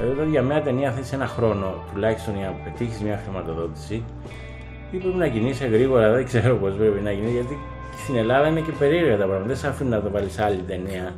Δηλαδή 0.00 0.30
για 0.30 0.42
μια 0.42 0.62
ταινία 0.62 0.90
θέλει 0.90 1.06
ένα 1.12 1.26
χρόνο 1.26 1.74
τουλάχιστον 1.92 2.36
για 2.36 2.46
να 2.46 2.52
πετύχεις 2.52 3.00
μια 3.00 3.20
χρηματοδότηση 3.24 4.04
ή 4.90 4.96
πρέπει 4.96 5.16
να 5.16 5.28
κινείσαι 5.28 5.66
γρήγορα, 5.66 6.12
δεν 6.12 6.24
ξέρω 6.24 6.56
πώς 6.56 6.74
πρέπει 6.74 7.00
να 7.00 7.12
γίνει, 7.12 7.30
γιατί 7.30 7.58
στην 8.06 8.18
Ελλάδα 8.18 8.48
είναι 8.48 8.60
και 8.60 8.72
περίεργα 8.72 9.16
τα 9.16 9.24
πράγματα. 9.24 9.46
Δεν 9.46 9.56
σε 9.56 9.68
αφήνουν 9.68 9.92
να 9.92 10.02
το 10.02 10.10
βάλεις 10.10 10.38
άλλη 10.38 10.62
ταινία 10.66 11.14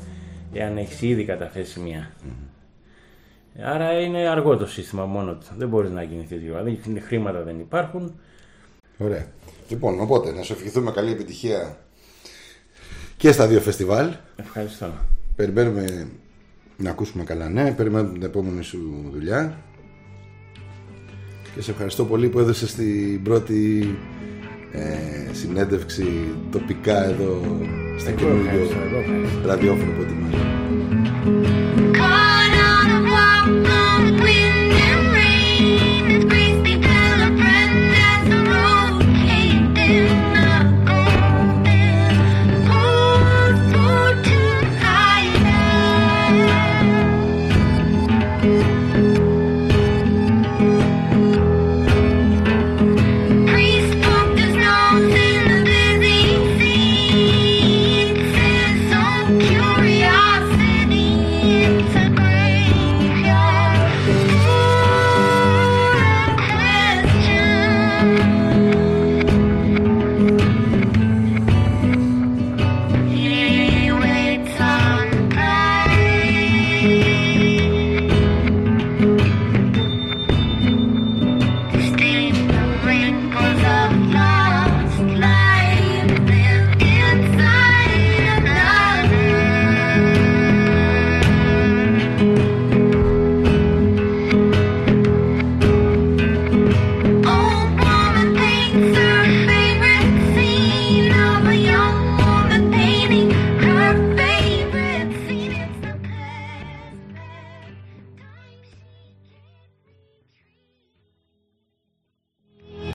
εάν 0.53 0.77
έχεις 0.77 1.03
ήδη 1.03 1.25
καταθέσει 1.25 1.81
μία. 1.81 2.11
Άρα 3.63 4.01
είναι 4.01 4.29
αργό 4.29 4.57
το 4.57 4.67
σύστημα 4.67 5.05
μόνο 5.05 5.33
του. 5.33 5.47
Δεν 5.57 5.69
μπορείς 5.69 5.91
να 5.91 6.03
γίνει 6.03 6.23
τέτοιο. 6.23 6.63
Δηλαδή 6.63 7.01
χρήματα 7.01 7.43
δεν 7.43 7.59
υπάρχουν. 7.59 8.21
Ωραία. 8.99 9.27
Λοιπόν, 9.69 10.01
οπότε 10.01 10.33
να 10.33 10.43
σου 10.43 10.53
ευχηθούμε 10.53 10.91
καλή 10.91 11.11
επιτυχία 11.11 11.79
και 13.17 13.33
στα 13.33 13.47
δύο 13.47 13.61
φεστιβάλ. 13.61 14.13
Ευχαριστώ. 14.37 14.93
Περιμένουμε 15.37 16.09
να 16.77 16.91
ακούσουμε 16.91 17.25
καλά 17.25 17.49
ναι, 17.49 17.73
περιμένουμε 17.73 18.13
την 18.13 18.23
επόμενη 18.23 18.63
σου 18.63 19.11
δουλειά. 19.13 19.63
Και 21.55 21.63
σε 21.63 21.71
ευχαριστώ 21.71 22.05
πολύ 22.05 22.29
που 22.29 22.39
έδωσες 22.39 22.71
στην 22.71 23.23
πρώτη 23.23 23.89
ε, 24.73 25.33
συνέντευξη 25.33 26.05
τοπικά 26.51 27.05
εδώ 27.05 27.41
στα 27.99 28.11
καινούργια 28.11 28.53
ραδιόφωνο 29.45 29.93
που 29.93 30.03
ετοιμάζω. 30.03 30.48